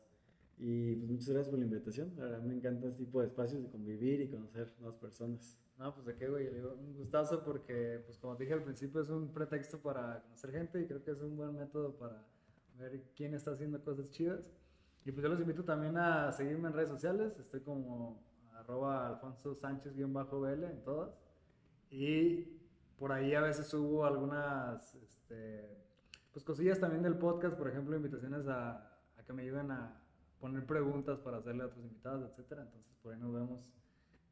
[0.58, 2.14] Y pues muchas gracias por la invitación.
[2.18, 5.58] La verdad me encanta este tipo de espacios de convivir y conocer nuevas personas.
[5.78, 6.48] No, pues de qué, güey.
[6.48, 10.86] Un gustazo porque, pues como dije al principio, es un pretexto para conocer gente y
[10.86, 12.26] creo que es un buen método para
[12.80, 14.50] ver quién está haciendo cosas chidas.
[15.06, 17.38] Y pues yo los invito también a seguirme en redes sociales.
[17.40, 18.22] Estoy como
[18.54, 21.18] arroba alfonso sánchez-bl en todas.
[21.90, 22.60] Y
[22.98, 25.78] por ahí a veces subo algunas, este,
[26.32, 30.02] pues cosillas también del podcast, por ejemplo, invitaciones a, a que me ayuden a
[30.40, 32.64] poner preguntas para hacerle a otros invitados, etcétera.
[32.64, 33.70] Entonces por ahí nos vemos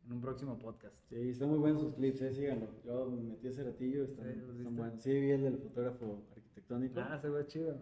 [0.06, 0.96] en un próximo podcast.
[1.10, 2.68] Sí, están muy buenos sus clips, eh, síganlo.
[2.86, 5.02] Yo me metí ese ratillo, están, Sí, ¿los están buenos.
[5.02, 7.00] Sí, vi el del fotógrafo arquitectónico.
[7.00, 7.82] Ah, se ve chido.